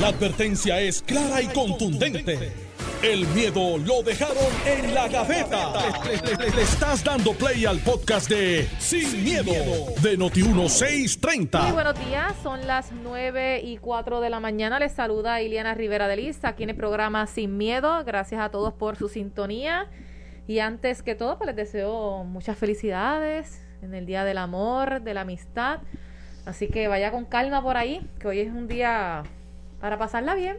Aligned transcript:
La 0.00 0.08
advertencia 0.08 0.80
es 0.80 1.02
clara 1.02 1.40
y 1.40 1.46
contundente. 1.46 2.52
El 3.00 3.28
miedo 3.28 3.78
lo 3.78 4.02
dejaron 4.02 4.36
en 4.66 4.92
la 4.92 5.06
gaveta. 5.06 5.72
Le, 6.04 6.62
estás 6.62 7.04
dando 7.04 7.32
play 7.32 7.64
al 7.64 7.78
podcast 7.78 8.28
de 8.28 8.66
Sin, 8.80 9.22
miedo, 9.22 9.52
de 10.02 10.18
Noti1630. 10.18 11.62
Muy 11.62 11.72
buenos 11.72 12.06
días, 12.06 12.34
son 12.42 12.66
las 12.66 12.90
9 12.90 13.60
y 13.62 13.76
4 13.76 14.20
de 14.20 14.30
la 14.30 14.40
mañana. 14.40 14.80
Les 14.80 14.90
saluda 14.90 15.40
Iliana 15.40 15.74
Rivera 15.74 16.08
de 16.08 16.16
Liz 16.16 16.44
aquí 16.44 16.64
en 16.64 16.70
el 16.70 16.76
programa 16.76 17.28
Sin 17.28 17.56
Miedo. 17.56 18.02
Gracias 18.04 18.40
a 18.40 18.48
todos 18.48 18.74
por 18.74 18.96
su 18.96 19.08
sintonía. 19.08 19.88
Y 20.48 20.58
antes 20.58 21.04
que 21.04 21.14
todo, 21.14 21.38
pues 21.38 21.46
les 21.46 21.56
deseo 21.56 22.24
muchas 22.24 22.58
felicidades 22.58 23.64
en 23.80 23.94
el 23.94 24.06
Día 24.06 24.24
del 24.24 24.38
Amor, 24.38 25.02
de 25.02 25.14
la 25.14 25.20
Amistad. 25.20 25.78
Así 26.46 26.66
que 26.66 26.88
vaya 26.88 27.12
con 27.12 27.26
calma 27.26 27.62
por 27.62 27.76
ahí, 27.76 28.04
que 28.18 28.26
hoy 28.26 28.40
es 28.40 28.48
un 28.48 28.66
día 28.66 29.22
para 29.84 29.98
pasarla 29.98 30.34
bien. 30.34 30.56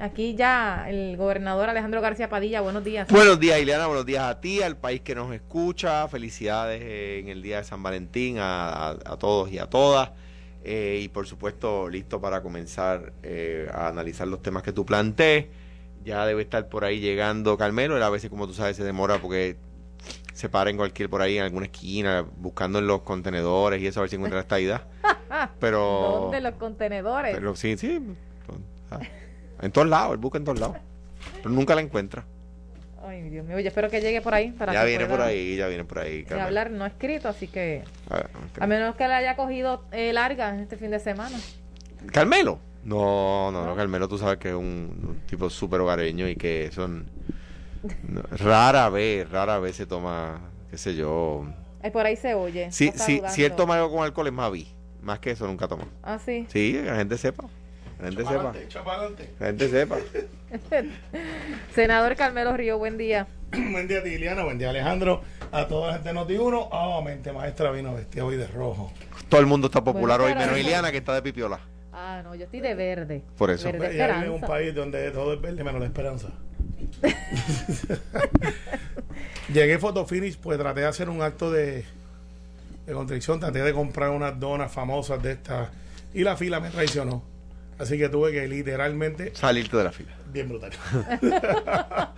Aquí 0.00 0.34
ya 0.34 0.86
el 0.88 1.16
gobernador 1.16 1.68
Alejandro 1.68 2.00
García 2.00 2.28
Padilla, 2.28 2.60
buenos 2.60 2.82
días. 2.82 3.06
Buenos 3.06 3.38
días, 3.38 3.60
Ileana. 3.60 3.86
Buenos 3.86 4.04
días 4.04 4.24
a 4.24 4.40
ti, 4.40 4.60
al 4.64 4.76
país 4.76 5.00
que 5.00 5.14
nos 5.14 5.32
escucha. 5.32 6.08
Felicidades 6.08 6.82
en 6.82 7.28
el 7.28 7.40
día 7.40 7.58
de 7.58 7.64
San 7.64 7.84
Valentín 7.84 8.38
a, 8.40 8.88
a- 8.88 8.90
a 8.90 9.16
todos 9.16 9.52
y 9.52 9.60
a 9.60 9.66
todas. 9.66 10.10
Eh, 10.64 10.98
y 11.04 11.08
por 11.08 11.28
supuesto, 11.28 11.88
listo 11.88 12.20
para 12.20 12.42
comenzar 12.42 13.12
eh, 13.22 13.70
a 13.72 13.86
analizar 13.86 14.26
los 14.26 14.42
temas 14.42 14.64
que 14.64 14.72
tú 14.72 14.84
plantees. 14.84 15.46
Ya 16.04 16.26
debe 16.26 16.42
estar 16.42 16.68
por 16.68 16.84
ahí 16.84 16.98
llegando 16.98 17.56
Carmelo. 17.56 17.96
Él 17.96 18.02
a 18.02 18.10
veces, 18.10 18.28
como 18.28 18.48
tú 18.48 18.54
sabes, 18.54 18.76
se 18.76 18.82
demora 18.82 19.18
porque 19.20 19.56
se 20.34 20.48
para 20.48 20.70
en 20.70 20.76
cualquier 20.78 21.08
por 21.08 21.22
ahí, 21.22 21.38
en 21.38 21.44
alguna 21.44 21.66
esquina, 21.66 22.26
buscando 22.38 22.80
en 22.80 22.88
los 22.88 23.02
contenedores 23.02 23.80
y 23.80 23.86
eso, 23.86 24.00
a 24.00 24.02
ver 24.02 24.10
si 24.10 24.16
encuentra 24.16 24.40
esta 24.40 24.58
idea. 24.58 24.84
Pero. 25.60 26.22
¿Dónde 26.22 26.40
los 26.40 26.54
contenedores? 26.54 27.36
Pero 27.36 27.54
sí, 27.54 27.76
sí. 27.76 28.00
Ah, 28.90 29.00
En 29.62 29.72
todos 29.72 29.88
lados, 29.88 30.12
él 30.12 30.18
busca 30.18 30.38
en 30.38 30.44
todos 30.44 30.58
lados. 30.58 30.76
Pero 31.36 31.50
nunca 31.50 31.74
la 31.74 31.80
encuentra. 31.80 32.24
Ay, 33.06 33.22
Dios 33.30 33.46
mío, 33.46 33.58
yo 33.58 33.68
espero 33.68 33.88
que 33.88 34.00
llegue 34.00 34.20
por 34.20 34.34
ahí. 34.34 34.50
Para 34.50 34.72
ya 34.72 34.82
que 34.82 34.88
viene 34.88 35.06
por 35.06 35.20
ahí, 35.20 35.56
ya 35.56 35.66
viene 35.66 35.84
por 35.84 35.98
ahí. 36.00 36.24
Carmen. 36.24 36.44
hablar 36.44 36.70
no 36.70 36.84
escrito, 36.84 37.28
así 37.28 37.48
que 37.48 37.82
Ah, 38.10 38.26
a 38.60 38.66
menos 38.66 38.96
que 38.96 39.08
le 39.08 39.14
haya 39.14 39.34
cogido 39.36 39.84
eh, 39.92 40.12
larga 40.12 40.60
este 40.60 40.76
fin 40.76 40.90
de 40.90 40.98
semana. 40.98 41.38
¿Carmelo? 42.12 42.58
No, 42.84 43.50
no, 43.50 43.64
no, 43.66 43.76
Carmelo, 43.76 44.08
tú 44.08 44.18
sabes 44.18 44.38
que 44.38 44.48
es 44.48 44.54
un, 44.54 44.62
un 45.08 45.20
tipo 45.26 45.48
súper 45.50 45.80
hogareño 45.80 46.28
y 46.28 46.36
que 46.36 46.70
son. 46.72 47.06
no, 48.08 48.22
rara 48.30 48.88
vez, 48.90 49.28
rara 49.30 49.58
vez 49.58 49.76
se 49.76 49.86
toma, 49.86 50.40
qué 50.70 50.76
sé 50.76 50.94
yo. 50.94 51.46
Ay, 51.82 51.90
por 51.90 52.04
ahí 52.06 52.16
se 52.16 52.34
oye. 52.34 52.70
Si, 52.72 52.88
está 52.88 53.30
si, 53.30 53.44
él 53.44 53.52
toma 53.52 53.76
algo 53.76 53.90
con 53.90 54.04
alcohol 54.04 54.26
es 54.26 54.32
más 54.32 54.50
vi. 54.50 54.68
Más 55.00 55.20
que 55.20 55.30
eso 55.30 55.46
nunca 55.46 55.68
toma. 55.68 55.84
Ah, 56.02 56.18
sí. 56.18 56.46
Sí, 56.48 56.72
que 56.72 56.82
la 56.82 56.96
gente 56.96 57.16
sepa. 57.16 57.44
La 57.98 58.06
gente 58.06 58.24
sepa. 58.24 58.52
La 59.40 59.46
gente 59.46 59.68
sepa. 59.68 59.96
Senador 61.74 62.14
Carmelo 62.14 62.56
Río, 62.56 62.78
buen 62.78 62.96
día. 62.96 63.26
buen 63.50 63.88
día, 63.88 64.02
Tiliana. 64.04 64.44
Buen 64.44 64.56
día, 64.58 64.70
Alejandro. 64.70 65.22
A 65.50 65.66
toda 65.66 65.88
la 65.88 65.94
gente 65.94 66.10
de 66.10 66.14
Noti1. 66.14 66.68
Oh, 66.70 67.02
mente 67.02 67.32
maestra 67.32 67.72
vino 67.72 67.94
vestida 67.94 68.24
hoy 68.24 68.36
de 68.36 68.46
rojo. 68.46 68.92
Todo 69.28 69.40
el 69.40 69.48
mundo 69.48 69.66
está 69.66 69.82
popular 69.82 70.20
Bueno, 70.20 70.38
hoy, 70.38 70.46
menos 70.46 70.58
Iliana 70.60 70.92
que 70.92 70.98
está 70.98 71.12
de 71.14 71.22
pipiola. 71.22 71.58
Ah, 71.92 72.20
no, 72.22 72.36
yo 72.36 72.44
estoy 72.44 72.60
de 72.60 72.74
verde. 72.74 73.24
Por 73.36 73.50
eso. 73.50 73.64
Verde 73.64 73.88
vive 73.88 74.04
en 74.04 74.10
un 74.10 74.16
esperanza. 74.20 74.46
país 74.46 74.74
donde 74.74 75.10
todo 75.10 75.34
es 75.34 75.40
verde 75.40 75.64
menos 75.64 75.80
la 75.80 75.86
esperanza. 75.86 76.28
Llegué 79.52 79.78
photo 79.78 80.06
finish, 80.06 80.38
pues 80.38 80.58
traté 80.58 80.80
de 80.80 80.86
hacer 80.86 81.08
un 81.08 81.20
acto 81.22 81.50
de, 81.50 81.84
de 82.86 82.92
contrición. 82.92 83.40
Traté 83.40 83.62
de 83.62 83.72
comprar 83.72 84.10
unas 84.10 84.38
donas 84.38 84.70
famosas 84.70 85.20
de 85.20 85.32
estas. 85.32 85.70
Y 86.14 86.22
la 86.22 86.36
fila 86.36 86.60
me 86.60 86.70
traicionó. 86.70 87.24
Así 87.78 87.96
que 87.98 88.08
tuve 88.08 88.32
que 88.32 88.48
literalmente 88.48 89.32
Salirte 89.34 89.76
de 89.76 89.84
la 89.84 89.92
fila. 89.92 90.10
Bien 90.32 90.48
brutal. 90.48 90.72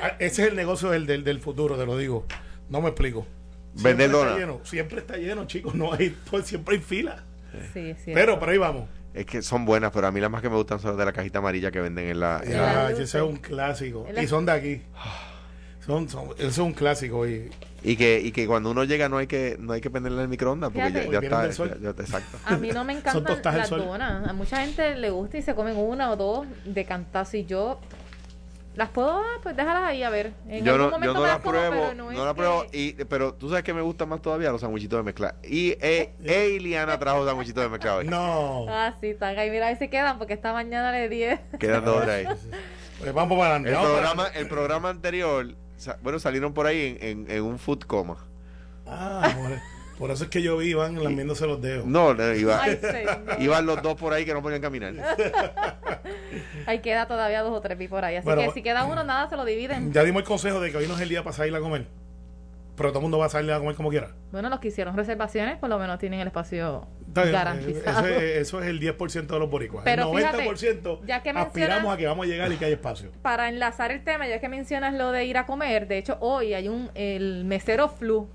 Ah, 0.00 0.14
Ese 0.20 0.42
es 0.42 0.48
el 0.50 0.56
negocio 0.56 0.90
del, 0.90 1.06
del, 1.06 1.24
del 1.24 1.40
futuro, 1.40 1.76
te 1.76 1.84
lo 1.84 1.96
digo. 1.96 2.24
No 2.68 2.80
me 2.80 2.88
explico. 2.90 3.26
Siempre 3.74 4.06
Vender 4.06 4.10
está 4.20 4.38
lleno, 4.38 4.60
siempre 4.64 4.98
está 5.00 5.16
lleno, 5.16 5.46
chicos. 5.46 5.74
No 5.74 5.92
hay, 5.92 6.10
todo- 6.30 6.42
siempre 6.42 6.76
hay 6.76 6.80
fila. 6.82 7.24
Sí, 7.72 7.94
sí. 8.04 8.12
Pero 8.14 8.38
por 8.38 8.48
ahí 8.48 8.58
vamos. 8.58 8.88
Es 9.14 9.26
que 9.26 9.42
son 9.42 9.64
buenas, 9.64 9.90
pero 9.92 10.06
a 10.06 10.12
mí 10.12 10.20
las 10.20 10.30
más 10.30 10.40
que 10.42 10.48
me 10.48 10.54
gustan 10.56 10.78
son 10.78 10.90
las 10.90 10.98
de 10.98 11.04
la 11.04 11.12
cajita 11.12 11.38
amarilla 11.38 11.70
que 11.72 11.80
venden 11.80 12.08
en 12.08 12.20
la. 12.20 12.40
en 12.44 12.92
ese 12.92 13.02
es 13.02 13.14
un 13.24 13.36
clásico. 13.36 14.06
Y 14.20 14.26
son 14.28 14.46
de 14.46 14.52
aquí. 14.52 14.82
Son, 15.84 16.08
son, 16.08 16.28
eso 16.38 16.46
es 16.46 16.58
un 16.58 16.72
clásico. 16.74 17.26
Y, 17.26 17.50
Y 17.82 17.96
que, 17.96 18.20
y 18.20 18.32
que 18.32 18.46
cuando 18.48 18.70
uno 18.72 18.82
llega 18.84 19.08
no 19.08 19.18
hay 19.18 19.28
que 19.28 19.56
no 19.60 19.72
hay 19.72 19.80
que 19.80 19.88
prenderle 19.88 20.22
el 20.22 20.28
microondas 20.28 20.70
porque 20.72 20.80
ya, 20.92 21.00
Fíjate. 21.00 21.04
ya 21.12 21.20
Porque 21.20 21.26
está. 21.26 21.52
sol. 21.52 21.70
ya- 21.80 21.92
ya- 21.94 22.02
exacto. 22.02 22.38
A 22.44 22.56
mí 22.56 22.70
no 22.72 22.82
me 22.84 22.92
Son 23.04 23.18
encantan 23.22 23.56
las 23.56 23.70
donas. 23.70 24.28
A 24.28 24.32
mucha 24.32 24.56
gente 24.64 24.96
le 24.96 25.10
gusta 25.10 25.38
y 25.38 25.42
se 25.42 25.54
comen 25.54 25.76
una 25.76 26.10
o 26.10 26.16
dos 26.16 26.46
de 26.64 26.84
cantazo. 26.84 27.36
Y 27.36 27.44
yo 27.44 27.78
las 28.74 28.88
puedo, 28.90 29.18
ah, 29.18 29.38
pues 29.42 29.56
déjalas 29.56 29.82
ahí 29.84 30.02
a 30.02 30.10
ver. 30.10 30.32
En 30.48 30.64
Yo 30.64 30.72
algún 30.74 30.86
no, 30.86 30.92
momento 30.92 31.14
yo 31.14 31.20
no 31.20 31.26
las 31.26 31.38
como, 31.38 31.50
pruebo, 31.50 31.70
pero 31.74 31.94
no, 31.94 32.04
no, 32.04 32.10
es 32.12 32.18
la 32.18 32.28
que- 32.28 32.34
pruebo, 32.34 32.66
y, 32.72 32.92
pero 33.04 33.34
tú 33.34 33.48
sabes 33.48 33.64
que 33.64 33.74
me 33.74 33.80
gustan 33.80 34.08
más 34.08 34.22
todavía 34.22 34.50
los 34.52 34.60
sandwichitos 34.60 34.98
de 34.98 35.02
mezcla. 35.04 35.34
Y 35.44 35.70
eh, 35.80 36.14
eh, 36.24 36.50
Iliana 36.56 36.98
trajo 36.98 37.24
sandwichitos 37.26 37.62
de 37.62 37.70
mezcla 37.70 37.96
hoy. 37.96 38.06
no. 38.06 38.66
Ah, 38.68 38.94
sí, 39.00 39.08
están 39.08 39.38
ahí. 39.38 39.50
Mira, 39.50 39.66
a 39.66 39.70
ver 39.70 39.78
si 39.78 39.88
quedan, 39.88 40.18
porque 40.18 40.34
esta 40.34 40.52
mañana 40.52 40.90
le 40.92 41.08
10. 41.08 41.40
Quedan 41.60 41.84
dos 41.84 41.96
horas 41.96 42.08
ahí. 42.08 42.26
Pues 42.98 43.12
vamos 43.14 43.38
para 43.38 43.54
adelante. 43.56 43.70
El 43.70 43.76
programa, 43.86 44.26
el 44.34 44.48
programa 44.48 44.88
anterior, 44.90 45.54
bueno, 46.02 46.18
salieron 46.18 46.52
por 46.54 46.66
ahí 46.66 46.98
en, 47.00 47.26
en, 47.26 47.30
en 47.30 47.42
un 47.42 47.58
food 47.58 47.80
coma. 47.80 48.16
Ah, 48.86 49.34
por, 49.36 49.98
por 49.98 50.10
eso 50.10 50.24
es 50.24 50.30
que 50.30 50.42
yo 50.42 50.56
vi 50.56 50.68
Iván 50.70 51.02
lamiéndose 51.02 51.46
los 51.46 51.60
dedos. 51.60 51.84
No, 51.86 52.14
no, 52.14 52.34
iba, 52.34 52.62
Ay, 52.62 52.78
iban 53.40 53.66
los 53.66 53.82
dos 53.82 53.96
por 53.96 54.12
ahí 54.12 54.24
que 54.24 54.32
no 54.32 54.42
podían 54.42 54.60
caminar. 54.62 54.94
Ahí 56.66 56.80
queda 56.80 57.06
todavía 57.06 57.42
dos 57.42 57.52
o 57.52 57.60
tres 57.60 57.78
pi 57.78 57.88
por 57.88 58.04
ahí. 58.04 58.16
Así 58.16 58.24
Bueno, 58.24 58.42
que 58.42 58.50
si 58.52 58.62
queda 58.62 58.84
uno, 58.84 59.02
nada, 59.04 59.28
se 59.28 59.36
lo 59.36 59.44
dividen. 59.44 59.92
Ya 59.92 60.04
dimos 60.04 60.22
el 60.22 60.28
consejo 60.28 60.60
de 60.60 60.70
que 60.70 60.76
hoy 60.76 60.86
no 60.86 60.94
es 60.94 61.00
el 61.00 61.08
día 61.08 61.22
para 61.22 61.34
salir 61.34 61.54
a 61.54 61.60
comer. 61.60 61.86
Pero 62.78 62.90
todo 62.90 63.00
el 63.00 63.02
mundo 63.02 63.18
va 63.18 63.26
a 63.26 63.28
salir 63.28 63.52
a 63.52 63.58
comer 63.58 63.74
como 63.74 63.90
quiera. 63.90 64.12
Bueno, 64.32 64.48
los 64.48 64.60
que 64.60 64.68
hicieron 64.68 64.96
reservaciones, 64.96 65.58
por 65.58 65.68
lo 65.68 65.78
menos 65.78 65.98
tienen 65.98 66.20
el 66.20 66.28
espacio 66.28 66.86
bien, 67.06 67.32
garantizado. 67.32 68.06
Eso 68.06 68.16
es, 68.18 68.22
eso 68.38 68.62
es 68.62 68.68
el 68.68 68.80
10% 68.80 69.26
de 69.26 69.38
los 69.38 69.50
boricuas. 69.50 69.82
Pero 69.84 70.10
el 70.12 70.16
fíjate, 70.18 70.48
90% 70.48 71.00
ya 71.04 71.22
que 71.22 71.30
aspiramos 71.30 71.92
a 71.92 71.96
que 71.96 72.06
vamos 72.06 72.24
a 72.24 72.28
llegar 72.28 72.50
y 72.52 72.56
que 72.56 72.64
haya 72.64 72.74
espacio. 72.76 73.10
Para 73.20 73.48
enlazar 73.48 73.90
el 73.92 74.02
tema, 74.04 74.26
ya 74.28 74.40
que 74.40 74.48
mencionas 74.48 74.94
lo 74.94 75.10
de 75.12 75.24
ir 75.26 75.36
a 75.36 75.44
comer, 75.44 75.88
de 75.88 75.98
hecho 75.98 76.16
hoy 76.20 76.54
hay 76.54 76.68
un 76.68 76.90
el 76.94 77.44
mesero 77.44 77.88
flu 77.88 78.28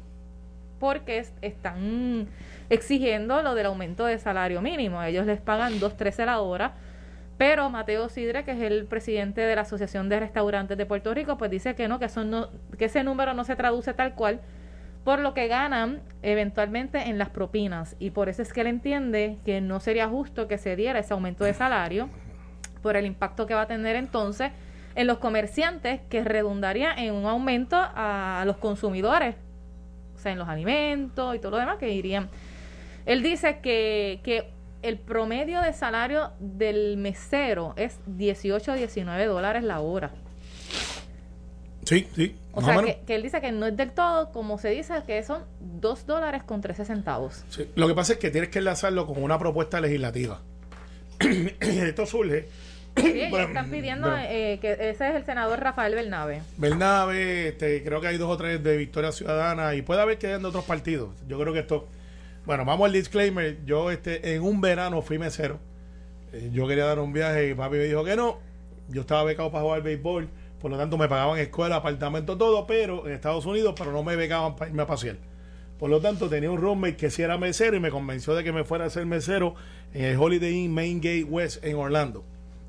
porque 0.80 1.20
es- 1.20 1.34
están 1.42 2.28
exigiendo 2.70 3.42
lo 3.42 3.56
del 3.56 3.68
aumento 3.68 4.06
de 4.06 4.20
salario 4.20 4.62
mínimo. 4.62 5.02
Ellos 5.04 5.26
les 5.26 5.40
pagan 5.40 5.80
2.13 5.80 6.26
la 6.26 6.40
hora, 6.42 6.74
pero 7.38 7.70
Mateo 7.70 8.10
Sidre, 8.10 8.44
que 8.44 8.52
es 8.52 8.62
el 8.62 8.86
presidente 8.86 9.42
de 9.42 9.56
la 9.56 9.62
Asociación 9.62 10.10
de 10.10 10.20
Restaurantes 10.20 10.78
de 10.78 10.86
Puerto 10.86 11.14
Rico, 11.14 11.38
pues 11.38 11.50
dice 11.50 11.76
que 11.76 11.88
no, 11.88 12.00
que 12.00 12.06
eso 12.06 12.24
no, 12.24 12.50
que 12.78 12.86
ese 12.86 13.04
número 13.04 13.34
no 13.34 13.44
se 13.44 13.56
traduce 13.56 13.94
tal 13.94 14.14
cual 14.14 14.42
por 15.04 15.20
lo 15.20 15.34
que 15.34 15.48
ganan 15.48 16.02
eventualmente 16.22 17.10
en 17.10 17.18
las 17.18 17.30
propinas 17.30 17.96
y 18.00 18.12
por 18.12 18.30
eso 18.30 18.42
es 18.42 18.54
que 18.54 18.62
él 18.62 18.68
entiende 18.68 19.38
que 19.44 19.60
no 19.60 19.80
sería 19.80 20.08
justo 20.08 20.48
que 20.48 20.58
se 20.58 20.76
diera 20.76 21.00
ese 21.00 21.14
aumento 21.14 21.44
de 21.44 21.54
salario 21.54 22.10
por 22.82 22.96
el 22.96 23.06
impacto 23.06 23.46
que 23.46 23.54
va 23.54 23.64
a 23.64 23.68
tener 23.68 23.96
entonces 23.96 24.52
en 24.96 25.08
los 25.08 25.18
comerciantes 25.18 26.02
que 26.10 26.24
redundaría 26.24 26.94
en 26.94 27.14
un 27.14 27.26
aumento 27.26 27.78
a 27.78 28.44
los 28.46 28.58
consumidores, 28.58 29.36
o 30.16 30.20
sea, 30.20 30.32
en 30.32 30.38
los 30.38 30.48
alimentos 30.48 31.36
y 31.36 31.40
todo 31.40 31.52
lo 31.52 31.58
demás 31.58 31.78
que 31.80 31.90
irían. 31.90 32.30
Él 33.06 33.24
dice 33.24 33.60
que, 33.60 34.22
que 34.24 34.52
el 34.84 35.00
promedio 35.00 35.62
de 35.62 35.74
salario 35.74 36.32
del 36.40 36.98
mesero 36.98 37.74
es 37.78 37.98
18 38.06 38.72
o 38.72 38.76
19 38.76 39.26
dólares 39.26 39.64
la 39.64 39.80
hora. 39.80 40.12
Sí, 41.86 42.08
sí. 42.16 42.36
O 42.54 42.62
sea, 42.62 42.82
que, 42.82 43.02
que 43.06 43.16
él 43.16 43.24
dice 43.24 43.42
que 43.42 43.52
no 43.52 43.66
es 43.66 43.76
del 43.76 43.92
todo, 43.92 44.32
como 44.32 44.58
se 44.58 44.70
dice, 44.70 44.94
que 45.06 45.22
son 45.24 45.44
2 45.60 46.06
dólares 46.06 46.44
con 46.44 46.62
13 46.62 46.86
centavos. 46.86 47.44
Sí, 47.50 47.70
Lo 47.76 47.88
que 47.88 47.94
pasa 47.96 48.14
es 48.14 48.20
que 48.20 48.30
tienes 48.32 48.50
que 48.50 48.60
enlazarlo 48.60 49.06
con 49.06 49.22
una 49.22 49.38
propuesta 49.38 49.82
legislativa. 49.82 50.40
Esto 51.60 52.06
surge. 52.06 52.48
Sí, 52.96 53.26
Bueno, 53.32 53.48
están 53.48 53.72
pidiendo 53.72 54.08
bueno. 54.08 54.24
eh, 54.30 54.60
que 54.62 54.74
ese 54.74 55.10
es 55.10 55.16
el 55.16 55.26
senador 55.26 55.60
Rafael 55.60 55.96
Bernabe. 55.96 56.44
Bernabe, 56.58 57.48
este, 57.50 57.84
creo 57.84 58.00
que 58.00 58.08
hay 58.08 58.18
dos 58.18 58.30
o 58.30 58.38
tres 58.38 58.64
de 58.64 58.78
Victoria 58.78 59.12
Ciudadana 59.12 59.74
y 59.74 59.82
puede 59.82 60.02
haber 60.02 60.20
que 60.20 60.28
hayan 60.28 60.44
de 60.44 60.50
otros 60.50 60.64
partidos. 60.66 61.10
Yo 61.28 61.40
creo 61.40 61.54
que 61.54 61.60
esto. 61.60 61.88
Bueno, 62.46 62.66
vamos 62.66 62.86
al 62.88 62.94
disclaimer. 62.94 63.64
Yo 63.66 63.92
este, 63.92 64.36
en 64.36 64.44
un 64.44 64.62
verano 64.62 65.02
fui 65.02 65.18
mesero. 65.18 65.60
Eh, 66.32 66.50
Yo 66.52 66.68
quería 66.68 66.86
dar 66.86 67.00
un 67.00 67.14
viaje 67.14 67.50
y 67.50 67.54
papi 67.54 67.78
me 67.78 67.84
dijo 67.84 68.04
que 68.04 68.16
no. 68.16 68.40
Yo 68.90 69.02
estaba 69.02 69.24
becado 69.24 69.52
para 69.52 69.64
jugar 69.64 69.82
béisbol. 69.82 70.30
Por 70.60 70.72
lo 70.72 70.78
tanto, 70.78 70.98
me 70.98 71.08
pagaban 71.10 71.40
escuela, 71.40 71.78
apartamento, 71.78 72.38
todo, 72.38 72.66
pero 72.66 73.06
en 73.06 73.14
Estados 73.14 73.46
Unidos, 73.46 73.76
pero 73.78 73.92
no 73.92 74.02
me 74.04 74.16
becaban 74.16 74.56
para 74.56 74.70
irme 74.70 74.84
a 74.84 74.88
pasear. 74.88 75.18
Por 75.78 75.90
lo 75.90 76.00
tanto, 76.00 76.30
tenía 76.30 76.50
un 76.50 76.62
roommate 76.62 76.96
que 76.96 77.10
sí 77.10 77.22
era 77.22 77.38
mesero 77.38 77.76
y 77.76 77.82
me 77.82 77.90
convenció 77.90 78.34
de 78.34 78.44
que 78.46 78.54
me 78.54 78.64
fuera 78.64 78.86
a 78.86 78.90
ser 78.90 79.06
mesero 79.06 79.56
en 79.94 80.06
el 80.06 80.18
Holiday 80.18 80.54
Inn 80.54 80.74
Main 80.74 81.00
Gate 81.02 81.26
West 81.26 81.64
en 81.66 81.76
Orlando. 81.76 82.24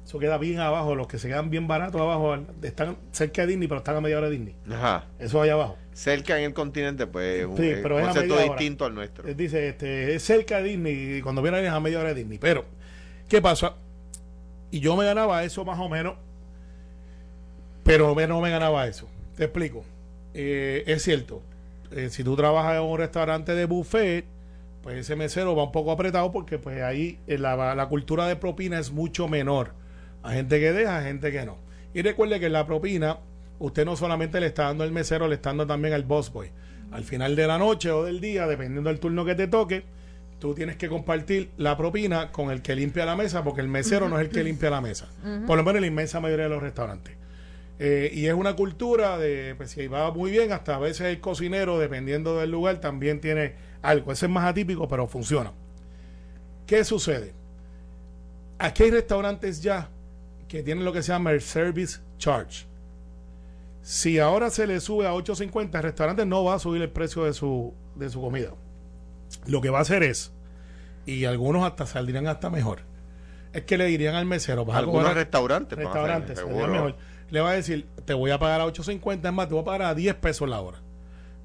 Eso 0.04 0.18
queda 0.18 0.38
bien 0.38 0.58
abajo, 0.58 0.96
los 0.96 1.06
que 1.06 1.18
se 1.18 1.28
quedan 1.28 1.50
bien 1.50 1.68
baratos 1.68 2.00
abajo, 2.00 2.36
están 2.62 2.96
cerca 3.12 3.42
de 3.42 3.48
Disney, 3.48 3.68
pero 3.68 3.78
están 3.78 3.96
a 3.96 4.00
media 4.00 4.18
hora 4.18 4.28
de 4.28 4.36
Disney. 4.36 4.56
Ajá. 4.70 5.06
Eso 5.18 5.40
allá 5.40 5.52
abajo. 5.52 5.78
Cerca 5.94 6.38
en 6.38 6.44
el 6.44 6.52
continente, 6.54 7.06
pues, 7.06 7.40
es 7.40 7.46
un 7.46 7.56
Sí, 7.56 7.68
eh, 7.68 7.78
pero 7.82 7.98
es 7.98 8.04
a 8.04 8.08
concepto 8.08 8.34
hora. 8.34 8.44
distinto 8.44 8.84
al 8.84 8.94
nuestro. 8.94 9.26
Él 9.26 9.36
dice, 9.36 9.68
este, 9.68 10.14
es 10.14 10.22
cerca 10.22 10.58
de 10.58 10.64
Disney 10.70 11.16
y 11.16 11.22
cuando 11.22 11.40
viene 11.40 11.64
es 11.64 11.70
a 11.70 11.80
media 11.80 12.00
hora 12.00 12.08
de 12.10 12.16
Disney. 12.16 12.38
Pero, 12.38 12.64
¿qué 13.28 13.40
pasa? 13.40 13.76
Y 14.70 14.80
yo 14.80 14.96
me 14.96 15.04
ganaba 15.06 15.42
eso 15.44 15.64
más 15.64 15.78
o 15.78 15.88
menos, 15.88 16.16
pero 17.84 18.14
no 18.14 18.40
me 18.40 18.50
ganaba 18.50 18.86
eso. 18.86 19.08
Te 19.36 19.44
explico. 19.44 19.84
Eh, 20.34 20.82
es 20.86 21.02
cierto, 21.02 21.42
eh, 21.92 22.08
si 22.10 22.24
tú 22.24 22.34
trabajas 22.36 22.74
en 22.76 22.82
un 22.82 22.98
restaurante 22.98 23.54
de 23.54 23.66
buffet, 23.66 24.24
pues 24.82 24.96
ese 24.98 25.16
mesero 25.16 25.54
va 25.54 25.64
un 25.64 25.72
poco 25.72 25.92
apretado 25.92 26.30
porque 26.32 26.58
pues 26.58 26.82
ahí 26.82 27.18
eh, 27.26 27.38
la, 27.38 27.74
la 27.74 27.86
cultura 27.88 28.26
de 28.26 28.36
propina 28.36 28.78
es 28.78 28.90
mucho 28.90 29.28
menor. 29.28 29.72
Hay 30.22 30.36
gente 30.36 30.58
que 30.58 30.72
deja, 30.72 31.02
gente 31.02 31.30
que 31.30 31.44
no. 31.46 31.56
Y 31.94 32.02
recuerde 32.02 32.40
que 32.40 32.48
la 32.48 32.66
propina, 32.66 33.18
usted 33.58 33.84
no 33.84 33.96
solamente 33.96 34.40
le 34.40 34.46
está 34.46 34.64
dando 34.64 34.84
al 34.84 34.92
mesero, 34.92 35.28
le 35.28 35.36
está 35.36 35.50
dando 35.50 35.66
también 35.66 35.94
al 35.94 36.04
boss 36.04 36.32
boy. 36.32 36.50
Al 36.90 37.04
final 37.04 37.34
de 37.34 37.46
la 37.46 37.58
noche 37.58 37.90
o 37.90 38.04
del 38.04 38.20
día, 38.20 38.46
dependiendo 38.46 38.88
del 38.88 39.00
turno 39.00 39.24
que 39.24 39.34
te 39.34 39.48
toque, 39.48 39.84
tú 40.38 40.54
tienes 40.54 40.76
que 40.76 40.88
compartir 40.88 41.50
la 41.56 41.76
propina 41.76 42.30
con 42.30 42.50
el 42.50 42.62
que 42.62 42.74
limpia 42.74 43.04
la 43.04 43.16
mesa, 43.16 43.42
porque 43.42 43.60
el 43.60 43.68
mesero 43.68 44.08
no 44.08 44.18
es 44.18 44.26
el 44.26 44.32
que 44.32 44.44
limpia 44.44 44.70
la 44.70 44.80
mesa. 44.80 45.08
Por 45.46 45.56
lo 45.56 45.64
menos 45.64 45.76
en 45.76 45.80
la 45.82 45.86
inmensa 45.86 46.20
mayoría 46.20 46.44
de 46.44 46.50
los 46.50 46.62
restaurantes. 46.62 47.16
Eh, 47.78 48.10
y 48.14 48.26
es 48.26 48.34
una 48.34 48.54
cultura 48.54 49.18
de, 49.18 49.54
pues 49.56 49.70
si 49.70 49.86
va 49.88 50.10
muy 50.12 50.30
bien, 50.30 50.52
hasta 50.52 50.76
a 50.76 50.78
veces 50.78 51.06
el 51.08 51.20
cocinero, 51.20 51.78
dependiendo 51.78 52.38
del 52.38 52.50
lugar, 52.50 52.80
también 52.80 53.20
tiene 53.20 53.54
algo. 53.82 54.12
Ese 54.12 54.26
es 54.26 54.32
más 54.32 54.44
atípico, 54.44 54.86
pero 54.86 55.08
funciona. 55.08 55.52
¿Qué 56.66 56.84
sucede? 56.84 57.32
Aquí 58.58 58.84
hay 58.84 58.90
restaurantes 58.90 59.62
ya 59.62 59.88
que 60.46 60.62
tienen 60.62 60.84
lo 60.84 60.92
que 60.92 61.02
se 61.02 61.12
llama 61.12 61.32
el 61.32 61.40
Service 61.40 61.98
Charge. 62.18 62.66
Si 63.84 64.18
ahora 64.18 64.48
se 64.48 64.66
le 64.66 64.80
sube 64.80 65.06
a 65.06 65.12
8.50, 65.12 65.76
el 65.76 65.82
restaurante 65.82 66.24
no 66.24 66.42
va 66.42 66.54
a 66.54 66.58
subir 66.58 66.80
el 66.80 66.88
precio 66.88 67.24
de 67.24 67.34
su, 67.34 67.74
de 67.94 68.08
su 68.08 68.18
comida. 68.18 68.54
Lo 69.46 69.60
que 69.60 69.68
va 69.68 69.78
a 69.78 69.82
hacer 69.82 70.02
es, 70.02 70.32
y 71.04 71.26
algunos 71.26 71.64
hasta 71.64 71.84
saldrían 71.84 72.26
hasta 72.26 72.48
mejor, 72.48 72.80
es 73.52 73.62
que 73.64 73.76
le 73.76 73.84
dirían 73.84 74.14
al 74.14 74.24
mesero, 74.24 74.64
vas 74.64 74.78
Algunos 74.78 75.12
restaurantes, 75.12 75.78
restaurantes, 75.78 76.42
mejor 76.46 76.96
le 77.28 77.40
va 77.40 77.50
a 77.50 77.54
decir, 77.54 77.86
te 78.06 78.14
voy 78.14 78.30
a 78.30 78.38
pagar 78.38 78.62
a 78.62 78.66
8.50, 78.66 79.26
es 79.26 79.32
más, 79.32 79.48
te 79.48 79.54
voy 79.54 79.62
a 79.62 79.64
pagar 79.64 79.82
a 79.82 79.94
10 79.94 80.14
pesos 80.14 80.48
la 80.48 80.60
hora. 80.60 80.78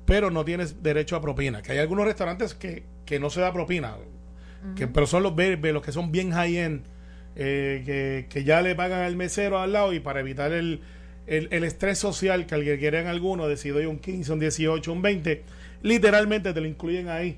Pero 0.06 0.32
no 0.32 0.46
tienes 0.46 0.82
derecho 0.82 1.16
a 1.18 1.22
propina. 1.22 1.62
Que 1.62 1.74
hay 1.74 1.80
algunos 1.80 2.06
restaurantes 2.06 2.54
que, 2.54 2.86
que 3.06 3.20
no 3.20 3.30
se 3.30 3.42
da 3.42 3.52
propina, 3.52 3.96
que, 4.76 4.88
pero 4.88 5.08
son 5.08 5.24
los 5.24 5.36
verdes, 5.36 5.74
los 5.74 5.84
que 5.84 5.92
son 5.92 6.12
bien 6.12 6.32
high-end, 6.32 6.86
eh, 7.36 7.84
que, 7.86 8.28
que, 8.30 8.44
ya 8.44 8.62
le 8.62 8.76
pagan 8.76 9.02
al 9.02 9.16
mesero 9.16 9.60
al 9.60 9.74
lado 9.74 9.94
y 9.94 10.00
para 10.00 10.20
evitar 10.20 10.52
el, 10.52 10.82
el, 11.30 11.64
estrés 11.64 12.00
social 12.00 12.46
que 12.46 12.56
alguien 12.56 12.80
quieren 12.80 13.08
algunos, 13.08 13.48
decido 13.48 13.78
un 13.90 14.00
15, 14.00 14.34
un 14.34 14.40
18, 14.40 14.92
un 14.92 15.02
20, 15.02 15.44
literalmente 15.84 16.54
te 16.54 16.62
lo 16.62 16.68
incluyen 16.68 17.08
ahí. 17.10 17.38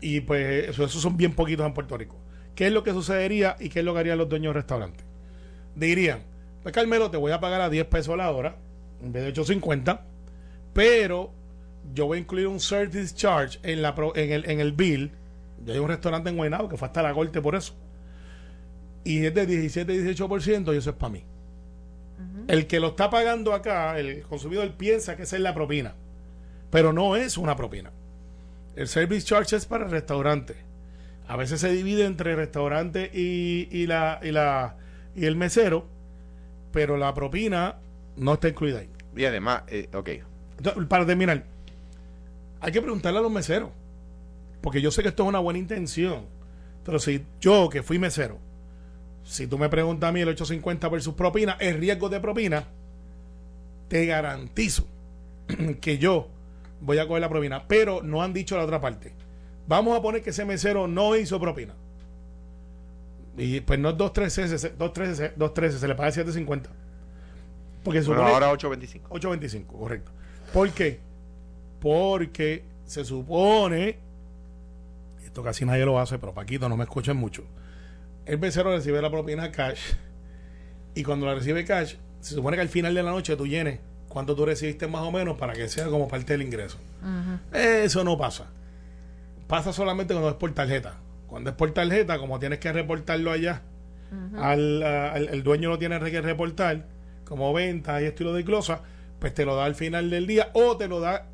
Y 0.00 0.20
pues 0.20 0.70
eso, 0.70 0.84
esos 0.84 1.00
son 1.00 1.16
bien 1.16 1.32
poquitos 1.32 1.64
en 1.64 1.72
Puerto 1.72 1.96
Rico. 1.96 2.16
¿Qué 2.56 2.66
es 2.66 2.72
lo 2.72 2.82
que 2.82 2.90
sucedería 2.90 3.56
y 3.60 3.68
qué 3.68 3.78
es 3.78 3.84
lo 3.84 3.94
que 3.94 4.00
harían 4.00 4.18
los 4.18 4.28
dueños 4.28 4.52
de 4.52 4.60
restaurantes? 4.60 5.04
Dirían, 5.76 6.20
pues 6.62 6.74
Carmelo, 6.74 7.10
te 7.10 7.16
voy 7.16 7.32
a 7.32 7.40
pagar 7.40 7.60
a 7.60 7.70
10 7.70 7.86
pesos 7.86 8.16
la 8.16 8.30
hora, 8.30 8.56
en 9.02 9.12
vez 9.12 9.24
de 9.24 9.32
8.50, 9.32 10.00
pero 10.72 11.32
yo 11.94 12.06
voy 12.06 12.18
a 12.18 12.20
incluir 12.20 12.48
un 12.48 12.60
service 12.60 13.14
charge 13.14 13.58
en, 13.62 13.82
la, 13.82 13.94
en, 14.16 14.32
el, 14.32 14.50
en 14.50 14.60
el 14.60 14.72
bill. 14.72 15.12
Yo 15.64 15.72
hay 15.72 15.78
un 15.78 15.88
restaurante 15.88 16.28
en 16.28 16.36
Guaynabo 16.36 16.68
que 16.68 16.76
fue 16.76 16.86
hasta 16.86 17.02
la 17.02 17.14
corte 17.14 17.40
por 17.40 17.54
eso. 17.54 17.74
Y 19.04 19.24
es 19.24 19.34
de 19.34 19.48
17-18% 19.48 20.74
y 20.74 20.76
eso 20.76 20.90
es 20.90 20.96
para 20.96 21.12
mí. 21.12 21.24
El 22.48 22.66
que 22.66 22.80
lo 22.80 22.88
está 22.88 23.08
pagando 23.10 23.54
acá, 23.54 23.98
el 23.98 24.22
consumidor 24.22 24.72
piensa 24.72 25.16
que 25.16 25.22
esa 25.22 25.36
es 25.36 25.42
la 25.42 25.54
propina, 25.54 25.94
pero 26.70 26.92
no 26.92 27.16
es 27.16 27.38
una 27.38 27.56
propina. 27.56 27.90
El 28.74 28.88
service 28.88 29.26
charge 29.26 29.56
es 29.56 29.66
para 29.66 29.84
el 29.84 29.90
restaurante. 29.90 30.56
A 31.28 31.36
veces 31.36 31.60
se 31.60 31.70
divide 31.70 32.04
entre 32.04 32.32
el 32.32 32.36
restaurante 32.36 33.10
y, 33.12 33.68
y, 33.70 33.86
la, 33.86 34.20
y, 34.22 34.32
la, 34.32 34.76
y 35.14 35.26
el 35.26 35.36
mesero 35.36 35.86
pero 36.72 36.96
la 36.96 37.14
propina 37.14 37.76
no 38.16 38.34
está 38.34 38.48
incluida 38.48 38.80
ahí. 38.80 38.90
Y 39.14 39.24
además, 39.26 39.62
eh, 39.68 39.88
ok. 39.94 40.08
para 40.88 41.06
terminar, 41.06 41.44
hay 42.60 42.72
que 42.72 42.80
preguntarle 42.80 43.18
a 43.20 43.22
los 43.22 43.30
meseros, 43.30 43.70
porque 44.60 44.80
yo 44.80 44.90
sé 44.90 45.02
que 45.02 45.10
esto 45.10 45.22
es 45.22 45.28
una 45.28 45.38
buena 45.38 45.58
intención, 45.58 46.26
pero 46.84 46.98
si 46.98 47.24
yo, 47.40 47.68
que 47.68 47.82
fui 47.82 47.98
mesero, 47.98 48.38
si 49.24 49.46
tú 49.46 49.58
me 49.58 49.68
preguntas 49.68 50.08
a 50.08 50.12
mí 50.12 50.20
el 50.20 50.28
850 50.28 50.88
versus 50.88 51.14
propina, 51.14 51.56
el 51.60 51.78
riesgo 51.78 52.08
de 52.08 52.20
propina, 52.20 52.64
te 53.88 54.06
garantizo 54.06 54.86
que 55.80 55.98
yo 55.98 56.28
voy 56.80 56.98
a 56.98 57.06
coger 57.06 57.20
la 57.20 57.28
propina, 57.28 57.66
pero 57.66 58.02
no 58.02 58.22
han 58.22 58.32
dicho 58.32 58.56
la 58.56 58.64
otra 58.64 58.80
parte. 58.80 59.14
Vamos 59.66 59.96
a 59.96 60.02
poner 60.02 60.22
que 60.22 60.30
ese 60.30 60.44
mesero 60.44 60.88
no 60.88 61.16
hizo 61.16 61.40
propina. 61.40 61.74
Y 63.36 63.60
pues 63.60 63.78
no 63.78 63.90
es 63.90 63.96
213, 63.96 64.76
213, 64.76 65.32
213 65.36 65.78
se 65.78 65.88
le 65.88 65.94
paga 65.94 66.10
750. 66.10 66.70
Porque 67.82 68.02
supone, 68.02 68.22
ahora 68.22 68.50
825. 68.50 69.08
825, 69.10 69.78
correcto. 69.78 70.10
¿Por 70.52 70.70
qué? 70.70 71.00
Porque 71.80 72.64
se 72.84 73.04
supone, 73.04 73.98
esto 75.24 75.42
casi 75.42 75.64
nadie 75.64 75.84
lo 75.84 75.98
hace, 75.98 76.18
pero 76.18 76.34
Paquito, 76.34 76.68
no 76.68 76.76
me 76.76 76.84
escuchen 76.84 77.16
mucho. 77.16 77.44
El 78.26 78.36
becero 78.38 78.70
recibe 78.72 79.02
la 79.02 79.10
propina 79.10 79.50
cash 79.50 79.80
y 80.94 81.02
cuando 81.02 81.26
la 81.26 81.34
recibe 81.34 81.64
cash, 81.64 81.96
se 82.20 82.34
supone 82.34 82.56
que 82.56 82.60
al 82.60 82.68
final 82.68 82.94
de 82.94 83.02
la 83.02 83.10
noche 83.10 83.36
tú 83.36 83.46
llenes 83.46 83.80
cuánto 84.08 84.36
tú 84.36 84.44
recibiste 84.44 84.86
más 84.86 85.02
o 85.02 85.10
menos 85.10 85.38
para 85.38 85.54
que 85.54 85.68
sea 85.68 85.86
como 85.86 86.06
parte 86.06 86.34
del 86.34 86.42
ingreso. 86.42 86.78
Eso 87.52 88.04
no 88.04 88.16
pasa. 88.18 88.46
Pasa 89.48 89.72
solamente 89.72 90.14
cuando 90.14 90.30
es 90.30 90.36
por 90.36 90.52
tarjeta. 90.52 90.96
Cuando 91.26 91.50
es 91.50 91.56
por 91.56 91.72
tarjeta, 91.72 92.18
como 92.18 92.38
tienes 92.38 92.58
que 92.58 92.72
reportarlo 92.72 93.32
allá, 93.32 93.62
al, 94.38 94.82
el 95.30 95.42
dueño 95.42 95.70
lo 95.70 95.78
tiene 95.78 95.98
que 95.98 96.20
reportar 96.20 96.86
como 97.24 97.52
venta 97.54 98.02
y 98.02 98.04
estilo 98.04 98.34
de 98.34 98.42
glosa, 98.42 98.82
pues 99.18 99.32
te 99.32 99.46
lo 99.46 99.56
da 99.56 99.64
al 99.64 99.74
final 99.74 100.10
del 100.10 100.26
día 100.26 100.50
o 100.52 100.76
te 100.76 100.88
lo 100.88 101.00
da 101.00 101.28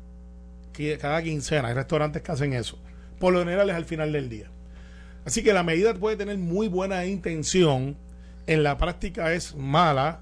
cada 1.01 1.21
quincena. 1.21 1.67
Hay 1.67 1.73
restaurantes 1.73 2.21
que 2.21 2.31
hacen 2.31 2.53
eso. 2.53 2.79
Por 3.19 3.33
lo 3.33 3.39
general 3.39 3.69
es 3.69 3.75
al 3.75 3.85
final 3.85 4.13
del 4.13 4.29
día. 4.29 4.49
Así 5.25 5.43
que 5.43 5.53
la 5.53 5.63
medida 5.63 5.93
puede 5.93 6.15
tener 6.15 6.37
muy 6.37 6.67
buena 6.67 7.05
intención, 7.05 7.97
en 8.47 8.63
la 8.63 8.77
práctica 8.77 9.33
es 9.33 9.55
mala, 9.55 10.21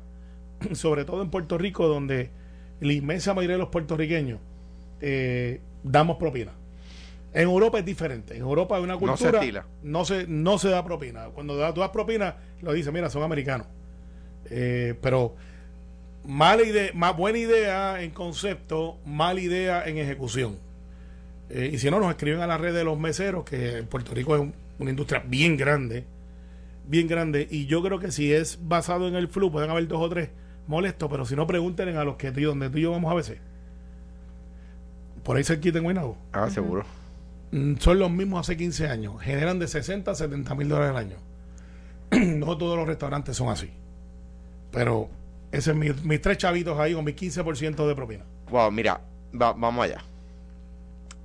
sobre 0.74 1.06
todo 1.06 1.22
en 1.22 1.30
Puerto 1.30 1.58
Rico, 1.58 1.88
donde 1.88 2.30
la 2.80 2.94
inmensa 2.94 3.34
mayoría 3.34 3.56
de 3.56 3.62
los 3.62 3.70
puertorriqueños 3.70 4.40
eh, 5.02 5.62
damos 5.84 6.18
propina. 6.18 6.52
En 7.34 7.44
Europa 7.44 7.80
es 7.80 7.86
diferente. 7.86 8.36
En 8.36 8.42
Europa 8.42 8.78
hay 8.78 8.84
una 8.84 8.98
cultura. 8.98 9.66
No 9.84 10.06
se, 10.06 10.26
no 10.28 10.58
se, 10.58 10.70
da 10.70 10.84
propina. 10.84 11.26
Cuando 11.26 11.54
tú 11.74 11.80
das 11.82 11.90
propina, 11.90 12.36
lo 12.62 12.74
dice, 12.74 12.92
mira, 12.92 13.10
son 13.10 13.24
americanos. 13.24 13.68
Eh, 14.50 14.96
pero 15.02 15.36
mala 16.26 16.64
idea, 16.64 16.92
más 16.94 17.16
buena 17.16 17.38
idea 17.38 18.02
en 18.02 18.12
concepto, 18.12 18.98
mala 19.06 19.40
idea 19.40 19.88
en 19.88 19.98
ejecución. 19.98 20.57
Eh, 21.50 21.71
y 21.74 21.80
si 21.80 21.90
no, 21.92 22.00
nos 22.00 22.10
escriben 22.10 22.42
a 22.42 22.48
la 22.48 22.57
red 22.57 22.74
de 22.74 22.83
los 22.83 23.00
meseros, 23.00 23.45
que 23.45 23.78
en 23.78 23.88
Puerto 23.88 24.14
Rico 24.14 24.36
es 24.36 24.50
una 24.80 24.90
industria 24.90 25.24
bien 25.26 25.57
grande, 25.57 26.06
bien 26.88 27.07
grande. 27.07 27.48
Y 27.50 27.66
yo 27.66 27.81
creo 27.81 28.00
que 28.00 28.12
si 28.12 28.34
es 28.34 28.60
basado 28.68 29.07
en 29.07 29.16
el 29.16 29.28
flu, 29.28 29.52
pueden 29.52 29.69
haber 29.69 29.88
dos 29.88 30.02
o 30.02 30.10
tres 30.10 30.30
molestos, 30.68 31.10
pero 31.10 31.26
si 31.26 31.36
no, 31.36 31.48
pregunten 31.48 31.96
a 31.98 32.04
los 32.04 32.18
que 32.18 32.31
tú, 32.31 32.42
donde 32.42 32.69
tú 32.69 32.78
y 32.78 32.81
yo 32.81 32.92
vamos 32.92 33.12
a 33.12 33.16
veces. 33.16 33.40
Por 35.24 35.38
ahí 35.38 35.44
se 35.44 35.60
quiten 35.60 35.84
Guaynabo. 35.84 36.18
Ah, 36.31 36.50
seguro. 36.50 36.86
Mm, 37.52 37.76
son 37.78 38.00
los 38.00 38.12
mismos 38.12 38.42
hace 38.42 38.57
15 38.57 38.88
años. 38.88 39.22
Generan 39.22 39.60
de 39.60 39.68
60 39.68 40.12
a 40.12 40.16
70 40.16 40.56
mil 40.56 40.69
dólares 40.69 40.92
al 40.92 40.98
año. 40.98 41.18
no 42.38 42.57
todos 42.57 42.78
los 42.78 42.88
restaurantes 42.88 43.36
son 43.36 43.50
así. 43.50 43.69
Pero 44.72 45.10
ese 45.52 45.72
es 45.72 45.78
mi, 45.78 45.90
mis 46.04 46.22
tres 46.22 46.38
chavitos 46.38 46.80
ahí 46.80 46.94
con 46.94 47.04
mi 47.04 47.14
15% 47.14 47.88
de 47.88 47.96
propina. 47.96 48.26
Wow, 48.50 48.72
mira, 48.72 49.02
vamos 49.34 49.84
allá. 49.84 50.02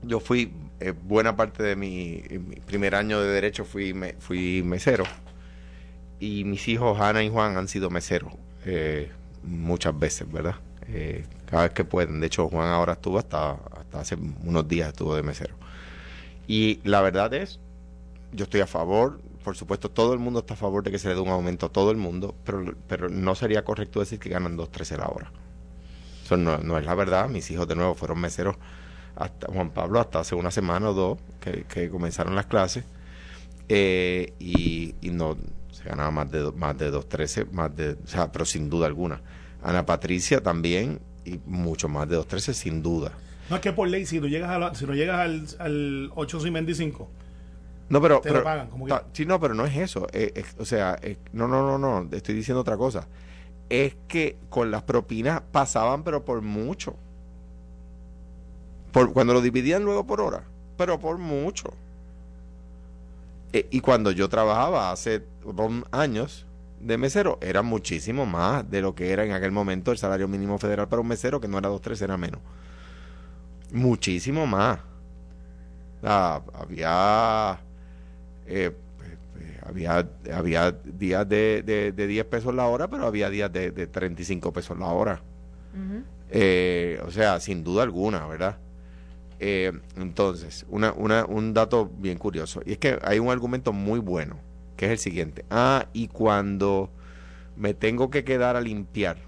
Yo 0.02 0.18
fui, 0.18 0.52
eh, 0.88 0.92
buena 0.92 1.36
parte 1.36 1.62
de 1.62 1.76
mi, 1.76 2.22
primer 2.66 2.94
año 2.94 3.20
de 3.20 3.28
derecho 3.28 3.64
fui, 3.64 3.94
me, 3.94 4.14
fui 4.14 4.62
mesero. 4.62 5.04
Y 6.20 6.44
mis 6.44 6.68
hijos, 6.68 7.00
Ana 7.00 7.22
y 7.22 7.30
Juan, 7.30 7.56
han 7.56 7.68
sido 7.68 7.90
meseros 7.90 8.32
eh, 8.64 9.10
muchas 9.42 9.98
veces, 9.98 10.30
¿verdad? 10.30 10.56
Eh, 10.88 11.24
cada 11.46 11.64
vez 11.64 11.72
que 11.72 11.84
pueden. 11.84 12.20
De 12.20 12.26
hecho, 12.26 12.48
Juan 12.48 12.68
ahora 12.68 12.94
estuvo 12.94 13.18
hasta, 13.18 13.52
hasta 13.52 14.00
hace 14.00 14.16
unos 14.44 14.68
días 14.68 14.88
estuvo 14.88 15.16
de 15.16 15.22
mesero. 15.22 15.54
Y 16.46 16.80
la 16.84 17.00
verdad 17.00 17.32
es, 17.34 17.60
yo 18.32 18.44
estoy 18.44 18.60
a 18.60 18.66
favor, 18.66 19.20
por 19.42 19.56
supuesto, 19.56 19.90
todo 19.90 20.12
el 20.12 20.18
mundo 20.18 20.40
está 20.40 20.54
a 20.54 20.56
favor 20.56 20.82
de 20.84 20.90
que 20.90 20.98
se 20.98 21.08
le 21.08 21.14
dé 21.14 21.20
un 21.20 21.28
aumento 21.28 21.66
a 21.66 21.68
todo 21.68 21.90
el 21.90 21.96
mundo, 21.96 22.34
pero, 22.44 22.74
pero 22.86 23.08
no 23.08 23.34
sería 23.34 23.64
correcto 23.64 24.00
decir 24.00 24.18
que 24.18 24.28
ganan 24.28 24.56
2.13 24.56 24.98
la 24.98 25.08
hora. 25.08 25.32
Eso 26.24 26.36
no, 26.36 26.78
es 26.78 26.84
la 26.84 26.94
verdad. 26.94 27.28
Mis 27.28 27.50
hijos, 27.50 27.66
de 27.66 27.74
nuevo, 27.74 27.94
fueron 27.94 28.20
meseros, 28.20 28.56
hasta 29.16 29.52
Juan 29.52 29.71
Pablo, 29.71 30.00
hasta 30.00 30.21
hace 30.21 30.35
una 30.35 30.50
semana 30.50 30.90
o 30.90 30.95
dos 30.95 31.19
que, 31.40 31.90
comenzaron 31.90 32.35
las 32.35 32.47
clases, 32.47 32.85
eh, 33.69 34.33
y, 34.38 34.95
no 35.11 35.37
se 35.71 35.85
ganaba 35.85 36.11
más 36.11 36.31
de, 36.31 36.52
más 36.52 36.76
de 36.76 36.92
2.13, 36.92 37.50
más 37.50 37.75
de, 37.75 37.92
o 37.92 38.07
sea, 38.07 38.31
pero 38.31 38.45
sin 38.45 38.69
duda 38.71 38.87
alguna. 38.87 39.21
Ana 39.62 39.87
Patricia 39.87 40.42
también, 40.42 41.00
y 41.25 41.38
mucho 41.47 41.88
más 41.88 42.09
de 42.09 42.19
2.13, 42.19 42.52
sin 42.52 42.83
duda. 42.83 43.12
No 43.50 43.57
es 43.57 43.62
que 43.62 43.73
por 43.73 43.88
ley, 43.88 44.07
si, 44.07 44.21
tú 44.21 44.28
llegas 44.28 44.50
a 44.50 44.75
si 44.75 44.87
no 44.87 44.95
llegas 44.95 45.19
al, 45.21 45.47
al 45.59 46.11
8.25, 46.12 47.07
No, 47.88 48.00
pero. 48.00 48.21
Te 48.21 48.28
lo 48.28 48.35
pero- 48.35 48.45
pagan, 48.45 48.69
como 48.69 48.87
quiera. 48.87 49.04
Sí, 49.12 49.26
no, 49.26 49.40
pero 49.40 49.54
no 49.54 49.64
es 49.66 49.76
eso. 49.76 50.07
Eh, 50.12 50.33
eh, 50.35 50.45
o 50.59 50.64
sea, 50.64 50.99
eh, 51.02 51.19
no, 51.33 51.49
no, 51.49 51.62
no, 51.66 51.78
no. 51.78 52.09
Estoy 52.16 52.35
diciendo 52.35 52.61
otra 52.61 52.76
cosa. 52.76 53.09
Es 53.69 53.97
que 54.09 54.38
con 54.49 54.71
las 54.71 54.83
propinas 54.83 55.42
pasaban, 55.52 56.02
pero 56.02 56.25
por 56.25 56.42
mucho. 56.42 56.97
Por, 58.92 59.12
cuando 59.12 59.32
lo 59.32 59.40
dividían 59.40 59.84
luego 59.84 60.06
por 60.06 60.20
hora, 60.20 60.44
pero 60.76 60.99
por 61.00 61.18
mucho. 61.18 61.72
Eh, 63.52 63.66
y 63.70 63.80
cuando 63.80 64.11
yo 64.11 64.28
trabajaba 64.28 64.92
hace 64.92 65.22
dos 65.44 65.72
años 65.90 66.46
de 66.80 66.99
mesero, 66.99 67.38
era 67.40 67.62
muchísimo 67.62 68.26
más 68.26 68.68
de 68.70 68.80
lo 68.82 68.94
que 68.94 69.12
era 69.12 69.25
en 69.25 69.32
aquel 69.32 69.52
momento 69.52 69.92
el 69.92 69.99
salario 69.99 70.28
mínimo 70.28 70.58
federal 70.58 70.88
para 70.88 71.00
un 71.00 71.08
mesero, 71.08 71.40
que 71.40 71.49
no 71.49 71.58
era 71.58 71.70
2.3, 71.70 72.02
era 72.02 72.16
menos. 72.16 72.40
Muchísimo 73.72 74.46
más. 74.46 74.80
Ah, 76.02 76.42
había 76.54 77.61
eh, 78.46 78.72
eh, 79.40 79.61
había 79.64 80.08
había 80.34 80.72
días 80.72 81.28
de, 81.28 81.62
de, 81.64 81.92
de 81.92 82.06
10 82.06 82.25
pesos 82.26 82.54
la 82.54 82.66
hora, 82.66 82.88
pero 82.88 83.06
había 83.06 83.30
días 83.30 83.52
de, 83.52 83.70
de 83.70 83.87
35 83.87 84.52
pesos 84.52 84.78
la 84.78 84.87
hora. 84.87 85.22
Eh, 86.30 87.00
o 87.06 87.11
sea, 87.11 87.40
sin 87.40 87.62
duda 87.62 87.82
alguna, 87.82 88.26
¿verdad? 88.26 88.58
Eh, 89.44 89.72
entonces, 89.96 90.66
una, 90.68 90.92
una, 90.92 91.25
un 91.26 91.52
dato 91.52 91.90
bien 91.99 92.16
curioso, 92.18 92.62
y 92.64 92.72
es 92.72 92.78
que 92.78 92.99
hay 93.02 93.18
un 93.18 93.30
argumento 93.30 93.72
muy 93.72 93.99
bueno, 93.99 94.38
que 94.76 94.87
es 94.87 94.92
el 94.92 94.99
siguiente. 94.99 95.44
Ah, 95.50 95.88
y 95.92 96.08
cuando 96.08 96.90
me 97.56 97.75
tengo 97.75 98.11
que 98.11 98.25
quedar 98.25 98.56
a 98.56 98.61
limpiar, 98.62 99.18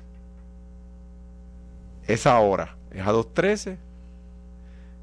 esa 2.07 2.39
hora 2.39 2.77
es 2.91 3.07
a 3.07 3.13
2.13. 3.13 3.79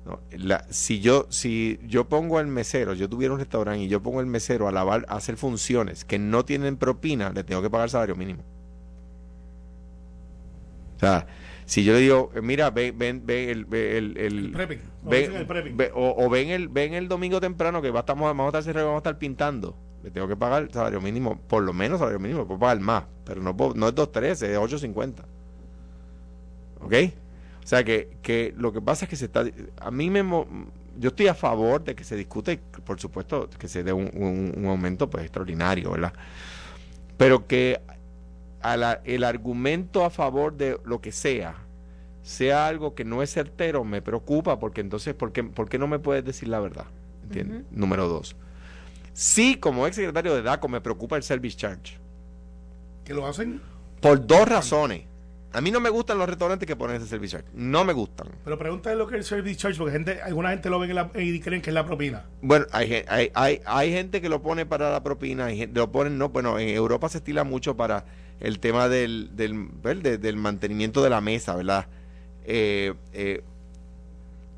No, 0.06 0.20
la- 0.32 0.66
si 0.72 1.00
yo 1.00 1.28
si 1.30 1.80
yo 1.86 2.10
pongo 2.10 2.40
al 2.40 2.48
mesero, 2.48 2.94
yo 2.96 3.08
tuviera 3.08 3.34
un 3.36 3.40
restaurante 3.40 3.84
y 3.84 3.88
yo 3.88 4.02
pongo 4.02 4.20
al 4.20 4.26
mesero 4.26 4.68
a 4.68 4.72
lavar, 4.72 5.06
a 5.08 5.16
hacer 5.18 5.38
funciones 5.38 6.06
que 6.06 6.18
no 6.20 6.44
tienen 6.44 6.78
propina, 6.78 7.32
le 7.32 7.44
tengo 7.44 7.62
que 7.62 7.70
pagar 7.70 7.90
salario 7.90 8.16
mínimo. 8.16 8.44
O 10.98 11.00
sea, 11.00 11.26
si 11.72 11.86
yo 11.86 11.94
le 11.94 12.00
digo, 12.00 12.32
eh, 12.36 12.42
mira, 12.42 12.70
ven, 12.70 12.98
ven, 12.98 13.22
ven 13.26 13.50
el, 13.50 13.64
ve 13.66 13.98
el, 13.98 14.18
el- 14.18 14.46
El 14.48 14.52
prepping. 14.52 14.80
el 15.38 15.46
ve- 15.78 15.92
o, 15.96 16.26
o 16.26 16.30
ven 16.30 16.50
el 16.50 16.68
ven 16.68 16.94
el 16.94 17.08
domingo 17.08 17.40
temprano 17.40 17.82
que 17.82 17.92
va, 17.92 18.02
estamos, 18.02 18.26
vamos 18.26 18.46
a 18.46 18.48
estar 18.50 18.64
cerrados, 18.64 18.88
vamos 18.90 18.98
a 19.00 19.04
estar 19.10 19.18
pintando. 19.18 19.78
Le 20.04 20.12
tengo 20.12 20.28
que 20.28 20.36
pagar 20.36 20.68
salario 20.72 21.00
mínimo, 21.00 21.40
por 21.48 21.64
lo 21.64 21.72
menos 21.72 22.00
salario 22.00 22.20
mínimo, 22.20 22.46
puedo 22.46 22.60
pagar 22.60 22.80
más, 22.82 23.06
pero 23.24 23.42
no, 23.42 23.56
puedo- 23.56 23.74
no 23.76 23.88
es 23.88 23.96
2.13, 23.96 24.48
es 24.50 24.58
8.50. 24.58 25.24
¿Ok? 26.82 26.94
O 27.64 27.68
sea 27.68 27.84
que, 27.86 28.18
que 28.22 28.54
lo 28.58 28.74
que 28.74 28.82
pasa 28.82 29.06
es 29.06 29.10
que 29.10 29.16
se 29.16 29.26
está... 29.26 29.46
A 29.80 29.92
mí 29.92 30.10
me... 30.10 30.24
Yo 30.98 31.10
estoy 31.10 31.28
a 31.28 31.34
favor 31.36 31.84
de 31.84 31.96
que 31.96 32.04
se 32.04 32.16
discute, 32.18 32.54
y, 32.54 32.58
por 32.58 33.00
supuesto, 33.00 33.50
que 33.58 33.68
se 33.70 33.84
dé 33.84 33.94
un, 33.94 34.10
un- 34.14 34.54
un 34.58 34.66
aumento 34.66 35.10
pues 35.10 35.24
extraordinario, 35.24 35.92
¿verdad? 35.92 36.12
Pero 37.18 37.48
que 37.48 37.80
a 38.62 38.76
la- 38.76 39.02
el 39.06 39.24
argumento 39.24 40.04
a 40.04 40.10
favor 40.10 40.58
de 40.58 40.78
lo 40.84 41.00
que 41.00 41.12
sea 41.12 41.56
sea 42.22 42.68
algo 42.68 42.94
que 42.96 43.04
no 43.06 43.22
es 43.24 43.32
certero, 43.32 43.84
me 43.84 44.02
preocupa 44.02 44.60
porque 44.60 44.82
entonces, 44.82 45.14
¿por 45.14 45.32
qué, 45.32 45.44
por 45.44 45.70
qué 45.70 45.78
no 45.80 45.88
me 45.88 46.00
puedes 46.00 46.24
decir 46.24 46.48
la 46.50 46.60
verdad? 46.60 46.86
¿Entiendes? 47.24 47.64
Número 47.72 48.08
dos. 48.08 48.36
Sí, 49.14 49.56
como 49.58 49.88
ex 49.88 49.96
secretario 49.96 50.34
de 50.36 50.42
DACO 50.42 50.68
me 50.68 50.82
preocupa 50.82 51.18
el 51.18 51.24
service 51.24 51.58
charge. 51.58 51.98
Que 53.04 53.14
lo 53.14 53.26
hacen, 53.26 53.62
Por 54.02 54.26
dos 54.26 54.48
razones. 54.48 55.04
A 55.54 55.60
mí 55.60 55.70
no 55.70 55.82
me 55.82 55.90
gustan 55.90 56.18
los 56.18 56.30
restaurantes 56.30 56.66
que 56.66 56.78
ponen 56.78 56.96
ese 56.96 57.08
service 57.08 57.34
charge. 57.38 57.48
No 57.54 57.84
me 57.84 57.92
gustan. 57.92 58.28
pero 58.46 58.58
pregúntale 58.58 58.96
lo 58.96 59.06
que 59.06 59.16
es 59.16 59.20
el 59.20 59.26
service 59.26 59.58
charge, 59.58 59.78
porque 59.78 59.92
gente, 59.92 60.22
alguna 60.22 60.52
gente 60.52 60.70
lo 60.70 60.80
ven 60.80 60.92
en 60.92 60.96
la- 60.96 61.12
y 61.16 61.40
creen 61.42 61.62
que 61.62 61.72
es 61.72 61.74
la 61.74 61.86
propina. 61.86 62.26
Bueno, 62.42 62.66
hay, 62.72 63.04
hay, 63.08 63.32
hay, 63.34 63.62
hay 63.66 63.92
gente 63.92 64.22
que 64.22 64.30
lo 64.30 64.42
pone 64.42 64.66
para 64.66 64.92
la 64.92 65.04
propina, 65.04 65.46
hay 65.48 65.58
gente, 65.58 65.78
lo 65.78 65.92
ponen, 65.92 66.18
no, 66.18 66.30
bueno, 66.30 66.58
en 66.58 66.70
Europa 66.70 67.10
se 67.10 67.18
estila 67.18 67.44
mucho 67.44 67.76
para 67.76 68.06
el 68.40 68.60
tema 68.60 68.88
del, 68.88 69.36
del, 69.36 69.68
del 70.02 70.36
mantenimiento 70.38 71.04
de 71.04 71.10
la 71.10 71.20
mesa, 71.20 71.54
¿verdad? 71.56 71.88
Eh, 72.46 72.94
eh, 73.14 73.44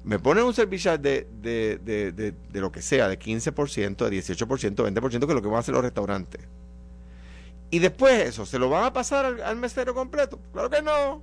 me 0.03 0.19
ponen 0.19 0.43
un 0.43 0.53
servicio 0.53 0.97
de, 0.97 1.27
de, 1.41 1.77
de, 1.77 2.11
de, 2.11 2.59
lo 2.59 2.71
que 2.71 2.81
sea, 2.81 3.07
de 3.07 3.17
15%, 3.17 4.09
de 4.09 4.17
18%, 4.17 4.75
20%, 4.75 5.09
que 5.09 5.15
es 5.15 5.33
lo 5.33 5.41
que 5.41 5.47
van 5.47 5.55
a 5.55 5.59
hacer 5.59 5.73
los 5.73 5.83
restaurantes. 5.83 6.41
Y 7.71 7.79
después 7.79 8.19
eso, 8.27 8.45
¿se 8.45 8.59
lo 8.59 8.69
van 8.69 8.83
a 8.83 8.93
pasar 8.93 9.25
al, 9.25 9.41
al 9.41 9.55
mesero 9.55 9.93
completo? 9.95 10.39
Claro 10.51 10.69
que 10.69 10.81
no. 10.81 11.21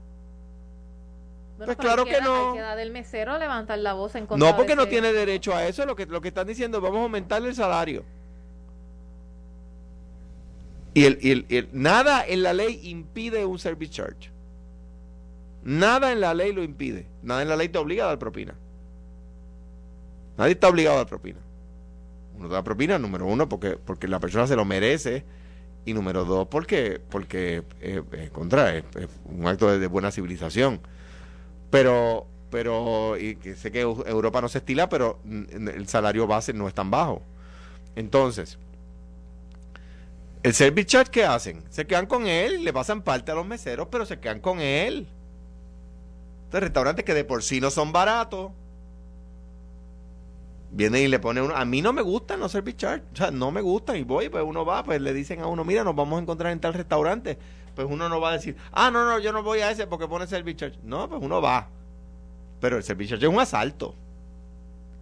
Bueno, 1.59 1.75
Pues 1.75 1.77
claro 1.77 2.05
que 2.07 2.21
no. 2.23 2.49
Hay 2.49 2.55
que 2.55 2.61
dar 2.63 2.77
del 2.79 2.91
mesero 2.91 3.37
levantar 3.39 3.79
la 3.79 3.93
voz 3.93 4.15
en 4.15 4.27
contra 4.27 4.49
No, 4.51 4.57
porque 4.57 4.75
no 4.75 4.89
tiene 4.89 5.13
derecho 5.13 5.55
a 5.55 5.67
eso. 5.67 5.85
Lo 5.85 5.95
que, 5.95 6.07
lo 6.07 6.21
que 6.23 6.29
están 6.29 6.47
diciendo, 6.47 6.81
vamos 6.81 7.01
a 7.01 7.03
aumentarle 7.03 7.51
el 7.51 7.55
salario. 7.55 8.03
Y, 10.95 11.05
el, 11.05 11.19
y 11.21 11.31
el- 11.31 11.47
el- 11.51 11.69
nada 11.73 12.25
en 12.27 12.43
la 12.43 12.53
ley 12.53 12.81
impide 12.85 13.45
un 13.45 13.59
service 13.59 13.93
charge. 13.93 14.31
Nada 15.63 16.13
en 16.13 16.21
la 16.21 16.35
ley 16.35 16.53
lo 16.53 16.63
impide. 16.63 17.07
Nada 17.23 17.43
en 17.43 17.49
la 17.49 17.57
ley 17.57 17.69
te 17.69 17.79
obliga 17.79 18.05
a 18.05 18.09
dar 18.09 18.19
propina. 18.19 18.55
Nadie 20.37 20.53
está 20.53 20.69
obligado 20.69 20.97
a 20.97 21.01
dar 21.01 21.07
propina. 21.07 21.39
Uno 22.37 22.49
da 22.49 22.65
propina, 22.65 22.99
número 22.99 23.27
uno, 23.27 23.49
porque, 23.49 23.73
porque 23.77 24.09
la 24.09 24.21
persona 24.21 24.47
se 24.47 24.57
lo 24.57 24.65
merece. 24.65 25.25
Y 25.85 25.95
número 25.95 26.25
dos, 26.25 26.47
porque, 26.49 27.01
porque 27.11 27.63
eh, 27.81 28.03
eh, 28.13 28.31
contra, 28.33 28.77
es, 28.77 28.85
un 29.25 29.47
acto 29.47 29.79
de, 29.79 29.87
buena 29.87 30.11
civilización. 30.11 30.81
Pero, 31.71 32.27
pero, 32.51 33.17
y 33.19 33.39
sé 33.57 33.71
que 33.73 33.85
Eu- 33.87 34.07
Europa 34.07 34.41
no 34.43 34.49
se 34.49 34.59
estila, 34.59 34.89
pero 34.89 35.19
el 35.27 35.89
salario 35.89 36.27
base 36.27 36.53
no 36.53 36.69
es 36.69 36.75
tan 36.75 36.91
bajo. 36.91 37.23
Entonces, 37.97 38.59
el 40.43 40.55
service 40.55 40.87
charge 40.87 41.11
que 41.11 41.25
hacen, 41.25 41.63
se 41.71 41.87
quedan 41.87 42.07
con 42.07 42.27
él, 42.27 42.65
le 42.65 42.73
pasan 42.73 43.03
parte 43.03 43.31
a 43.33 43.35
los 43.35 43.47
meseros, 43.47 43.89
pero 43.91 44.07
se 44.07 44.19
quedan 44.21 44.41
con 44.41 44.61
él. 44.61 45.07
Entonces, 46.51 46.65
restaurantes 46.65 47.05
que 47.05 47.15
de 47.15 47.23
por 47.23 47.45
sí 47.45 47.61
no 47.61 47.71
son 47.71 47.93
baratos, 47.93 48.51
vienen 50.73 51.05
y 51.05 51.07
le 51.07 51.21
ponen 51.21 51.45
uno. 51.45 51.55
A 51.55 51.65
mí 51.65 51.81
no 51.81 51.93
me 51.93 52.03
gustan 52.03 52.41
los 52.41 52.51
service 52.51 52.77
charge, 52.77 53.05
o 53.13 53.17
sea, 53.17 53.31
no 53.31 53.53
me 53.53 53.61
gustan. 53.61 53.95
Y 53.95 54.03
voy, 54.03 54.29
pues 54.29 54.43
uno 54.45 54.65
va, 54.65 54.83
pues 54.83 55.01
le 55.01 55.15
dicen 55.15 55.41
a 55.43 55.47
uno, 55.47 55.65
mira, 55.65 55.85
nos 55.85 55.95
vamos 55.95 56.19
a 56.19 56.23
encontrar 56.23 56.51
en 56.51 56.59
tal 56.59 56.75
restaurante. 56.75 57.39
Pues 57.77 57.87
uno 57.89 58.09
no 58.09 58.21
va 58.21 58.31
a 58.31 58.33
decir, 58.33 58.57
ah, 58.73 58.91
no, 58.91 59.05
no, 59.05 59.21
yo 59.21 59.33
no 59.33 59.45
voy 59.45 59.61
a 59.61 59.71
ese 59.71 59.87
porque 59.87 60.09
pone 60.09 60.27
service 60.27 60.57
charge. 60.57 60.81
No, 60.83 61.09
pues 61.09 61.23
uno 61.23 61.41
va. 61.41 61.69
Pero 62.59 62.79
el 62.79 62.83
service 62.83 63.11
charge 63.11 63.27
es 63.27 63.33
un 63.33 63.39
asalto. 63.39 63.95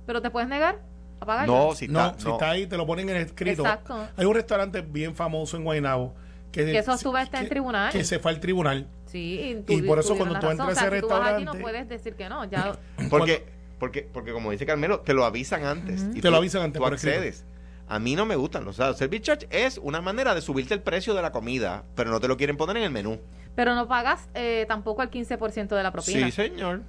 Pero 0.04 0.20
te 0.20 0.28
puedes 0.28 0.50
negar 0.50 0.82
a 1.18 1.24
pagarlo. 1.24 1.68
No, 1.68 1.74
si 1.74 1.88
no, 1.88 2.08
está, 2.08 2.20
si 2.20 2.30
está 2.30 2.50
ahí, 2.50 2.66
te 2.66 2.76
lo 2.76 2.86
ponen 2.86 3.08
en 3.08 3.16
escrito. 3.16 3.62
Exacto. 3.62 4.06
Hay 4.18 4.26
un 4.26 4.34
restaurante 4.34 4.82
bien 4.82 5.14
famoso 5.14 5.56
en 5.56 5.64
Guaynabo 5.64 6.12
que, 6.52 6.64
Que 6.64 6.78
eso 6.78 6.92
a 6.92 6.94
está 7.22 7.38
en 7.38 7.44
que- 7.44 7.50
tribunal. 7.50 7.92
Que 7.92 8.04
se 8.04 8.18
fue 8.18 8.30
al 8.32 8.40
tribunal. 8.40 8.88
Sí, 9.06 9.62
Y 9.68 9.82
por 9.82 9.98
eso 9.98 10.16
cuando 10.16 10.38
tú 10.38 10.48
entras 10.50 10.68
a 10.68 10.72
ese 10.72 10.80
O 10.86 10.90
sea, 10.90 10.90
si 10.94 11.00
tú 11.00 11.08
vas 11.08 11.20
allí 11.20 11.44
restaurante- 11.44 11.58
no 11.58 11.62
puedes 11.62 11.88
decir 11.88 12.14
que 12.14 12.28
no. 12.28 12.44
Ya, 12.44 12.78
Porque, 13.10 13.44
porque, 13.78 14.02
porque 14.12 14.32
como 14.32 14.50
dice 14.50 14.66
Carmelo, 14.66 15.00
te 15.00 15.14
lo 15.14 15.24
avisan 15.24 15.64
antes. 15.64 16.06
y 16.14 16.20
Te 16.20 16.30
lo 16.30 16.36
avisan 16.36 16.62
antes 16.62 16.78
Tú 16.80 16.84
por 16.84 16.94
escrito. 16.94 17.16
accedes. 17.18 17.44
A 17.90 17.98
mí 17.98 18.14
no 18.16 18.26
me 18.26 18.36
gustan 18.36 18.66
los 18.66 18.76
sea, 18.76 18.92
service 18.92 19.22
charge 19.22 19.48
es 19.50 19.78
una 19.78 20.02
manera 20.02 20.34
de 20.34 20.42
subirte 20.42 20.74
el 20.74 20.82
precio 20.82 21.14
de 21.14 21.22
la 21.22 21.32
comida, 21.32 21.84
pero 21.94 22.10
no 22.10 22.20
te 22.20 22.28
lo 22.28 22.36
quieren 22.36 22.58
poner 22.58 22.76
en 22.76 22.82
el 22.82 22.90
menú. 22.90 23.18
pero 23.54 23.74
no 23.74 23.88
pagas 23.88 24.28
eh, 24.34 24.66
tampoco 24.68 25.02
el 25.02 25.10
15% 25.10 25.68
de 25.74 25.82
la 25.82 25.90
propina. 25.90 26.26
Sí, 26.26 26.30
señor. 26.32 26.82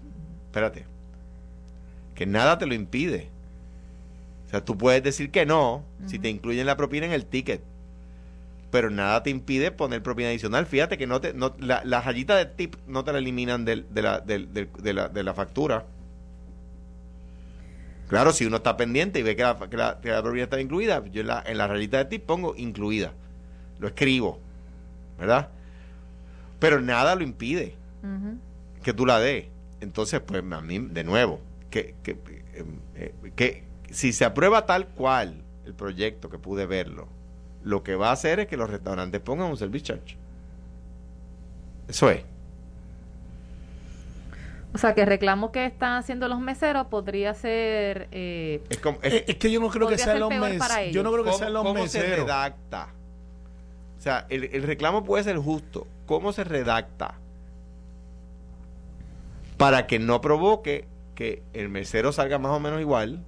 Espérate. 0.47 0.85
Que 2.15 2.25
nada 2.25 2.57
te 2.57 2.65
lo 2.65 2.73
impide. 2.73 3.29
O 4.45 4.49
sea, 4.49 4.65
tú 4.65 4.77
puedes 4.77 5.01
decir 5.03 5.31
que 5.31 5.45
no 5.45 5.83
si 6.05 6.19
te 6.19 6.27
incluyen 6.29 6.65
la 6.65 6.75
propina 6.75 7.05
en 7.05 7.13
el 7.13 7.25
ticket. 7.25 7.61
Pero 8.71 8.89
nada 8.91 9.23
te 9.23 9.29
impide 9.31 9.71
poner 9.71 10.03
propina 10.03 10.29
adicional. 10.29 10.65
Fíjate 10.67 10.97
que 10.97 11.07
no 11.07 11.19
te, 11.21 11.33
no, 11.33 11.55
la, 11.59 11.81
la 11.85 12.01
rayita 12.01 12.35
de 12.35 12.45
tip 12.45 12.75
no 12.87 13.03
te 13.03 13.11
la 13.11 13.17
eliminan 13.17 13.65
del- 13.65 13.87
de, 13.93 14.01
la, 14.01 14.19
del- 14.19 14.53
del- 14.53 14.69
de, 14.79 14.93
la, 14.93 15.09
de 15.09 15.23
la 15.23 15.33
factura. 15.33 15.85
Claro, 18.09 18.31
si 18.31 18.45
uno 18.45 18.57
está 18.57 18.75
pendiente 18.75 19.19
y 19.19 19.23
ve 19.23 19.35
que 19.35 19.43
la, 19.43 19.57
que 19.69 19.77
la, 19.77 19.99
que 20.01 20.09
la 20.09 20.21
propina 20.21 20.43
está 20.43 20.59
incluida, 20.59 21.03
yo 21.11 21.21
en 21.21 21.27
la, 21.27 21.43
en 21.45 21.57
la 21.57 21.67
rayita 21.67 21.97
de 21.99 22.05
tip 22.05 22.25
pongo 22.25 22.55
incluida. 22.55 23.13
Lo 23.79 23.87
escribo. 23.87 24.39
¿Verdad? 25.19 25.49
Pero 26.59 26.79
nada 26.81 27.15
lo 27.15 27.23
impide 27.23 27.75
que 28.83 28.93
tú 28.93 29.05
la 29.05 29.19
des. 29.19 29.45
Entonces, 29.81 30.19
pues 30.21 30.43
a 30.51 30.61
mí, 30.61 30.79
de 30.79 31.03
nuevo, 31.03 31.39
que, 31.69 31.95
que, 32.03 32.11
eh, 32.53 32.65
eh, 32.95 33.13
que 33.35 33.63
si 33.91 34.11
se 34.13 34.25
aprueba 34.25 34.65
tal 34.65 34.87
cual 34.87 35.41
el 35.65 35.73
proyecto, 35.73 36.29
que 36.29 36.37
pude 36.39 36.65
verlo, 36.65 37.07
lo 37.63 37.83
que 37.83 37.95
va 37.95 38.09
a 38.09 38.13
hacer 38.13 38.39
es 38.39 38.47
que 38.47 38.57
los 38.57 38.69
restaurantes 38.69 39.19
pongan 39.21 39.49
un 39.49 39.57
service 39.57 39.83
charge. 39.85 40.17
Eso 41.87 42.09
es. 42.09 42.23
O 44.73 44.77
sea, 44.77 44.93
que 44.93 45.01
el 45.01 45.07
reclamo 45.07 45.51
que 45.51 45.65
están 45.65 45.97
haciendo 45.97 46.27
los 46.27 46.39
meseros 46.39 46.87
podría 46.87 47.33
ser... 47.33 48.07
eh, 48.11 48.61
Es 48.69 48.77
como, 48.77 48.99
es- 49.01 49.23
Es, 49.27 49.35
que 49.37 49.51
yo 49.51 49.59
no 49.59 49.69
creo 49.69 49.87
que 49.87 49.97
sean 49.97 50.19
los 50.19 50.29
meseros. 50.29 50.91
Yo 50.91 51.01
no 51.03 51.11
creo 51.11 51.23
que 51.23 51.31
¿cómo, 51.31 51.39
sean 51.39 51.53
los 51.53 51.63
cómo 51.63 51.87
se 51.87 52.03
redacta? 52.15 52.89
O 53.97 54.01
sea, 54.01 54.27
el, 54.29 54.43
el 54.53 54.63
reclamo 54.63 55.03
puede 55.03 55.23
ser 55.23 55.37
justo. 55.37 55.87
¿Cómo 56.05 56.31
se 56.33 56.43
redacta? 56.43 57.15
Para 59.57 59.87
que 59.87 59.99
no 59.99 60.21
provoque 60.21 60.87
que 61.15 61.41
el 61.53 61.67
mesero 61.69 62.11
salga 62.11 62.37
más 62.37 62.51
o 62.51 62.59
menos 62.59 62.79
igual 62.79 63.23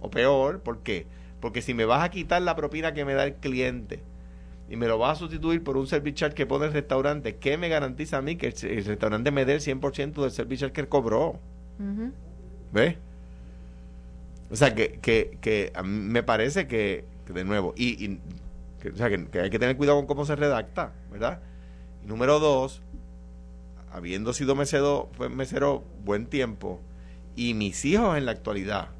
o 0.00 0.10
peor. 0.10 0.60
¿Por 0.60 0.78
qué? 0.78 1.06
Porque 1.06 1.21
si 1.60 1.74
me 1.74 1.84
vas 1.84 2.04
a 2.04 2.10
quitar 2.10 2.40
la 2.40 2.56
propina 2.56 2.94
que 2.94 3.04
me 3.04 3.14
da 3.14 3.24
el 3.24 3.34
cliente 3.34 4.00
y 4.70 4.76
me 4.76 4.86
lo 4.86 4.96
vas 4.96 5.18
a 5.18 5.20
sustituir 5.20 5.62
por 5.62 5.76
un 5.76 5.86
service 5.86 6.14
charge 6.14 6.34
que 6.34 6.46
pone 6.46 6.66
el 6.66 6.72
restaurante, 6.72 7.36
¿qué 7.36 7.58
me 7.58 7.68
garantiza 7.68 8.18
a 8.18 8.22
mí 8.22 8.36
que 8.36 8.46
el, 8.46 8.54
el 8.70 8.84
restaurante 8.84 9.30
me 9.30 9.44
dé 9.44 9.54
el 9.54 9.60
100% 9.60 10.22
del 10.22 10.30
service 10.30 10.60
charge 10.60 10.72
que 10.72 10.80
él 10.82 10.88
cobró? 10.88 11.40
¿Ves? 12.72 12.96
O 14.50 14.56
sea, 14.56 14.74
que, 14.74 15.00
que, 15.00 15.36
que 15.40 15.72
a 15.74 15.82
mí 15.82 15.88
me 15.88 16.22
parece 16.22 16.66
que, 16.68 17.04
que 17.26 17.32
de 17.32 17.44
nuevo, 17.44 17.74
y, 17.76 18.04
y 18.04 18.20
que, 18.80 18.90
o 18.90 18.96
sea, 18.96 19.08
que, 19.08 19.26
que 19.26 19.40
hay 19.40 19.50
que 19.50 19.58
tener 19.58 19.76
cuidado 19.76 19.98
con 19.98 20.06
cómo 20.06 20.24
se 20.24 20.36
redacta, 20.36 20.92
¿verdad? 21.10 21.40
Y 22.04 22.06
número 22.06 22.38
dos, 22.38 22.82
habiendo 23.90 24.32
sido 24.32 24.54
mesero 24.54 25.84
buen 26.04 26.26
tiempo, 26.26 26.80
y 27.34 27.54
mis 27.54 27.84
hijos 27.84 28.16
en 28.16 28.26
la 28.26 28.32
actualidad, 28.32 28.90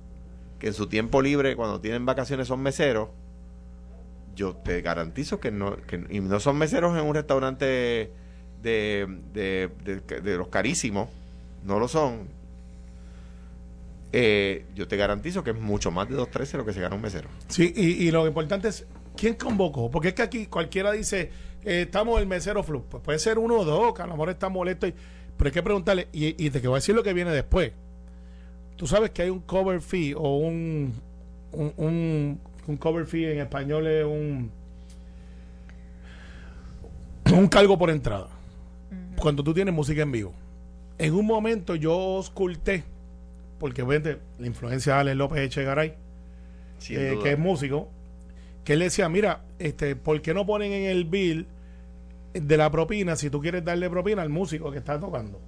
que 0.62 0.68
en 0.68 0.74
su 0.74 0.86
tiempo 0.86 1.20
libre, 1.20 1.56
cuando 1.56 1.80
tienen 1.80 2.06
vacaciones, 2.06 2.46
son 2.46 2.62
meseros, 2.62 3.08
yo 4.36 4.54
te 4.54 4.80
garantizo 4.80 5.40
que 5.40 5.50
no, 5.50 5.76
que, 5.88 6.06
y 6.08 6.20
no 6.20 6.38
son 6.38 6.56
meseros 6.56 6.96
en 6.96 7.04
un 7.04 7.14
restaurante 7.16 7.64
de, 8.62 9.08
de, 9.34 9.68
de- 9.84 10.20
de 10.20 10.36
los 10.36 10.46
carísimos, 10.46 11.08
no 11.64 11.80
lo 11.80 11.88
son, 11.88 12.28
eh, 14.12 14.66
yo 14.74 14.86
te 14.86 14.96
garantizo 14.96 15.42
que 15.42 15.50
es 15.50 15.58
mucho 15.58 15.90
más 15.90 16.08
de 16.08 16.16
2.13 16.16 16.58
lo 16.58 16.64
que 16.64 16.72
se 16.72 16.80
gana 16.80 16.94
un 16.94 17.02
mesero. 17.02 17.28
Sí, 17.48 17.72
y, 17.74 18.06
y 18.06 18.10
lo 18.10 18.26
importante 18.26 18.68
es 18.68 18.86
quién 19.16 19.34
convocó. 19.34 19.90
Porque 19.90 20.08
es 20.08 20.14
que 20.14 20.22
aquí 20.22 20.46
cualquiera 20.46 20.92
dice, 20.92 21.30
eh, 21.64 21.82
estamos 21.82 22.20
el 22.20 22.26
mesero 22.26 22.62
flu. 22.62 22.84
Pues 22.88 23.02
puede 23.02 23.18
ser 23.18 23.38
uno 23.38 23.56
o 23.60 23.64
dos, 23.64 23.94
que 23.94 24.02
a 24.02 24.06
lo 24.06 24.12
mejor 24.12 24.30
está 24.30 24.48
molesto. 24.48 24.86
Y, 24.86 24.94
pero 25.36 25.48
hay 25.48 25.52
que 25.52 25.62
preguntarle, 25.62 26.08
y, 26.12 26.44
y 26.46 26.50
te 26.50 26.60
voy 26.60 26.72
a 26.72 26.74
decir 26.76 26.94
lo 26.94 27.02
que 27.02 27.12
viene 27.14 27.30
después. 27.32 27.72
Tú 28.82 28.88
sabes 28.88 29.10
que 29.10 29.22
hay 29.22 29.30
un 29.30 29.38
cover 29.38 29.80
fee 29.80 30.12
o 30.12 30.38
un, 30.38 30.92
un, 31.52 31.72
un, 31.76 32.40
un 32.66 32.76
cover 32.78 33.06
fee 33.06 33.26
en 33.26 33.38
español 33.38 33.86
es 33.86 34.04
un, 34.04 34.50
un 37.32 37.46
cargo 37.46 37.78
por 37.78 37.90
entrada. 37.90 38.26
Cuando 39.20 39.44
tú 39.44 39.54
tienes 39.54 39.72
música 39.72 40.02
en 40.02 40.10
vivo. 40.10 40.34
En 40.98 41.14
un 41.14 41.26
momento 41.26 41.76
yo 41.76 41.96
oculté, 41.96 42.82
porque 43.60 43.82
obviamente 43.82 44.20
la 44.40 44.48
influencia 44.48 44.94
de 44.94 44.98
Alex 44.98 45.16
López 45.16 45.38
Echegaray, 45.42 45.94
eh, 46.90 47.18
que 47.22 47.30
es 47.30 47.38
músico, 47.38 47.88
que 48.64 48.72
él 48.72 48.80
decía, 48.80 49.08
mira, 49.08 49.44
este, 49.60 49.94
¿por 49.94 50.20
qué 50.22 50.34
no 50.34 50.44
ponen 50.44 50.72
en 50.72 50.90
el 50.90 51.04
bill 51.04 51.46
de 52.34 52.56
la 52.56 52.68
propina 52.68 53.14
si 53.14 53.30
tú 53.30 53.40
quieres 53.40 53.64
darle 53.64 53.88
propina 53.88 54.22
al 54.22 54.28
músico 54.28 54.72
que 54.72 54.78
está 54.78 54.98
tocando? 54.98 55.40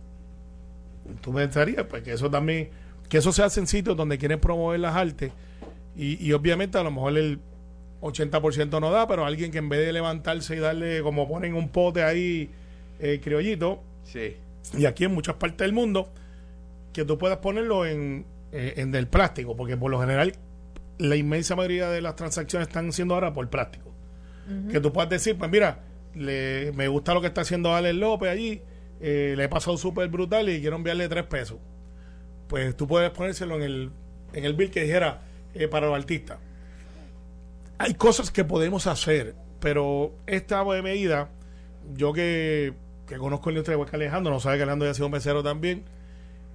Tú 1.21 1.35
pensarías, 1.35 1.85
pues 1.87 2.05
que 2.05 2.12
eso 2.12 2.31
también, 2.31 2.71
que 3.09 3.19
eso 3.19 3.33
se 3.33 3.43
hace 3.43 3.61
en 3.61 3.67
sitios 3.67 3.97
donde 3.97 4.19
quieren 4.19 4.41
promover 4.41 4.81
las 4.81 4.95
artes 4.97 5.33
y, 5.97 6.25
y 6.27 6.33
obviamente 6.33 6.79
a 6.79 6.83
lo 6.83 6.91
mejor 6.91 7.17
el 7.19 7.39
80% 8.01 8.81
no 8.81 8.91
da, 8.91 9.07
pero 9.07 9.25
alguien 9.25 9.51
que 9.51 9.59
en 9.59 9.69
vez 9.69 9.85
de 9.87 9.93
levantarse 9.93 10.57
y 10.57 10.59
darle, 10.59 11.01
como 11.03 11.27
ponen 11.29 11.55
un 11.55 11.69
pote 11.69 12.03
ahí, 12.03 12.51
eh, 13.01 13.21
criollito, 13.23 13.83
Sí. 14.05 14.37
y 14.77 14.85
aquí 14.87 15.05
en 15.05 15.13
muchas 15.15 15.37
partes 15.37 15.59
del 15.59 15.73
mundo, 15.73 16.13
que 16.93 17.05
tú 17.05 17.17
puedas 17.19 17.39
ponerlo 17.39 17.87
en, 17.87 18.27
eh, 18.53 18.75
en 18.77 18.93
del 18.93 19.07
plástico, 19.09 19.57
porque 19.57 19.77
por 19.77 19.91
lo 19.91 19.99
general 20.01 20.35
la 20.99 21.17
inmensa 21.17 21.57
mayoría 21.57 21.89
de 21.91 22.01
las 22.03 22.15
transacciones 22.17 22.69
están 22.69 22.93
siendo 22.93 23.15
ahora 23.15 23.33
por 23.33 23.49
plástico. 23.49 23.91
Que 24.71 24.79
tú 24.79 24.93
puedas 24.93 25.09
decir, 25.09 25.39
pues 25.39 25.51
mira, 25.51 25.81
le, 26.15 26.71
me 26.73 26.87
gusta 26.89 27.15
lo 27.15 27.23
que 27.23 27.29
está 27.29 27.41
haciendo 27.41 27.75
Alex 27.75 27.95
López 27.97 28.29
allí, 28.29 28.61
eh, 29.01 29.33
le 29.37 29.45
he 29.45 29.49
pasado 29.49 29.79
súper 29.79 30.09
brutal 30.09 30.51
y 30.51 30.61
quiero 30.61 30.77
enviarle 30.77 31.09
tres 31.09 31.25
pesos. 31.25 31.57
Pues 32.49 32.77
tú 32.77 32.87
puedes 32.87 33.11
ponérselo 33.11 33.57
en 33.57 33.63
el, 33.63 33.91
en 34.33 34.45
el 34.45 34.55
bill 34.55 34.71
que 34.71 34.83
dijera 34.83 35.23
eh, 35.55 35.69
para 35.69 35.87
los 35.87 35.97
artistas. 35.97 36.39
Hay 37.79 37.95
cosas 37.95 38.31
que 38.31 38.45
podemos 38.45 38.87
hacer, 38.87 39.35
pero 39.61 40.15
esta 40.27 40.65
medida, 40.65 41.31
yo 41.95 42.13
que, 42.13 42.75
que 43.07 43.17
conozco 43.17 43.51
el 43.51 43.57
industria 43.57 43.75
igual 43.75 43.91
que 43.91 43.97
Alejandro, 43.97 44.33
no 44.33 44.41
sabe 44.41 44.57
que 44.57 44.63
Alejandro 44.63 44.87
ya 44.87 44.93
ha 44.93 44.95
sido 44.95 45.09
mesero 45.09 45.42
también. 45.42 45.85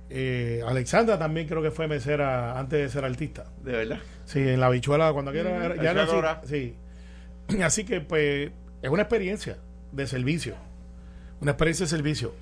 Eh, 0.10 0.64
Alexandra 0.66 1.20
también 1.20 1.48
creo 1.48 1.62
que 1.62 1.72
fue 1.72 1.88
mesera 1.88 2.58
antes 2.58 2.80
de 2.80 2.90
ser 2.90 3.06
artista. 3.06 3.46
De 3.64 3.74
verdad. 3.74 4.00
Sí, 4.26 4.40
en 4.40 4.60
la 4.60 4.70
bichuela 4.70 5.14
cuando 5.14 5.32
quiera. 5.32 5.72
Ujú. 5.72 5.82
ya 5.82 5.94
Bichuela 5.94 6.42
sí. 6.46 6.76
Así 7.64 7.84
que, 7.84 8.02
pues, 8.02 8.52
es 8.82 8.90
una 8.90 9.04
experiencia 9.04 9.58
de 9.92 10.08
servicio. 10.08 10.56
Una 11.42 11.52
experiencia 11.52 11.86
de 11.86 11.90
servicio. 11.90 12.34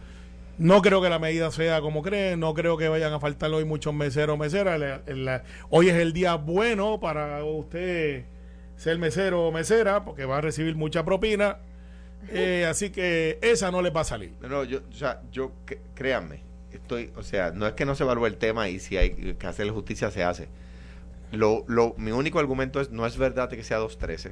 No 0.58 0.82
creo 0.82 1.02
que 1.02 1.10
la 1.10 1.20
medida 1.20 1.52
sea 1.52 1.82
como 1.82 2.02
creen, 2.02 2.39
no 2.39 2.54
creo 2.54 2.78
que 2.78 2.88
vayan 2.88 3.13
a 3.13 3.20
faltar 3.20 3.52
hoy 3.52 3.63
muchos 3.63 3.93
meseros 3.93 4.38
meseras. 4.39 4.80
La- 5.08 5.43
hoy 5.70 5.89
es 5.89 5.96
el 5.96 6.13
día 6.13 6.36
bueno 6.36 7.00
para 7.00 7.43
usted 7.43 8.26
ser 8.76 8.98
mesero 8.98 9.48
o 9.48 9.52
mesera, 9.52 10.04
porque 10.04 10.26
va 10.26 10.38
a 10.38 10.41
recibir 10.41 10.76
mucha 10.76 11.06
propina. 11.06 11.58
Eh, 12.30 12.65
así 12.67 12.89
que 12.89 13.38
esa 13.41 13.70
no 13.72 13.82
le 13.82 13.91
va 13.91 14.02
a 14.02 14.06
salir. 14.06 14.34
No, 14.41 14.63
yo, 14.63 14.80
o 14.89 14.93
sea, 14.93 15.22
yo, 15.32 15.52
créanme, 15.93 16.41
estoy, 16.72 17.12
o 17.15 17.22
sea, 17.24 17.52
no 17.52 17.67
es 17.67 17.74
que 17.74 17.86
no 17.86 17.93
se 17.96 18.04
evalúe 18.04 18.26
el 18.26 18.38
tema 18.38 18.67
y 18.67 18.80
si 18.80 18.98
hay 18.98 19.12
que 19.36 19.48
hacer 19.48 19.70
justicia 19.70 20.10
se 20.10 20.24
hace. 20.24 20.50
Lo, 21.32 21.65
lo, 21.67 21.93
mi 21.98 22.12
único 22.12 22.39
argumento 22.39 22.82
es, 22.82 22.89
no 22.89 23.06
es 23.06 23.17
verdad 23.17 23.50
que 23.50 23.63
sea 23.63 23.80
2.13 23.80 24.32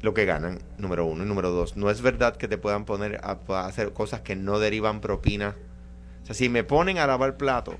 lo 0.00 0.14
que 0.14 0.24
ganan, 0.24 0.60
número 0.78 1.04
uno. 1.06 1.24
Y 1.24 1.26
número 1.26 1.50
dos, 1.50 1.76
no 1.76 1.90
es 1.90 2.00
verdad 2.02 2.36
que 2.36 2.48
te 2.48 2.58
puedan 2.58 2.84
poner 2.84 3.20
a, 3.22 3.38
a 3.48 3.66
hacer 3.66 3.92
cosas 3.92 4.20
que 4.20 4.36
no 4.36 4.58
derivan 4.58 5.00
propina. 5.00 5.56
O 6.22 6.26
sea, 6.26 6.34
si 6.34 6.48
me 6.48 6.64
ponen 6.64 6.98
a 6.98 7.06
lavar 7.06 7.36
plato 7.36 7.74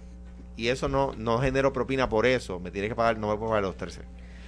y 0.56 0.68
eso 0.68 0.88
no, 0.88 1.12
no 1.16 1.38
genero 1.38 1.72
propina 1.72 2.08
por 2.08 2.26
eso, 2.26 2.58
me 2.60 2.70
tiene 2.70 2.88
que 2.88 2.94
pagar, 2.94 3.18
no 3.18 3.28
me 3.30 3.36
puedo 3.36 3.50
pagar 3.50 3.62
los 3.62 3.76
13. 3.76 4.00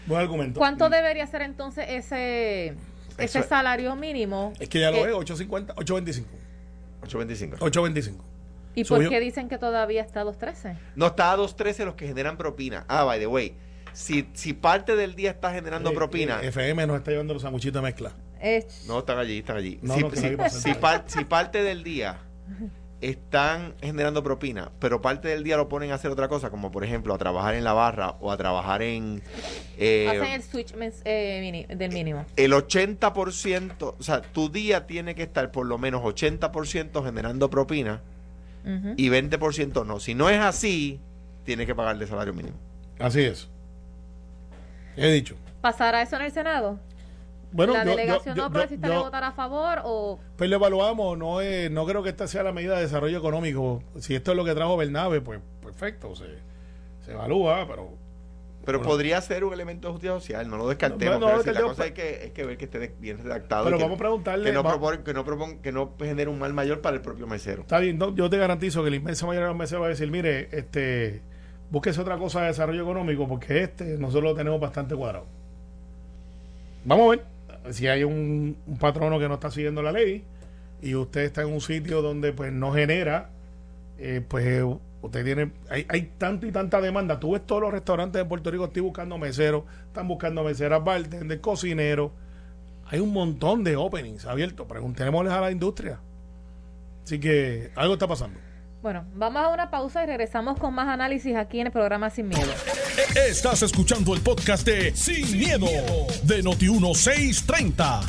Buen 0.06 0.20
argumento. 0.20 0.58
¿Cuánto 0.58 0.88
debería 0.88 1.26
ser 1.26 1.42
entonces 1.42 1.84
ese, 1.88 2.74
ese 3.18 3.38
Eso- 3.38 3.42
salario 3.48 3.94
mínimo? 3.96 4.52
Es 4.58 4.68
que 4.68 4.80
ya 4.80 4.90
lo 4.90 4.96
es, 5.06 5.12
8.50, 5.14 5.74
8.25. 5.74 6.24
8.25. 7.02 7.58
8.25. 7.58 8.14
¿Y 8.74 8.84
por 8.84 8.98
subió. 8.98 9.10
qué 9.10 9.20
dicen 9.20 9.48
que 9.48 9.58
todavía 9.58 10.00
está 10.02 10.20
a 10.20 10.24
2.13? 10.24 10.76
No 10.96 11.06
está 11.08 11.32
a 11.32 11.36
2.13 11.36 11.84
los 11.84 11.94
que 11.94 12.06
generan 12.06 12.36
propina. 12.36 12.84
Ah, 12.88 13.04
by 13.04 13.18
the 13.18 13.26
way, 13.26 13.54
si, 13.92 14.28
si 14.34 14.52
parte 14.52 14.96
del 14.96 15.14
día 15.14 15.30
está 15.30 15.52
generando 15.52 15.90
Eh, 15.90 15.94
propina, 15.94 16.40
eh, 16.42 16.48
FM 16.48 16.86
nos 16.86 16.96
está 16.98 17.10
llevando 17.10 17.34
los 17.34 17.42
sanguchitos 17.42 17.82
de 17.82 17.86
mezcla. 17.86 18.12
No, 18.88 19.00
están 19.00 19.18
allí, 19.18 19.38
están 19.38 19.56
allí. 19.58 19.78
No, 19.82 19.94
si, 19.94 20.00
no, 20.00 20.10
que 20.10 20.16
si- 20.16 20.22
no 20.22 20.28
hay 20.30 20.36
que 20.36 20.50
si 20.50 20.68
pasar. 20.74 20.80
par- 20.80 21.04
si 21.06 21.24
parte 21.24 21.62
del 21.62 21.82
día 21.84 22.18
están 23.00 23.74
generando 23.80 24.22
propina, 24.22 24.70
pero 24.78 25.00
parte 25.00 25.28
del 25.28 25.42
día 25.42 25.56
lo 25.56 25.68
ponen 25.70 25.90
a 25.90 25.94
hacer 25.94 26.10
otra 26.10 26.28
cosa, 26.28 26.50
como 26.50 26.70
por 26.70 26.84
ejemplo 26.84 27.14
a 27.14 27.18
trabajar 27.18 27.54
en 27.54 27.64
la 27.64 27.72
barra 27.72 28.16
o 28.20 28.30
a 28.30 28.36
trabajar 28.36 28.82
en... 28.82 29.22
eh, 29.78 30.06
hacen 30.08 30.32
el 30.34 30.42
switch 30.42 30.74
eh, 31.04 31.38
mini- 31.40 31.66
del 31.74 31.92
mínimo. 31.92 32.26
el 32.36 32.52
80%, 32.52 33.94
o 33.98 34.02
sea, 34.02 34.20
tu 34.20 34.50
día 34.50 34.86
tiene 34.86 35.14
que 35.14 35.22
estar 35.22 35.50
por 35.50 35.64
lo 35.66 35.78
menos 35.78 36.02
80% 36.02 37.02
generando 37.04 37.48
propina 37.48 38.02
Ujú. 38.64 38.92
y 38.98 39.08
20% 39.08 39.86
no. 39.86 39.98
Si 40.00 40.14
no 40.14 40.28
es 40.28 40.38
así, 40.38 41.00
tienes 41.44 41.66
que 41.66 41.74
pagarle 41.74 42.06
salario 42.06 42.34
mínimo. 42.34 42.56
Así 42.98 43.22
es. 43.22 43.48
He 45.00 45.10
dicho. 45.12 45.36
¿Pasará 45.60 46.02
eso 46.02 46.16
en 46.16 46.22
el 46.22 46.32
Senado? 46.32 46.78
Bueno, 47.52 47.72
¿La 47.72 47.84
yo- 47.84 47.90
delegación 47.90 48.36
yo- 48.36 48.42
no 48.42 48.48
yo- 48.48 48.52
progresista 48.52 48.88
le 48.88 48.96
votará 48.98 49.28
a 49.28 49.32
favor 49.32 49.80
o 49.84 50.20
Pues 50.36 50.48
lo 50.48 50.56
evaluamos, 50.56 51.18
no 51.18 51.40
es, 51.40 51.70
no 51.70 51.84
creo 51.84 52.02
que 52.02 52.10
esta 52.10 52.28
sea 52.28 52.42
la 52.44 52.52
medida 52.52 52.76
de 52.76 52.82
desarrollo 52.82 53.18
económico. 53.18 53.82
Si 53.98 54.14
esto 54.14 54.30
es 54.30 54.36
lo 54.36 54.44
que 54.44 54.54
trajo 54.54 54.76
Bernabe, 54.76 55.20
pues 55.20 55.40
perfecto, 55.62 56.14
se, 56.14 56.26
se 57.04 57.12
evalúa, 57.12 57.66
pero 57.66 57.98
Pero 58.62 58.78
Bueno. 58.78 58.90
podría 58.92 59.18
ser 59.22 59.42
un 59.44 59.54
elemento 59.54 59.88
de 59.88 59.92
justicia 59.92 60.12
social, 60.14 60.46
no 60.48 60.58
lo 60.58 60.68
descartemos. 60.68 61.18
No, 61.18 61.28
no, 61.30 61.42
no 61.42 61.52
la 61.52 61.60
cosa 61.62 61.84
hay 61.84 61.92
que, 61.92 62.24
es 62.26 62.32
que 62.32 62.44
ver 62.44 62.58
que 62.58 62.66
esté 62.66 62.94
bien 63.00 63.16
redactado. 63.16 63.64
Pero 63.64 63.76
y 63.76 63.78
que, 63.78 63.84
vamos 63.84 63.96
a 63.96 63.98
preguntarle, 63.98 64.44
Que 64.50 64.52
no, 64.52 64.62
va- 64.62 64.76
propon- 64.78 65.02
que 65.02 65.14
no, 65.14 65.24
propon- 65.24 65.60
que 65.62 65.72
no 65.72 65.94
genere 65.98 66.28
un 66.30 66.38
mal 66.38 66.52
mayor 66.52 66.82
para 66.82 66.94
el 66.94 67.00
propio 67.02 67.26
mesero. 67.26 67.62
está 67.62 67.78
bien, 67.78 67.96
no, 67.96 68.14
yo 68.14 68.28
te 68.28 68.36
garantizo 68.36 68.84
que 68.84 68.90
la 68.90 68.96
inmensa 68.96 69.24
mayoría 69.26 69.46
de 69.46 69.52
los 69.52 69.58
meses 69.58 69.80
va 69.80 69.86
a 69.86 69.88
decir, 69.88 70.10
mire, 70.10 70.50
este, 70.52 71.22
búsquese 71.70 72.00
otra 72.00 72.18
cosa 72.18 72.42
de 72.42 72.48
desarrollo 72.48 72.82
económico, 72.82 73.26
porque 73.28 73.62
este 73.62 73.96
nosotros 73.98 74.24
lo 74.24 74.34
tenemos 74.34 74.60
bastante 74.60 74.94
cuadrado. 74.94 75.26
Vamos 76.84 77.06
a 77.06 77.10
ver 77.10 77.74
si 77.74 77.86
hay 77.86 78.04
un, 78.04 78.56
patrono 78.78 79.18
que 79.18 79.28
no 79.28 79.34
está 79.34 79.50
siguiendo 79.50 79.82
la 79.82 79.92
ley 79.92 80.24
y 80.82 80.94
usted 80.94 81.22
está 81.22 81.42
en 81.42 81.52
un 81.52 81.60
sitio 81.60 82.02
donde 82.02 82.32
pues 82.32 82.52
no 82.52 82.72
genera, 82.72 83.30
eh, 83.98 84.24
pues 84.26 84.46
eh, 84.46 84.64
usted 85.02 85.24
tiene, 85.24 85.52
hay, 85.68 85.86
hay 85.88 86.10
tanto 86.18 86.46
y 86.46 86.52
tanta 86.52 86.80
demanda. 86.80 87.20
Tú 87.20 87.32
ves 87.32 87.46
todos 87.46 87.62
los 87.62 87.72
restaurantes 87.72 88.20
de 88.20 88.24
Puerto 88.24 88.50
Rico, 88.50 88.64
estoy 88.64 88.82
buscando 88.82 89.18
meseros, 89.18 89.64
están 89.86 90.08
buscando 90.08 90.42
meseras, 90.42 90.82
bartender, 90.82 91.40
cocineros. 91.40 92.12
Hay 92.86 92.98
un 92.98 93.12
montón 93.12 93.62
de 93.62 93.76
openings 93.76 94.26
abiertos. 94.26 94.66
Preguntémosles 94.66 95.32
a 95.32 95.40
la 95.40 95.52
industria. 95.52 96.00
Así 97.04 97.20
que 97.20 97.70
algo 97.76 97.94
está 97.94 98.08
pasando. 98.08 98.40
Bueno, 98.82 99.04
vamos 99.14 99.42
a 99.42 99.48
una 99.48 99.70
pausa 99.70 100.02
y 100.02 100.06
regresamos 100.06 100.58
con 100.58 100.72
más 100.72 100.88
análisis 100.88 101.36
aquí 101.36 101.60
en 101.60 101.66
el 101.66 101.72
programa 101.72 102.08
Sin 102.08 102.28
Miedo. 102.28 102.50
Estás 103.28 103.62
escuchando 103.62 104.14
el 104.14 104.22
podcast 104.22 104.66
de 104.66 104.96
Sin, 104.96 105.38
miedo, 105.38 105.66
de 106.22 106.42
Noti1630. 106.42 108.00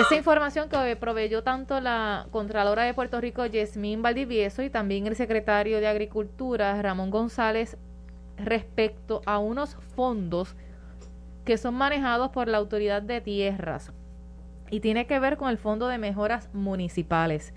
Esa 0.00 0.16
información 0.16 0.70
que 0.70 0.96
proveyó 0.96 1.42
tanto 1.42 1.82
la 1.82 2.26
Contralora 2.30 2.84
de 2.84 2.94
Puerto 2.94 3.20
Rico, 3.20 3.44
Yasmín 3.44 4.00
Valdivieso, 4.00 4.62
y 4.62 4.70
también 4.70 5.06
el 5.06 5.16
secretario 5.16 5.80
de 5.80 5.86
Agricultura, 5.88 6.80
Ramón 6.80 7.10
González, 7.10 7.76
respecto 8.38 9.20
a 9.26 9.38
unos 9.38 9.76
fondos 9.94 10.56
que 11.44 11.58
son 11.58 11.74
manejados 11.74 12.30
por 12.30 12.48
la 12.48 12.56
Autoridad 12.56 13.02
de 13.02 13.20
Tierras 13.20 13.92
y 14.70 14.80
tiene 14.80 15.06
que 15.06 15.18
ver 15.18 15.36
con 15.36 15.50
el 15.50 15.58
Fondo 15.58 15.88
de 15.88 15.98
Mejoras 15.98 16.48
Municipales. 16.52 17.52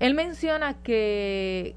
Él 0.00 0.14
menciona 0.14 0.74
que, 0.82 1.76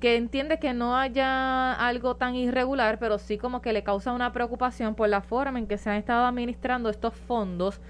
que 0.00 0.16
entiende 0.16 0.58
que 0.58 0.74
no 0.74 0.96
haya 0.96 1.72
algo 1.72 2.16
tan 2.16 2.34
irregular, 2.34 2.98
pero 2.98 3.18
sí 3.18 3.38
como 3.38 3.62
que 3.62 3.72
le 3.72 3.84
causa 3.84 4.12
una 4.12 4.32
preocupación 4.32 4.96
por 4.96 5.08
la 5.08 5.20
forma 5.20 5.60
en 5.60 5.68
que 5.68 5.78
se 5.78 5.90
han 5.90 5.96
estado 5.96 6.26
administrando 6.26 6.90
estos 6.90 7.14
fondos, 7.14 7.80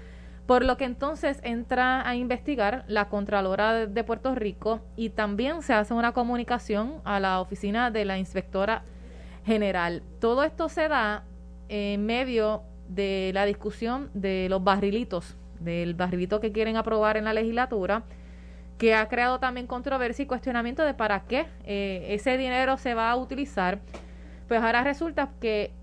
por 0.45 0.63
lo 0.63 0.77
que 0.77 0.85
entonces 0.85 1.41
entra 1.43 2.07
a 2.07 2.15
investigar 2.15 2.85
la 2.87 3.09
Contralora 3.09 3.87
de 3.87 4.03
Puerto 4.03 4.35
Rico 4.35 4.79
y 4.95 5.09
también 5.09 5.63
se 5.63 5.73
hace 5.73 5.95
una 5.95 6.11
comunicación 6.11 7.01
a 7.03 7.19
la 7.19 7.41
oficina 7.41 7.89
de 7.89 8.05
la 8.05 8.19
Inspectora 8.19 8.83
General. 9.43 10.03
Todo 10.19 10.43
esto 10.43 10.69
se 10.69 10.87
da 10.87 11.23
en 11.67 12.05
medio 12.05 12.61
de 12.87 13.31
la 13.33 13.45
discusión 13.45 14.11
de 14.13 14.47
los 14.49 14.63
barrilitos, 14.63 15.35
del 15.59 15.95
barrilito 15.95 16.39
que 16.39 16.51
quieren 16.51 16.77
aprobar 16.77 17.17
en 17.17 17.25
la 17.25 17.33
legislatura 17.33 18.03
que 18.79 18.95
ha 18.95 19.07
creado 19.09 19.39
también 19.39 19.67
controversia 19.67 20.23
y 20.23 20.25
cuestionamiento 20.25 20.83
de 20.83 20.93
para 20.93 21.19
qué 21.25 21.45
eh, 21.65 22.07
ese 22.09 22.37
dinero 22.37 22.77
se 22.77 22.93
va 22.93 23.11
a 23.11 23.17
utilizar. 23.17 23.79
Pues 24.47 24.61
ahora 24.61 24.83
resulta 24.83 25.29
que 25.41 25.73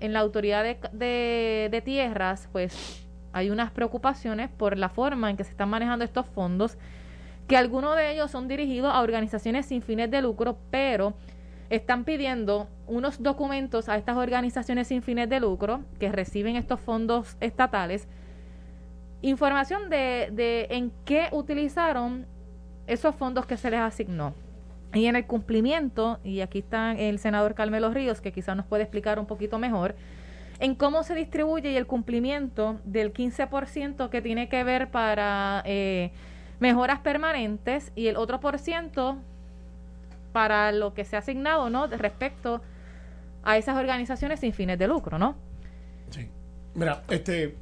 en 0.00 0.12
la 0.12 0.18
autoridad 0.18 0.64
de, 0.64 1.68
de, 1.70 1.80
tierras, 1.82 2.48
pues 2.50 3.06
hay 3.32 3.50
unas 3.50 3.70
preocupaciones 3.70 4.50
por 4.50 4.76
la 4.76 4.88
forma 4.88 5.30
en 5.30 5.36
que 5.36 5.44
se 5.44 5.52
están 5.52 5.70
manejando 5.70 6.04
estos 6.04 6.26
fondos, 6.26 6.76
que 7.46 7.56
algunos 7.56 7.96
de 7.96 8.12
ellos 8.12 8.32
son 8.32 8.48
dirigidos 8.48 8.92
a 8.92 9.00
organizaciones 9.00 9.66
sin 9.66 9.80
fines 9.80 10.10
de 10.10 10.20
lucro, 10.20 10.58
pero 10.72 11.14
están 11.70 12.02
pidiendo 12.02 12.68
unos 12.88 13.22
documentos 13.22 13.88
a 13.88 13.96
estas 13.96 14.16
organizaciones 14.16 14.88
sin 14.88 15.02
fines 15.02 15.28
de 15.28 15.38
lucro 15.38 15.82
que 16.00 16.10
reciben 16.10 16.56
estos 16.56 16.80
fondos 16.80 17.36
estatales, 17.40 18.08
información 19.22 19.88
de, 19.88 20.30
de 20.32 20.66
en 20.70 20.92
qué 21.04 21.28
utilizaron 21.30 22.26
esos 22.92 23.14
fondos 23.14 23.46
que 23.46 23.56
se 23.56 23.70
les 23.70 23.80
asignó. 23.80 24.34
Y 24.94 25.06
en 25.06 25.16
el 25.16 25.26
cumplimiento, 25.26 26.20
y 26.22 26.40
aquí 26.40 26.58
está 26.58 26.92
el 26.92 27.18
senador 27.18 27.54
Carmelo 27.54 27.90
Ríos, 27.90 28.20
que 28.20 28.32
quizás 28.32 28.56
nos 28.56 28.66
puede 28.66 28.82
explicar 28.82 29.18
un 29.18 29.26
poquito 29.26 29.58
mejor, 29.58 29.94
en 30.58 30.74
cómo 30.74 31.02
se 31.02 31.14
distribuye 31.14 31.72
y 31.72 31.76
el 31.76 31.86
cumplimiento 31.86 32.78
del 32.84 33.12
15% 33.12 34.10
que 34.10 34.22
tiene 34.22 34.48
que 34.48 34.62
ver 34.64 34.90
para 34.90 35.62
eh, 35.64 36.12
mejoras 36.60 37.00
permanentes 37.00 37.90
y 37.96 38.06
el 38.06 38.16
otro 38.16 38.38
por 38.38 38.58
ciento 38.58 39.16
para 40.32 40.72
lo 40.72 40.94
que 40.94 41.04
se 41.04 41.16
ha 41.16 41.20
asignado, 41.20 41.70
¿no? 41.70 41.86
Respecto 41.86 42.62
a 43.42 43.56
esas 43.56 43.76
organizaciones 43.76 44.40
sin 44.40 44.52
fines 44.52 44.78
de 44.78 44.86
lucro, 44.86 45.18
¿no? 45.18 45.34
Sí. 46.10 46.28
Mira, 46.74 47.02
este, 47.08 47.56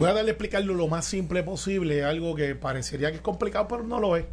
Voy 0.00 0.08
a 0.08 0.14
darle 0.14 0.30
a 0.30 0.32
explicarlo 0.32 0.72
lo 0.72 0.88
más 0.88 1.04
simple 1.04 1.42
posible, 1.42 2.04
algo 2.04 2.34
que 2.34 2.54
parecería 2.54 3.10
que 3.10 3.16
es 3.16 3.20
complicado, 3.20 3.68
pero 3.68 3.82
no 3.82 4.00
lo 4.00 4.16
es. 4.16 4.24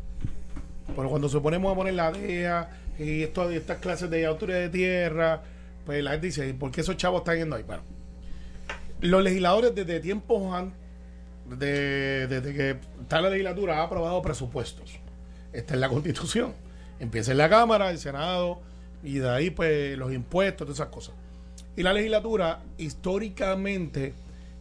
Pero 0.96 1.10
cuando 1.10 1.28
se 1.28 1.42
ponemos 1.42 1.70
a 1.70 1.76
poner 1.76 1.94
la 1.94 2.10
DEA 2.10 2.70
y 2.98 3.24
estas 3.24 3.78
clases 3.80 4.10
de 4.10 4.26
autoridad 4.26 4.60
de 4.60 4.70
tierra, 4.70 5.42
pues 5.86 6.02
la 6.02 6.12
gente 6.12 6.28
dice, 6.28 6.54
¿por 6.54 6.72
qué 6.72 6.80
esos 6.80 6.96
chavos 6.96 7.20
están 7.20 7.40
yendo 7.40 7.58
ahí? 7.58 7.64
Bueno, 7.64 7.84
los 9.02 9.22
legisladores 9.22 9.76
desde 9.76 10.00
tiempos 10.00 10.54
han, 10.54 10.74
desde, 11.50 12.42
que 12.54 12.78
está 13.02 13.20
la 13.20 13.30
legislatura, 13.30 13.80
ha 13.80 13.84
aprobado 13.84 14.22
presupuestos. 14.22 14.98
Está 15.52 15.74
en 15.74 15.82
la 15.82 15.90
constitución. 15.90 16.54
Empieza 16.98 17.34
en 17.34 17.40
la 17.40 17.50
Cámara, 17.50 17.92
el 17.92 17.98
Senado, 17.98 18.62
y 19.04 19.16
de 19.16 19.30
ahí 19.30 19.50
pues 19.50 19.98
los 19.98 20.14
impuestos, 20.14 20.66
todas 20.66 20.80
esas 20.80 20.94
cosas. 20.94 21.14
Y 21.76 21.84
la 21.84 21.92
legislatura 21.92 22.62
históricamente 22.78 24.14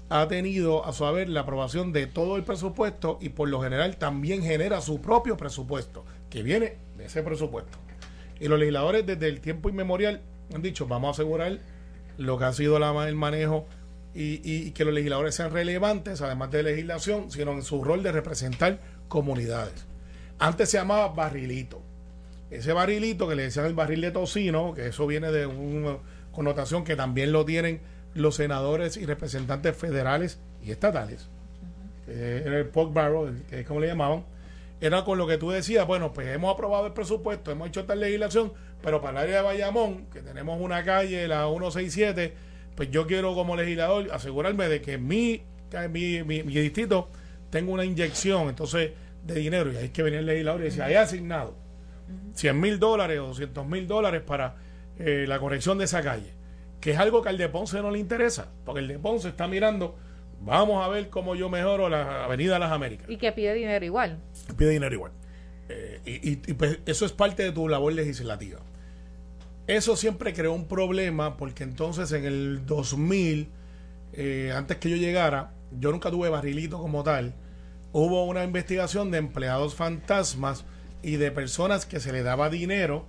ha 0.09 0.29
tenido 0.29 0.85
a 0.85 0.93
su 0.93 1.05
haber 1.05 1.29
la 1.29 1.41
aprobación 1.41 1.93
de 1.93 2.07
todo 2.07 2.37
el 2.37 2.45
presupuesto 2.45 3.19
y 3.21 3.31
por 3.31 3.49
lo 3.49 3.61
general 3.61 3.97
también 3.97 4.43
genera 4.43 4.81
su 4.81 5.01
propio 5.01 5.37
presupuesto, 5.37 6.05
que 6.31 6.43
viene 6.43 6.77
de 6.97 7.07
ese 7.07 7.23
presupuesto. 7.23 7.79
Y 8.39 8.49
los 8.49 8.59
legisladores 8.59 9.07
desde 9.07 9.29
el 9.29 9.41
tiempo 9.41 9.69
inmemorial 9.69 10.21
han 10.55 10.63
dicho, 10.63 10.87
vamos 10.87 11.09
a 11.09 11.11
asegurar 11.13 11.59
lo 12.19 12.39
que 12.39 12.45
ha 12.45 12.53
sido 12.53 12.77
el 12.77 13.15
manejo 13.15 13.67
y, 14.15 14.71
que 14.71 14.85
los 14.85 14.95
legisladores 14.95 15.35
sean 15.35 15.53
relevantes, 15.53 16.23
además 16.23 16.51
de 16.51 16.63
legislación, 16.63 17.31
sino 17.31 17.53
en 17.53 17.63
su 17.63 17.85
rol 17.85 18.03
de 18.03 18.13
representar 18.13 18.81
comunidades. 19.09 19.87
Antes 20.39 20.71
se 20.71 20.79
llamaba 20.79 21.09
barrilito. 21.09 21.83
Ese 22.51 22.73
barrilito 22.73 23.29
que 23.29 23.35
le 23.35 23.43
decían 23.43 23.67
el 23.67 23.75
barril 23.75 24.01
de 24.01 24.13
tocino, 24.13 24.73
que 24.73 24.87
eso 24.87 25.07
viene 25.07 25.33
de 25.33 25.47
una 25.47 25.99
connotación 26.33 26.85
que 26.85 26.97
también 26.97 27.33
lo 27.33 27.45
tienen 27.45 27.81
los 28.17 28.37
senadores 28.37 28.97
y 28.97 29.07
representantes 29.07 29.77
federales 29.77 30.39
y 30.65 30.71
estatales, 30.71 31.29
era 32.09 32.59
el 32.59 32.67
pork 32.67 32.93
barrel, 32.93 33.43
que 33.49 33.61
es 33.61 33.67
como 33.67 33.81
le 33.81 33.89
llamaban, 33.89 34.25
era 34.81 35.05
con 35.05 35.19
lo 35.19 35.27
que 35.27 35.39
tú 35.39 35.51
decías, 35.51 35.87
bueno, 35.87 36.13
pues 36.13 36.29
hemos 36.29 36.53
aprobado 36.53 36.87
el 36.87 36.93
presupuesto, 36.93 37.51
hemos 37.51 37.69
hecho 37.69 37.81
esta 37.81 37.95
legislación, 37.95 38.53
pero 38.83 39.01
para 39.01 39.21
el 39.21 39.29
área 39.29 39.37
de 39.39 39.43
Bayamón, 39.43 40.07
que 40.07 40.21
tenemos 40.21 40.61
una 40.61 40.85
calle, 40.85 41.27
la 41.29 41.47
167, 41.47 42.35
pues 42.75 42.91
yo 42.91 43.07
quiero 43.07 43.35
como 43.35 43.57
legislador 43.57 44.09
asegurarme 44.13 44.69
de 44.69 44.83
que 44.83 44.99
mi, 44.99 45.43
mi, 45.91 46.23
mi, 46.23 46.43
distrito 46.43 47.09
tenga 47.51 47.73
una 47.73 47.85
inyección, 47.85 48.49
entonces, 48.49 48.93
de 49.25 49.35
dinero, 49.35 49.73
y 49.73 49.77
ahí 49.77 49.85
es 49.87 49.91
que 49.91 50.03
venía 50.03 50.21
el 50.21 50.27
legislador 50.27 50.61
y 50.61 50.65
decía, 50.65 50.85
hay 50.85 50.95
asignado 50.95 51.55
100 52.35 52.61
mil 52.61 52.79
dólares 52.79 53.19
o 53.19 53.29
200 53.29 53.67
mil 53.67 53.87
dólares 53.89 54.23
para 54.23 54.57
eh, 54.99 55.25
la 55.27 55.39
corrección 55.39 55.79
de 55.79 55.85
esa 55.85 56.03
calle 56.03 56.36
que 56.81 56.93
es 56.93 56.99
algo 56.99 57.23
que 57.23 57.29
al 57.29 57.39
de 57.39 57.49
Ponce 57.49 57.81
no 57.83 57.91
le 57.91 57.99
interesa, 57.99 58.53
porque 58.65 58.81
el 58.81 58.89
de 58.89 58.99
Ponce 58.99 59.29
está 59.29 59.49
mirando, 59.49 59.97
vamos 60.41 60.85
a 60.85 60.89
ver 60.89 61.09
cómo 61.09 61.35
yo 61.35 61.49
mejoro 61.49 61.89
la 61.89 62.25
Avenida 62.25 62.55
de 62.55 62.61
las 62.61 62.73
Américas. 62.73 63.09
Y 63.09 63.17
que 63.17 63.33
pide 63.33 63.55
dinero 63.55 63.85
igual. 63.85 64.19
Pide 64.57 64.71
dinero 64.71 64.95
igual. 64.95 65.13
Eh, 65.69 66.01
y, 66.05 66.37
pues 66.55 66.79
eso 66.87 67.07
es 67.07 67.13
parte 67.13 67.43
de 67.43 67.53
tu 67.53 67.69
labor 67.69 67.93
legislativa. 67.93 68.61
Eso 69.67 69.97
siempre 69.97 70.33
creó 70.33 70.53
un 70.53 70.67
problema 70.67 71.37
porque 71.37 71.65
entonces 71.65 72.13
en 72.13 72.25
el 72.25 72.67
2000, 72.67 73.49
eh, 74.13 74.53
antes 74.55 74.77
que 74.77 74.89
yo 74.89 74.97
llegara, 74.97 75.53
yo 75.73 75.91
nunca 75.91 76.11
tuve 76.11 76.29
barrilito 76.29 76.79
como 76.79 77.03
tal. 77.03 77.35
Hubo 77.93 78.25
una 78.25 78.45
investigación 78.45 79.11
de 79.11 79.19
empleados 79.19 79.75
fantasmas 79.75 80.65
y 81.03 81.17
de 81.17 81.33
personas 81.33 81.87
que 81.87 81.99
se 81.99 82.13
le 82.13 82.23
daba 82.23 82.49
dinero 82.49 83.07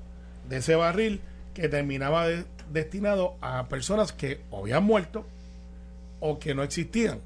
de 0.49 0.57
ese 0.57 0.75
barril 0.75 1.21
que 1.53 1.69
terminaba 1.69 2.27
de, 2.27 2.45
destinado 2.71 3.35
a 3.41 3.67
personas 3.67 4.11
que 4.11 4.41
o 4.51 4.59
habían 4.59 4.83
muerto 4.83 5.25
o 6.19 6.39
que 6.39 6.55
no 6.55 6.63
existían. 6.63 7.19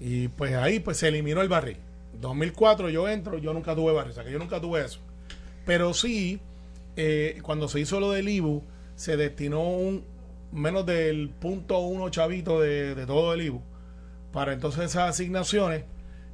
Y 0.00 0.28
pues 0.28 0.54
ahí 0.54 0.80
pues 0.80 0.98
se 0.98 1.08
eliminó 1.08 1.42
el 1.42 1.48
barril. 1.48 1.78
2004 2.20 2.90
yo 2.90 3.08
entro, 3.08 3.38
yo 3.38 3.52
nunca 3.52 3.74
tuve 3.74 3.92
barril, 3.92 4.12
o 4.12 4.14
sea 4.14 4.24
que 4.24 4.32
yo 4.32 4.38
nunca 4.38 4.60
tuve 4.60 4.84
eso. 4.84 5.00
Pero 5.64 5.94
sí, 5.94 6.40
eh, 6.96 7.38
cuando 7.42 7.68
se 7.68 7.80
hizo 7.80 8.00
lo 8.00 8.10
del 8.10 8.28
IBU, 8.28 8.62
se 8.96 9.16
destinó 9.16 9.62
un 9.62 10.04
menos 10.52 10.84
del 10.84 11.30
punto 11.30 11.78
uno 11.78 12.10
chavito 12.10 12.60
de, 12.60 13.04
todo 13.06 13.32
el 13.32 13.42
IBU 13.42 13.62
para 14.32 14.52
entonces 14.52 14.84
esas 14.84 15.10
asignaciones. 15.10 15.84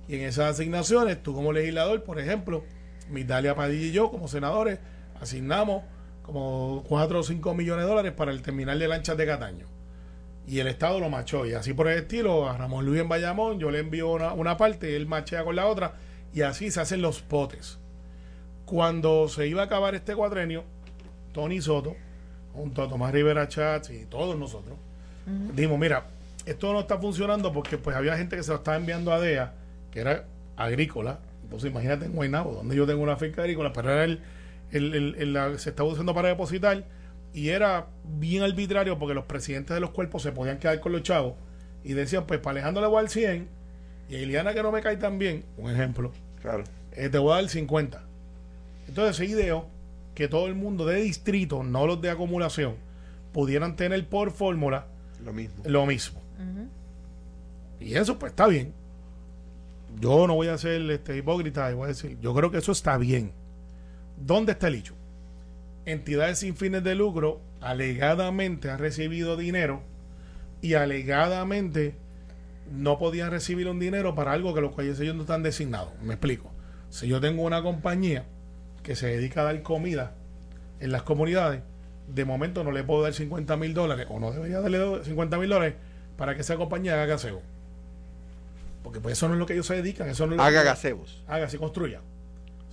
Y 0.09 0.17
en 0.17 0.23
esas 0.23 0.55
asignaciones, 0.55 1.23
tú 1.23 1.35
como 1.35 1.53
legislador, 1.53 2.03
por 2.03 2.19
ejemplo, 2.19 2.65
Migdalia 3.11 3.55
Padilla 3.55 3.87
y 3.87 3.93
yo 3.93 4.11
como 4.11 4.29
senadores, 4.29 4.79
asignamos 5.21 5.83
como 6.29 6.85
4 6.87 7.21
o 7.21 7.23
5 7.23 7.55
millones 7.55 7.87
de 7.87 7.89
dólares 7.89 8.13
para 8.13 8.33
el 8.33 8.43
terminal 8.43 8.79
de 8.79 8.87
lanchas 8.87 9.17
de 9.17 9.25
Cataño. 9.25 9.65
Y 10.47 10.61
el 10.61 10.67
Estado 10.67 11.01
lo 11.01 11.09
machó. 11.09 11.47
Y 11.47 11.55
así 11.55 11.73
por 11.73 11.89
el 11.89 12.01
estilo, 12.01 12.51
a 12.51 12.59
Ramón 12.59 12.85
Luis 12.85 13.01
en 13.01 13.09
Bayamón, 13.09 13.59
yo 13.59 13.71
le 13.71 13.79
envío 13.79 14.11
una, 14.11 14.35
una 14.35 14.59
parte, 14.59 14.95
él 14.95 15.07
machea 15.07 15.43
con 15.43 15.57
la 15.57 15.67
otra, 15.67 15.95
y 16.35 16.43
así 16.43 16.71
se 16.71 16.83
hacen 16.83 17.01
los 17.01 17.23
potes. 17.23 17.79
Cuando 18.67 19.27
se 19.29 19.49
iba 19.49 19.63
a 19.63 19.65
acabar 19.65 19.95
este 19.95 20.15
cuatrenio, 20.15 20.65
Tony 21.33 21.63
Soto, 21.63 21.97
junto 22.53 22.83
a 22.83 22.89
Tomás 22.91 23.11
Rivera 23.11 23.49
Chats 23.49 23.89
y 23.89 24.05
todos 24.05 24.39
nosotros, 24.39 24.77
dijimos, 25.55 25.79
mira, 25.79 26.09
esto 26.45 26.75
no 26.75 26.81
está 26.81 26.99
funcionando 26.99 27.55
porque 27.55 27.79
pues 27.79 27.97
había 27.97 28.19
gente 28.19 28.37
que 28.37 28.43
se 28.43 28.51
lo 28.51 28.59
estaba 28.59 28.77
enviando 28.77 29.15
a 29.15 29.19
DEA, 29.19 29.55
que 29.91 30.01
era 30.01 30.27
agrícola. 30.59 31.21
Entonces 31.45 31.71
imagínate 31.71 32.05
en 32.05 32.13
Guaynabo, 32.13 32.53
donde 32.53 32.77
yo 32.77 32.87
tengo 32.87 33.03
una 33.03 33.17
finca 33.17 33.41
agrícola, 33.41 33.73
pero 33.73 33.91
era 33.91 34.05
el 34.05 34.21
el, 34.71 35.55
se 35.59 35.71
estaba 35.71 35.89
usando 35.89 36.15
para 36.15 36.29
depositar 36.29 36.85
y 37.33 37.49
era 37.49 37.87
bien 38.05 38.43
arbitrario 38.43 38.99
porque 38.99 39.15
los 39.15 39.25
presidentes 39.25 39.75
de 39.75 39.81
los 39.81 39.91
cuerpos 39.91 40.23
se 40.23 40.33
podían 40.33 40.59
quedar 40.59 40.81
con 40.81 40.93
los 40.93 41.03
chavos 41.03 41.35
y 41.85 41.93
decían, 41.93 42.27
pues 42.27 42.41
para 42.41 42.53
Alejandro 42.53 42.83
le 42.83 42.89
voy 42.89 42.99
a 42.99 43.03
dar 43.03 43.11
100 43.11 43.49
y 44.09 44.17
a 44.17 44.19
Iliana 44.21 44.55
que 44.55 44.63
no 44.63 44.73
me 44.73 44.81
cae 44.81 44.97
tan 44.97 45.19
bien, 45.19 45.45
un 45.57 45.71
ejemplo, 45.71 46.13
claro. 46.41 46.65
Eh, 46.93 47.09
te 47.09 47.19
voy 47.19 47.33
a 47.33 47.37
dar 47.37 47.49
50. 47.49 48.03
Entonces 48.89 49.17
se 49.17 49.27
ideó 49.27 49.67
que 50.15 50.29
todo 50.29 50.47
el 50.47 50.55
mundo 50.55 50.87
de 50.87 50.97
distrito, 50.97 51.63
no 51.63 51.87
los 51.87 52.01
de 52.01 52.11
acumulación, 52.11 52.75
pudieran 53.33 53.77
tener 53.77 54.05
por 54.09 54.33
fórmula 54.33 54.87
lo 55.25 55.33
mismo. 55.33 55.63
Lo 55.65 55.87
mismo. 55.87 56.21
Y 57.81 57.95
eso 57.95 58.19
pues 58.19 58.33
está 58.33 58.49
bien. 58.49 58.73
Yo 60.01 60.27
no 60.27 60.35
voy 60.35 60.49
a 60.49 60.59
ser 60.59 60.91
este, 60.91 61.17
hipócrita 61.17 61.71
y 61.71 61.75
voy 61.75 61.85
a 61.85 61.89
decir, 61.89 62.19
yo 62.21 62.35
creo 62.35 62.51
que 62.51 62.59
eso 62.59 62.73
está 62.73 62.99
bien. 62.99 63.33
¿Dónde 64.21 64.53
está 64.53 64.69
el 64.69 64.75
hecho? 64.77 64.95
entidades 65.85 66.41
sin 66.41 66.55
fines 66.55 66.85
de 66.85 66.95
lucro 66.95 67.41
alegadamente 67.63 68.69
han 68.71 68.79
recibido 68.79 69.39
dinero 69.39 69.81
y 70.61 70.75
alegadamente 70.75 71.95
no 72.71 72.99
podían 72.99 73.31
recibir 73.31 73.69
un 73.69 73.79
dinero 73.81 74.15
para 74.15 74.33
algo 74.33 74.53
que 74.55 74.61
los 74.61 74.73
cuales 74.73 75.01
ellos 75.01 75.15
no 75.15 75.23
están 75.23 75.43
designados. 75.43 75.95
Me 76.03 76.13
explico. 76.13 76.51
Si 76.91 77.09
yo 77.09 77.23
tengo 77.23 77.43
una 77.43 77.63
compañía 77.63 78.27
que 78.83 78.97
se 78.97 79.07
dedica 79.07 79.41
a 79.41 79.45
dar 79.45 79.63
comida 79.63 80.13
en 80.81 80.93
las 80.93 81.05
comunidades, 81.05 81.63
de 82.07 82.25
momento 82.27 82.65
no 82.65 82.71
le 82.71 82.85
puedo 82.85 83.03
dar 83.03 83.15
50 83.15 83.57
mil 83.57 83.73
dólares 83.73 84.07
o 84.11 84.21
no 84.21 84.31
debería 84.31 84.61
darle 84.61 85.05
50 85.05 85.39
mil 85.39 85.49
dólares 85.49 85.75
para 86.19 86.35
que 86.35 86.43
esa 86.43 86.57
compañía 86.57 86.93
haga 86.95 87.07
gaseo. 87.07 87.41
Porque 88.83 89.01
pues 89.01 89.13
eso 89.15 89.27
no 89.29 89.35
es 89.35 89.41
lo 89.41 89.47
que 89.47 89.55
ellos 89.55 89.67
se 89.67 89.75
dedican. 89.77 90.07
Eso 90.11 90.27
no 90.27 90.33
es 90.33 90.37
lo 90.37 90.43
Haga 90.43 90.61
que- 90.61 90.67
gazebos. 90.69 91.25
Haga, 91.27 91.49
se 91.49 91.57
construya. 91.57 92.03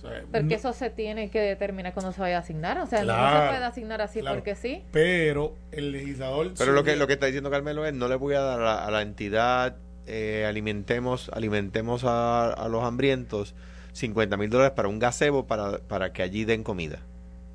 Sea, 0.08 0.22
Porque 0.30 0.42
no- 0.42 0.54
eso 0.54 0.72
se 0.72 0.90
tiene 0.90 1.30
que 1.30 1.40
determinar 1.40 1.92
cuando 1.94 2.12
se 2.12 2.20
vaya 2.20 2.36
a 2.36 2.40
asignar. 2.40 2.78
O 2.78 2.86
sea, 2.86 3.04
no 3.04 3.12
se 3.12 3.48
puede 3.48 3.64
asignar 3.64 4.00
así 4.02 4.20
claro. 4.20 4.36
porque 4.36 4.54
sí. 4.54 4.82
Pero 4.92 5.54
el 5.72 5.92
legislador. 5.92 6.52
Pero 6.58 6.72
lo 6.72 6.84
que, 6.84 6.96
lo 6.96 7.06
que 7.06 7.14
está 7.14 7.26
diciendo 7.26 7.50
Carmelo 7.50 7.84
es, 7.86 7.94
no 7.94 8.08
le 8.08 8.14
voy 8.16 8.34
a 8.34 8.40
dar 8.40 8.60
a, 8.62 8.84
a 8.86 8.90
la 8.90 9.02
entidad, 9.02 9.76
eh, 10.06 10.44
alimentemos, 10.48 11.30
alimentemos 11.32 12.04
a, 12.04 12.52
a 12.52 12.68
los 12.68 12.84
hambrientos 12.84 13.54
50 13.92 14.36
mil 14.36 14.50
dólares 14.50 14.72
para 14.76 14.88
un 14.88 14.98
gazebo 14.98 15.46
para, 15.46 15.78
para 15.78 16.12
que 16.12 16.22
allí 16.22 16.44
den 16.44 16.62
comida. 16.62 17.00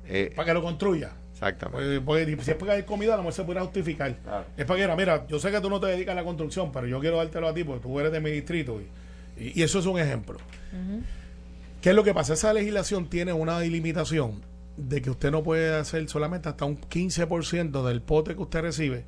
Eh, 0.06 0.32
Para 0.34 0.46
que 0.46 0.54
lo 0.54 0.62
construya. 0.62 1.12
exactamente. 1.32 2.00
Pues, 2.00 2.00
porque 2.26 2.42
si 2.44 2.50
es 2.50 2.56
para 2.56 2.72
que 2.72 2.76
hay 2.78 2.82
comida, 2.82 3.14
a 3.14 3.16
lo 3.16 3.22
mejor 3.22 3.32
se 3.34 3.44
pudiera 3.44 3.62
justificar. 3.62 4.16
Claro. 4.16 4.44
Es 4.56 4.64
para 4.66 4.76
que 4.78 4.82
era, 4.84 4.96
mira, 4.96 5.26
yo 5.28 5.38
sé 5.38 5.50
que 5.52 5.60
tú 5.60 5.70
no 5.70 5.78
te 5.80 5.86
dedicas 5.86 6.12
a 6.12 6.16
la 6.16 6.24
construcción, 6.24 6.72
pero 6.72 6.86
yo 6.88 6.98
quiero 7.00 7.18
dártelo 7.18 7.48
a 7.48 7.54
ti 7.54 7.62
porque 7.64 7.82
tú 7.82 7.98
eres 8.00 8.10
de 8.12 8.20
mi 8.20 8.30
distrito. 8.32 8.80
Y, 8.80 9.42
y- 9.44 9.60
y 9.60 9.62
eso 9.62 9.78
es 9.78 9.86
un 9.86 9.98
ejemplo. 10.00 10.38
¿Qué 11.82 11.90
es 11.90 11.96
lo 11.96 12.04
que 12.04 12.14
pasa? 12.14 12.34
Esa 12.34 12.52
legislación 12.52 13.08
tiene 13.08 13.32
una 13.32 13.58
limitación 13.58 14.40
de 14.76 15.02
que 15.02 15.10
usted 15.10 15.32
no 15.32 15.42
puede 15.42 15.74
hacer 15.74 16.08
solamente 16.08 16.48
hasta 16.48 16.64
un 16.64 16.80
15% 16.80 17.84
del 17.84 18.00
pote 18.02 18.36
que 18.36 18.40
usted 18.40 18.60
recibe 18.60 19.04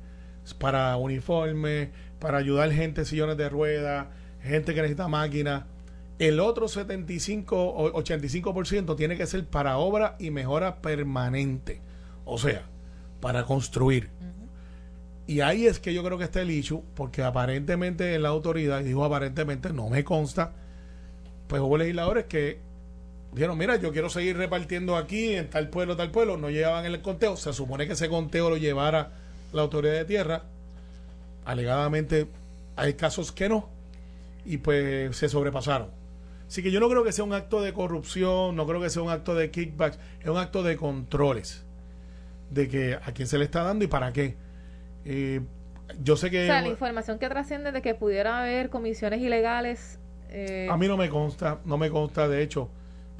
para 0.59 0.97
uniforme, 0.97 1.91
para 2.19 2.37
ayudar 2.37 2.69
gente 2.73 3.01
en 3.01 3.05
sillones 3.05 3.37
de 3.37 3.47
ruedas, 3.47 4.07
gente 4.41 4.73
que 4.73 4.81
necesita 4.81 5.07
máquinas. 5.07 5.63
El 6.19 6.41
otro 6.41 6.67
75 6.67 7.55
o 7.55 7.93
85% 7.93 8.97
tiene 8.97 9.15
que 9.15 9.25
ser 9.25 9.45
para 9.45 9.77
obra 9.77 10.17
y 10.19 10.29
mejora 10.31 10.81
permanente. 10.81 11.79
O 12.25 12.37
sea, 12.37 12.63
para 13.21 13.45
construir. 13.45 14.09
Y 15.27 15.39
ahí 15.39 15.65
es 15.65 15.79
que 15.79 15.93
yo 15.93 16.03
creo 16.03 16.17
que 16.17 16.25
está 16.25 16.41
el 16.41 16.51
issue, 16.51 16.83
porque 16.93 17.23
aparentemente 17.23 18.15
en 18.15 18.23
la 18.23 18.29
autoridad, 18.29 18.81
y 18.81 18.83
digo 18.83 19.05
aparentemente, 19.05 19.71
no 19.71 19.89
me 19.89 20.03
consta, 20.03 20.51
pues 21.47 21.61
hubo 21.61 21.77
legisladores 21.77 22.25
que 22.25 22.59
dijeron, 23.33 23.57
mira, 23.57 23.75
yo 23.75 23.91
quiero 23.91 24.09
seguir 24.09 24.37
repartiendo 24.37 24.95
aquí 24.95 25.35
en 25.35 25.49
tal 25.49 25.69
pueblo, 25.69 25.95
tal 25.95 26.11
pueblo, 26.11 26.37
no 26.37 26.49
llevaban 26.49 26.85
el 26.85 27.01
conteo, 27.01 27.35
se 27.37 27.53
supone 27.53 27.85
que 27.85 27.93
ese 27.93 28.09
conteo 28.09 28.49
lo 28.49 28.57
llevara 28.57 29.11
la 29.51 29.61
autoridad 29.61 29.93
de 29.93 30.05
tierra, 30.05 30.43
alegadamente 31.45 32.27
hay 32.75 32.93
casos 32.93 33.31
que 33.31 33.49
no, 33.49 33.69
y 34.45 34.57
pues 34.57 35.15
se 35.17 35.29
sobrepasaron. 35.29 35.89
Así 36.47 36.61
que 36.61 36.71
yo 36.71 36.79
no 36.79 36.89
creo 36.89 37.03
que 37.03 37.11
sea 37.11 37.25
un 37.25 37.33
acto 37.33 37.61
de 37.61 37.73
corrupción, 37.73 38.55
no 38.55 38.67
creo 38.67 38.79
que 38.79 38.89
sea 38.89 39.01
un 39.01 39.09
acto 39.09 39.35
de 39.35 39.51
kickbacks, 39.51 39.99
es 40.21 40.27
un 40.27 40.37
acto 40.37 40.63
de 40.63 40.77
controles, 40.77 41.65
de 42.51 42.69
que 42.69 42.93
a 42.93 43.11
quién 43.13 43.27
se 43.27 43.37
le 43.37 43.45
está 43.45 43.63
dando 43.63 43.83
y 43.83 43.87
para 43.87 44.13
qué. 44.13 44.35
Eh, 45.03 45.41
yo 46.03 46.17
sé 46.17 46.29
que... 46.29 46.43
O 46.43 46.47
sea, 46.47 46.61
la 46.61 46.67
información 46.67 47.19
que 47.19 47.27
trasciende 47.29 47.71
de 47.71 47.81
que 47.81 47.95
pudiera 47.95 48.39
haber 48.39 48.69
comisiones 48.69 49.21
ilegales. 49.21 49.99
Eh, 50.35 50.67
A 50.69 50.77
mí 50.77 50.87
no 50.87 50.97
me 50.97 51.09
consta, 51.09 51.59
no 51.65 51.77
me 51.77 51.89
consta, 51.89 52.27
de 52.27 52.41
hecho, 52.43 52.69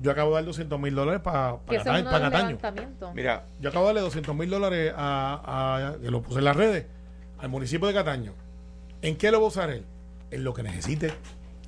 yo 0.01 0.11
acabo 0.11 0.31
de 0.31 0.35
dar 0.35 0.45
200 0.45 0.79
mil 0.79 0.93
dólares 0.93 1.21
para 1.21 1.51
los 1.51 1.61
Cataño. 1.83 2.09
levantamientos. 2.09 3.13
Mira, 3.13 3.45
Yo 3.61 3.69
acabo 3.69 3.85
de 3.85 3.89
darle 3.89 4.01
200 4.01 4.35
mil 4.35 4.49
dólares 4.49 4.93
a, 4.95 5.93
a- 5.95 6.01
que 6.01 6.11
lo 6.11 6.21
puse 6.21 6.39
en 6.39 6.45
las 6.45 6.55
redes, 6.55 6.85
al 7.39 7.49
municipio 7.49 7.87
de 7.87 7.93
Cataño. 7.93 8.33
¿En 9.01 9.15
qué 9.17 9.31
lo 9.31 9.39
va 9.39 9.45
a 9.45 9.47
usar 9.49 9.69
él? 9.69 9.85
En 10.31 10.43
lo 10.43 10.53
que 10.53 10.63
necesite. 10.63 11.13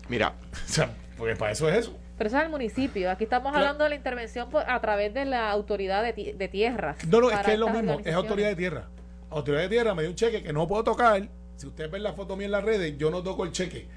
mira, 0.10 0.34
O 0.52 0.70
sea, 0.70 0.90
porque 1.18 1.36
para 1.36 1.52
eso 1.52 1.70
es 1.70 1.76
eso. 1.78 1.98
Pero 2.18 2.28
eso 2.30 2.38
es 2.38 2.44
el 2.44 2.50
municipio. 2.50 3.12
Aquí 3.12 3.26
estamos 3.26 3.52
Claro. 3.52 3.66
hablando 3.66 3.84
de 3.84 3.92
la 3.92 3.96
intervención 3.96 4.50
por- 4.50 4.68
a 4.70 4.82
través 4.82 5.14
de 5.14 5.26
la 5.26 5.52
autoridad 5.52 6.04
de, 6.04 6.14
ti- 6.14 6.32
de 6.34 6.48
tierras. 6.48 6.98
No, 7.08 7.22
no, 7.22 7.30
es 7.30 7.38
que 7.40 7.54
es 7.54 7.60
lo 7.60 7.70
mismo, 7.70 8.00
es 8.04 8.14
autoridad 8.14 8.50
de 8.50 8.56
tierra. 8.56 8.88
Autoridad 9.30 9.62
de 9.64 9.70
tierra 9.70 9.94
me 9.94 10.02
dio 10.02 10.10
un 10.12 10.16
cheque 10.16 10.42
que 10.44 10.52
no 10.52 10.68
puedo 10.68 10.84
tocar. 10.84 11.28
Si 11.58 11.68
ustedes 11.68 11.90
ven 11.92 12.02
la 12.04 12.14
foto 12.14 12.36
mía 12.36 12.46
en 12.46 12.52
las 12.52 12.64
redes, 12.64 12.98
yo 12.98 13.10
no 13.12 13.22
toco 13.24 13.44
el 13.44 13.52
cheque. 13.52 13.88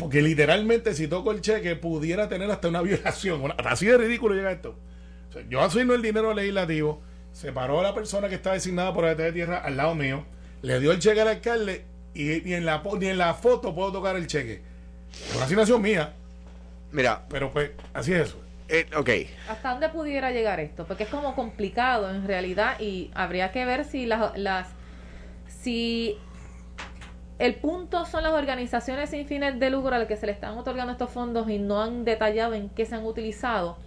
Porque 0.00 0.20
literalmente 0.22 0.94
si 0.94 1.06
toco 1.06 1.30
el 1.30 1.40
cheque 1.40 1.76
pudiera 1.76 2.28
tener 2.28 2.50
hasta 2.50 2.68
una 2.68 2.82
violación. 2.82 3.40
Una- 3.42 3.54
así 3.54 3.86
de 3.86 3.96
ridículo 3.98 4.34
llega 4.34 4.50
esto. 4.50 4.76
O 5.28 5.32
sea, 5.32 5.42
yo 5.48 5.60
asigno 5.60 5.94
el 5.94 6.02
dinero 6.02 6.34
legislativo, 6.34 7.00
separó 7.32 7.78
a 7.80 7.82
la 7.84 7.94
persona 7.94 8.28
que 8.28 8.34
está 8.34 8.52
designada 8.52 8.92
por 8.92 9.04
la 9.04 9.14
de 9.14 9.30
tierra 9.32 9.58
al 9.58 9.76
lado 9.76 9.94
mío, 9.94 10.24
le 10.62 10.80
dio 10.80 10.90
el 10.90 10.98
cheque 10.98 11.20
al 11.20 11.28
alcalde 11.28 11.84
y 12.14 12.40
ni 12.44 12.54
en 12.54 12.66
la, 12.66 12.82
ni 12.98 13.06
en 13.06 13.18
la 13.18 13.34
foto 13.34 13.72
puedo 13.74 13.92
tocar 13.92 14.16
el 14.16 14.26
cheque. 14.26 14.62
Es 15.12 15.36
una 15.36 15.44
asignación 15.44 15.80
mía, 15.82 16.14
mira, 16.90 17.24
pero 17.28 17.52
pues 17.52 17.70
así 17.94 18.12
es 18.12 18.22
eso. 18.30 18.40
eh, 18.68 18.86
ok. 18.96 19.10
¿Hasta 19.48 19.70
dónde 19.70 19.88
pudiera 19.90 20.30
llegar 20.32 20.58
esto? 20.60 20.84
Porque 20.86 21.04
es 21.04 21.08
como 21.08 21.34
complicado 21.36 22.10
en 22.10 22.26
realidad 22.26 22.80
y 22.80 23.10
habría 23.14 23.52
que 23.52 23.64
ver 23.64 23.84
si 23.84 24.06
las, 24.06 24.36
las 24.36 24.68
si 25.62 26.16
el 27.40 27.54
punto 27.54 28.04
son 28.04 28.22
las 28.22 28.32
organizaciones 28.32 29.08
sin 29.08 29.26
fines 29.26 29.58
de 29.58 29.70
lucro 29.70 29.94
a 29.94 29.98
las 29.98 30.06
que 30.06 30.18
se 30.18 30.26
le 30.26 30.32
están 30.32 30.58
otorgando 30.58 30.92
estos 30.92 31.10
fondos 31.10 31.48
y 31.48 31.58
no 31.58 31.82
han 31.82 32.04
detallado 32.04 32.52
en 32.52 32.68
qué 32.68 32.84
se 32.84 32.94
han 32.94 33.06
utilizado. 33.06 33.78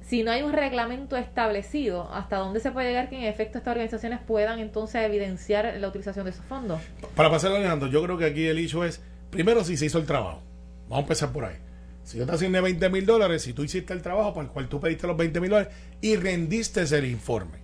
Si 0.00 0.22
no 0.22 0.30
hay 0.30 0.42
un 0.42 0.52
reglamento 0.52 1.16
establecido, 1.16 2.08
¿hasta 2.12 2.36
dónde 2.36 2.60
se 2.60 2.70
puede 2.70 2.88
llegar 2.88 3.08
que 3.08 3.16
en 3.16 3.24
efecto 3.24 3.58
estas 3.58 3.72
organizaciones 3.72 4.20
puedan 4.24 4.60
entonces 4.60 5.02
evidenciar 5.02 5.74
la 5.80 5.88
utilización 5.88 6.24
de 6.24 6.30
esos 6.30 6.44
fondos? 6.44 6.80
Para 7.16 7.30
pasarlo, 7.30 7.56
Alejandro, 7.56 7.88
yo 7.88 8.00
creo 8.04 8.16
que 8.16 8.26
aquí 8.26 8.46
el 8.46 8.58
hecho 8.58 8.84
es, 8.84 9.02
primero, 9.30 9.64
si 9.64 9.76
se 9.76 9.86
hizo 9.86 9.98
el 9.98 10.06
trabajo. 10.06 10.40
Vamos 10.84 10.98
a 10.98 11.00
empezar 11.00 11.32
por 11.32 11.46
ahí. 11.46 11.56
Si 12.04 12.18
yo 12.18 12.26
te 12.26 12.32
asigné 12.32 12.60
20 12.60 12.90
mil 12.90 13.04
dólares, 13.04 13.42
si 13.42 13.54
tú 13.54 13.64
hiciste 13.64 13.92
el 13.92 14.02
trabajo 14.02 14.34
por 14.34 14.44
el 14.44 14.50
cual 14.50 14.68
tú 14.68 14.78
pediste 14.78 15.08
los 15.08 15.16
20 15.16 15.40
mil 15.40 15.50
dólares 15.50 15.74
y 16.00 16.14
rendiste 16.14 16.82
el 16.82 17.06
informe. 17.06 17.58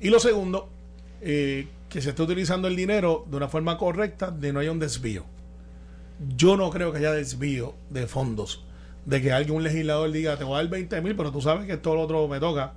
Y 0.00 0.08
lo 0.08 0.18
segundo, 0.18 0.70
eh, 1.20 1.66
que 1.94 2.02
se 2.02 2.10
esté 2.10 2.22
utilizando 2.22 2.66
el 2.66 2.74
dinero 2.74 3.24
de 3.30 3.36
una 3.36 3.46
forma 3.46 3.78
correcta, 3.78 4.32
de 4.32 4.52
no 4.52 4.58
haya 4.58 4.72
un 4.72 4.80
desvío. 4.80 5.24
Yo 6.36 6.56
no 6.56 6.68
creo 6.70 6.90
que 6.90 6.98
haya 6.98 7.12
desvío 7.12 7.76
de 7.88 8.08
fondos. 8.08 8.64
De 9.06 9.22
que 9.22 9.32
un 9.52 9.62
legislador 9.62 10.10
diga, 10.10 10.36
te 10.36 10.42
voy 10.42 10.54
a 10.54 10.56
dar 10.56 10.70
20 10.70 11.00
mil, 11.02 11.14
pero 11.14 11.30
tú 11.30 11.40
sabes 11.40 11.68
que 11.68 11.76
todo 11.76 11.94
lo 11.94 12.00
otro 12.00 12.26
me 12.26 12.40
toca. 12.40 12.72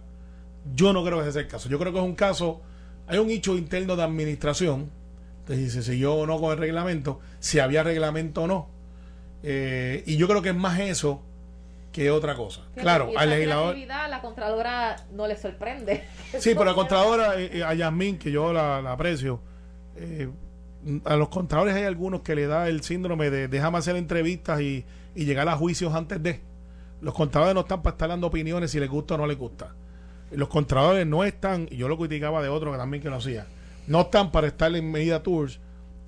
Yo 0.75 0.93
no 0.93 1.03
creo 1.03 1.17
que 1.17 1.23
ese 1.23 1.31
sea 1.31 1.41
el 1.41 1.47
caso. 1.47 1.67
Yo 1.67 1.79
creo 1.79 1.91
que 1.91 1.97
es 1.97 2.05
un 2.05 2.13
caso, 2.13 2.61
hay 3.07 3.17
un 3.17 3.31
hecho 3.31 3.57
interno 3.57 3.95
de 3.95 4.03
administración, 4.03 4.91
entonces 5.39 5.73
si 5.73 5.81
se 5.81 5.91
siguió 5.93 6.13
o 6.13 6.27
no 6.27 6.39
con 6.39 6.51
el 6.51 6.59
reglamento, 6.59 7.19
si 7.39 7.57
había 7.57 7.81
reglamento 7.81 8.43
o 8.43 8.47
no. 8.47 8.69
Eh, 9.41 10.03
y 10.05 10.17
yo 10.17 10.27
creo 10.27 10.43
que 10.43 10.49
es 10.49 10.55
más 10.55 10.79
eso 10.79 11.23
que 11.97 12.11
otra 12.11 12.35
cosa. 12.35 12.61
Claro, 12.75 13.07
Y 13.07 13.11
esa 13.13 13.21
al 13.21 13.29
legislador... 13.31 13.75
la 13.77 14.21
Contralora 14.21 14.97
no 15.13 15.25
le 15.25 15.35
sorprende. 15.35 16.03
Sí, 16.37 16.51
pero 16.53 16.65
la 16.65 16.75
contadora, 16.75 17.41
eh, 17.41 17.49
eh, 17.53 17.63
a 17.63 17.73
Yasmín, 17.73 18.19
que 18.19 18.29
yo 18.31 18.53
la, 18.53 18.83
la 18.83 18.91
aprecio, 18.91 19.41
eh, 19.95 20.29
a 21.05 21.15
los 21.15 21.29
contadores 21.29 21.73
hay 21.73 21.85
algunos 21.85 22.21
que 22.21 22.35
le 22.35 22.45
da 22.45 22.69
el 22.69 22.83
síndrome 22.83 23.31
de 23.31 23.47
déjame 23.47 23.79
hacer 23.79 23.95
entrevistas 23.95 24.61
y, 24.61 24.85
y 25.15 25.25
llegar 25.25 25.49
a 25.49 25.55
juicios 25.55 25.95
antes 25.95 26.21
de. 26.21 26.41
Los 27.01 27.15
contadores 27.15 27.55
no 27.55 27.61
están 27.61 27.81
para 27.81 27.95
estar 27.95 28.09
dando 28.09 28.27
opiniones 28.27 28.69
si 28.69 28.79
les 28.79 28.89
gusta 28.89 29.15
o 29.15 29.17
no 29.17 29.25
les 29.25 29.37
gusta. 29.37 29.73
Los 30.29 30.49
contadores 30.49 31.07
no 31.07 31.23
están, 31.23 31.67
y 31.71 31.77
yo 31.77 31.87
lo 31.87 31.97
criticaba 31.97 32.43
de 32.43 32.49
otro 32.49 32.71
que 32.71 32.77
también 32.77 33.01
que 33.01 33.09
lo 33.09 33.15
hacía, 33.15 33.47
no 33.87 34.01
están 34.01 34.31
para 34.31 34.45
estar 34.45 34.75
en 34.75 34.91
media 34.91 35.23
tours. 35.23 35.59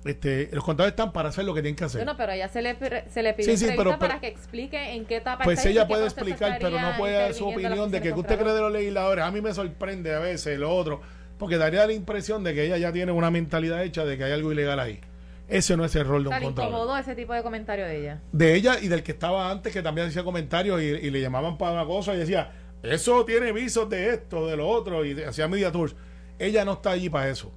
Este, 0.04 0.48
los 0.52 0.64
contadores 0.64 0.92
están 0.92 1.12
para 1.12 1.28
hacer 1.28 1.44
lo 1.44 1.52
que 1.52 1.60
tienen 1.60 1.76
que 1.76 1.84
hacer. 1.84 2.00
Bueno, 2.00 2.16
pero 2.16 2.32
ella 2.32 2.48
se 2.48 2.62
le, 2.62 2.74
se 3.08 3.22
le 3.22 3.34
pidió 3.34 3.50
Sí, 3.50 3.66
sí, 3.66 3.72
pero- 3.76 3.90
para 3.98 3.98
pero- 4.14 4.20
que 4.20 4.28
explique 4.28 4.94
en 4.94 5.04
qué 5.04 5.16
etapa 5.16 5.44
Pues 5.44 5.64
ella 5.66 5.86
puede 5.86 6.04
explicar, 6.04 6.56
pero 6.60 6.80
no 6.80 6.96
puede 6.96 7.14
dar 7.14 7.34
su 7.34 7.46
opinión 7.46 7.90
de 7.90 8.00
que, 8.00 8.12
usted 8.12 8.38
cree 8.38 8.52
de 8.52 8.60
los 8.60 8.72
legisladores. 8.72 9.24
A 9.24 9.30
mí 9.30 9.40
me 9.40 9.52
sorprende 9.52 10.14
a 10.14 10.18
veces 10.20 10.58
lo 10.58 10.74
otro, 10.74 11.02
porque 11.38 11.58
daría 11.58 11.86
la 11.86 11.92
impresión 11.92 12.42
de 12.44 12.54
que 12.54 12.64
ella 12.64 12.78
ya 12.78 12.92
tiene 12.92 13.12
una 13.12 13.30
mentalidad 13.30 13.82
hecha 13.82 14.04
de 14.04 14.16
que 14.16 14.24
hay 14.24 14.32
algo 14.32 14.52
ilegal 14.52 14.80
ahí. 14.80 15.00
Ese 15.48 15.76
no 15.76 15.84
es 15.84 15.94
el 15.96 16.06
rol 16.06 16.22
de 16.22 16.28
un 16.30 16.34
le 16.36 16.42
contador. 16.42 16.70
incomodó 16.70 16.96
ese 16.96 17.14
tipo 17.16 17.34
de 17.34 17.42
comentario 17.42 17.84
de 17.84 17.98
ella. 18.00 18.20
De 18.30 18.54
ella 18.54 18.78
y 18.80 18.88
del 18.88 19.02
que 19.02 19.12
estaba 19.12 19.50
antes, 19.50 19.72
que 19.72 19.82
también 19.82 20.06
hacía 20.06 20.22
comentarios 20.22 20.80
y, 20.80 20.84
y 20.84 21.10
le 21.10 21.20
llamaban 21.20 21.58
para 21.58 21.72
una 21.72 21.84
cosa 21.84 22.14
y 22.14 22.18
decía, 22.18 22.52
eso 22.82 23.24
tiene 23.24 23.52
visos 23.52 23.90
de 23.90 24.10
esto, 24.14 24.46
de 24.46 24.56
lo 24.56 24.68
otro, 24.68 25.04
y 25.04 25.20
hacía 25.22 25.48
media 25.48 25.72
tours. 25.72 25.94
Ella 26.38 26.64
no 26.64 26.74
está 26.74 26.92
allí 26.92 27.10
para 27.10 27.28
eso. 27.28 27.52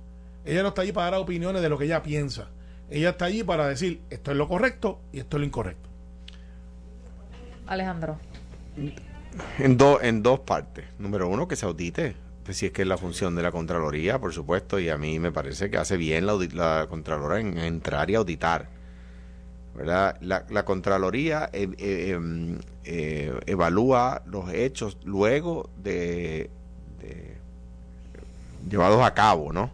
Ella 0.46 0.62
no 0.62 0.70
está 0.70 0.82
allí 0.82 0.92
para 0.92 1.12
dar 1.12 1.20
opiniones 1.22 1.62
de 1.62 1.70
lo 1.70 1.78
que 1.78 1.86
ella 1.86 2.04
piensa. 2.04 2.50
Ella 2.90 3.12
está 3.12 3.26
allí 3.26 3.44
para 3.44 3.68
decir, 3.68 4.02
esto 4.10 4.32
es 4.32 4.38
lo 4.38 4.48
correcto 4.48 5.00
y 5.12 5.20
esto 5.20 5.38
es 5.38 5.40
lo 5.42 5.46
incorrecto. 5.46 5.90
Alejandro. 7.68 8.18
En, 9.58 9.78
do- 9.78 10.02
en 10.02 10.22
dos 10.22 10.42
partes. 10.42 10.86
Número 11.00 11.28
uno, 11.28 11.48
que 11.48 11.56
se 11.56 11.66
audite. 11.66 12.16
Pues 12.44 12.58
si 12.58 12.66
es 12.66 12.72
que 12.74 12.82
es 12.82 12.88
la 12.88 12.98
función 12.98 13.36
de 13.36 13.42
la 13.42 13.52
Contraloría, 13.52 14.20
por 14.20 14.34
supuesto, 14.34 14.80
y 14.80 14.90
a 14.90 14.98
mí 14.98 15.18
me 15.18 15.32
parece 15.32 15.70
que 15.72 15.78
hace 15.78 15.96
bien 15.96 16.26
la, 16.26 16.34
la 16.54 16.88
Contralora 16.90 17.40
en 17.40 17.58
entrar 17.58 18.10
y 18.10 18.16
auditar. 18.16 18.68
¿verdad? 19.76 20.18
La, 20.22 20.46
la 20.50 20.66
Contraloría 20.66 21.50
eh, 21.54 21.70
eh, 21.80 22.12
em, 22.12 22.60
eh, 22.84 23.34
evalúa 23.48 24.22
los 24.28 24.54
hechos 24.54 24.98
luego 25.04 25.70
de, 25.78 26.52
de 27.02 27.38
llevados 28.70 29.04
a 29.04 29.14
cabo, 29.14 29.52
¿no? 29.54 29.72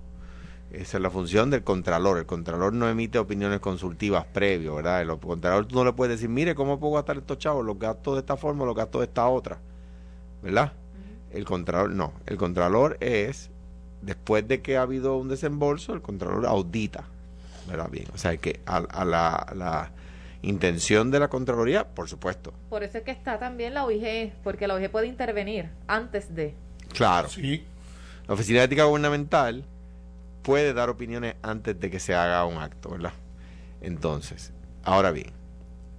Esa 0.72 0.98
es 0.98 1.02
la 1.02 1.10
función 1.10 1.50
del 1.50 1.64
contralor. 1.64 2.20
El 2.20 2.26
contralor 2.26 2.74
no 2.74 2.88
emite 2.88 3.18
opiniones 3.18 3.60
consultivas 3.60 4.26
previas, 4.26 4.76
¿verdad? 4.76 5.02
El 5.02 5.18
contralor 5.18 5.66
tú 5.66 5.76
no 5.76 5.86
le 5.86 5.94
puedes 5.94 6.18
decir, 6.18 6.30
mire, 6.30 6.54
¿cómo 6.54 6.80
puedo 6.80 6.94
gastar 6.94 7.18
estos 7.18 7.40
chavos? 7.40 7.66
Los 7.66 7.80
gasto 7.80 8.14
de 8.14 8.20
esta 8.20 8.38
forma, 8.38 8.66
los 8.66 8.76
gasto 8.76 9.00
de 9.00 9.06
esta 9.06 9.28
otra, 9.28 9.58
¿verdad? 10.44 10.74
El 11.32 11.46
contralor, 11.46 11.90
no. 11.92 12.14
El 12.28 12.38
contralor 12.38 12.98
es, 13.00 13.50
después 14.02 14.48
de 14.48 14.62
que 14.62 14.78
ha 14.78 14.84
habido 14.84 15.18
un 15.18 15.28
desembolso, 15.28 15.94
el 15.94 16.02
contralor 16.02 16.46
audita, 16.46 17.06
¿verdad? 17.68 17.90
Bien, 17.90 18.06
o 18.14 18.18
sea, 18.18 18.38
que 18.38 18.60
a, 18.66 18.82
la, 19.06 19.52
la 19.56 19.92
intención 20.42 21.12
de 21.12 21.20
la 21.20 21.30
Contraloría, 21.30 21.88
por 21.88 22.08
supuesto. 22.08 22.54
Por 22.70 22.84
eso 22.84 23.00
es 23.00 23.04
que 23.04 23.12
está 23.12 23.40
también 23.40 23.74
la 23.74 23.86
OIG, 23.86 24.34
porque 24.44 24.68
la 24.68 24.76
OIG 24.76 24.92
puede 24.92 25.08
intervenir 25.08 25.70
antes 25.88 26.34
de. 26.34 26.54
Claro. 26.94 27.28
Sí. 27.28 27.66
La 28.28 28.36
Oficina 28.36 28.60
de 28.60 28.66
Ética 28.66 28.84
Gubernamental 28.84 29.66
puede 30.42 30.74
dar 30.74 30.90
opiniones 30.90 31.36
antes 31.42 31.80
de 31.80 31.90
que 31.90 32.00
se 32.00 32.16
haga 32.16 32.46
un 32.46 32.58
acto, 32.58 32.90
¿verdad? 32.90 33.14
Entonces, 33.82 34.52
ahora 34.84 35.12
bien, 35.12 35.32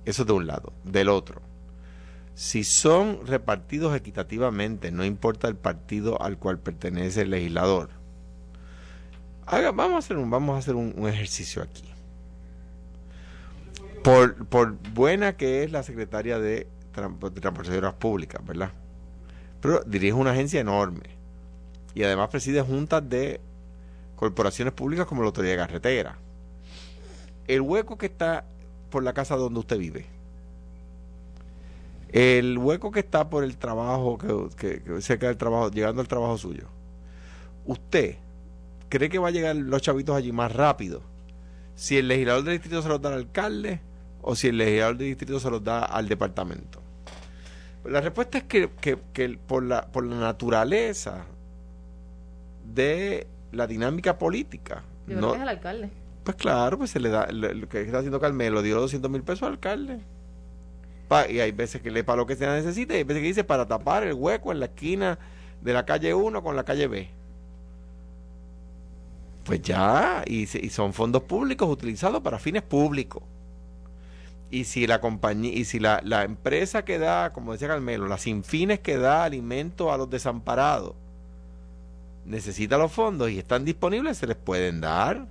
eso 0.05 0.24
de 0.24 0.33
un 0.33 0.46
lado. 0.46 0.72
Del 0.85 1.09
otro, 1.09 1.42
si 2.35 2.64
son 2.64 3.26
repartidos 3.26 3.94
equitativamente, 3.94 4.90
no 4.90 5.05
importa 5.05 5.48
el 5.48 5.57
partido 5.57 6.22
al 6.22 6.38
cual 6.38 6.59
pertenece 6.59 7.22
el 7.22 7.31
legislador. 7.31 7.90
Haga, 9.46 9.72
vamos 9.72 9.96
a 9.96 9.98
hacer 9.98 10.16
un, 10.16 10.31
vamos 10.31 10.57
a 10.57 10.59
hacer 10.59 10.74
un, 10.74 10.94
ejercicio 11.09 11.62
aquí. 11.62 11.85
Por, 14.03 14.46
por, 14.46 14.72
buena 14.94 15.37
que 15.37 15.64
es 15.64 15.72
la 15.72 15.83
secretaria 15.83 16.38
de, 16.38 16.66
Transportaciones 16.92 17.92
Públicas, 17.94 18.44
¿verdad? 18.44 18.72
Pero 19.61 19.83
dirige 19.85 20.12
una 20.12 20.33
agencia 20.33 20.61
enorme 20.61 21.20
y 21.94 22.03
además 22.03 22.29
preside 22.31 22.62
juntas 22.62 23.09
de 23.09 23.40
corporaciones 24.20 24.74
públicas 24.74 25.06
como 25.06 25.22
la 25.22 25.28
Autoridad 25.28 25.54
de 25.54 25.59
Carretera. 25.59 26.18
El 27.48 27.62
hueco 27.62 27.96
que 27.96 28.04
está 28.04 28.44
por 28.90 29.02
la 29.02 29.14
casa 29.14 29.35
donde 29.35 29.61
usted 29.61 29.78
vive, 29.78 30.04
el 32.12 32.59
hueco 32.59 32.90
que 32.90 33.00
está 33.00 33.30
por 33.30 33.44
el 33.44 33.56
trabajo, 33.56 34.18
que, 34.18 34.83
que, 34.83 35.00
cerca 35.00 35.28
del 35.28 35.38
trabajo, 35.38 35.70
llegando 35.70 36.02
al 36.02 36.09
trabajo 36.09 36.37
suyo, 36.37 36.66
¿usted 37.64 38.16
cree 38.90 39.09
que 39.09 39.18
va 39.18 39.28
a 39.28 39.30
llegar 39.30 39.56
los 39.56 39.80
chavitos 39.80 40.14
allí 40.14 40.33
más 40.33 40.52
rápido 40.52 41.00
si 41.74 41.96
el 41.96 42.09
legislador 42.09 42.44
del 42.44 42.59
distrito 42.59 42.83
se 42.83 42.88
los 42.90 43.00
da 43.00 43.09
al 43.09 43.14
alcalde 43.20 43.80
o 44.20 44.37
si 44.37 44.48
el 44.48 44.59
legislador 44.59 44.98
del 44.98 45.06
distrito 45.06 45.40
se 45.40 45.50
los 45.50 45.64
da 45.64 45.83
al 45.83 46.09
departamento? 46.09 46.83
La 47.87 48.02
respuesta 48.02 48.37
es 48.37 48.44
que, 48.44 48.68
por, 49.38 49.62
la, 49.62 49.87
por 49.87 50.04
la 50.04 50.16
naturaleza 50.16 51.24
de 52.66 53.26
la 53.52 53.66
dinámica 53.66 54.18
política. 54.18 54.82
no, 55.06 55.34
es 55.34 55.42
el 55.42 55.48
alcalde. 55.48 55.90
Pues 56.24 56.36
claro, 56.36 56.78
pues 56.78 56.90
se 56.90 57.00
le 57.00 57.08
da, 57.08 57.26
lo, 57.30 57.68
que 57.68 57.80
está 57.80 57.98
haciendo 57.98 58.20
Carmelo, 58.20 58.62
dio 58.62 58.80
200 58.80 59.10
mil 59.10 59.22
pesos 59.22 59.44
al 59.44 59.52
alcalde. 59.52 60.00
y 61.28 61.40
hay 61.40 61.52
veces 61.52 61.80
que 61.82 61.90
le 61.90 62.04
para 62.04 62.18
lo 62.18 62.26
que 62.26 62.36
se 62.36 62.46
necesita 62.46 62.94
y 62.94 62.98
hay 62.98 63.04
veces 63.04 63.22
que 63.22 63.28
dice 63.28 63.44
para 63.44 63.66
tapar 63.66 64.04
el 64.04 64.14
hueco 64.14 64.52
en 64.52 64.60
la 64.60 64.66
esquina 64.66 65.18
de 65.60 65.72
la 65.72 65.84
calle 65.84 66.14
1 66.14 66.42
con 66.42 66.56
la 66.56 66.64
calle 66.64 66.86
B. 66.86 67.08
Pues 69.44 69.62
ya, 69.62 70.22
y, 70.26 70.42
y 70.42 70.70
son 70.70 70.92
fondos 70.92 71.22
públicos 71.22 71.68
utilizados 71.68 72.20
para 72.20 72.38
fines 72.38 72.62
públicos. 72.62 73.22
Y 74.50 74.64
si 74.64 74.86
la 74.86 75.00
compañía, 75.00 75.52
y 75.52 75.64
si 75.64 75.78
la, 75.78 76.00
la 76.04 76.24
empresa 76.24 76.84
que 76.84 76.98
da, 76.98 77.32
como 77.32 77.52
decía 77.52 77.68
Carmelo, 77.68 78.06
las 78.08 78.22
sin 78.22 78.44
fines 78.44 78.80
que 78.80 78.98
da 78.98 79.24
alimento 79.24 79.92
a 79.92 79.96
los 79.96 80.10
desamparados, 80.10 80.94
necesita 82.24 82.78
los 82.78 82.92
fondos 82.92 83.30
y 83.30 83.38
están 83.38 83.64
disponibles, 83.64 84.18
se 84.18 84.26
les 84.26 84.37
pueden 84.37 84.80
dar. 84.80 85.26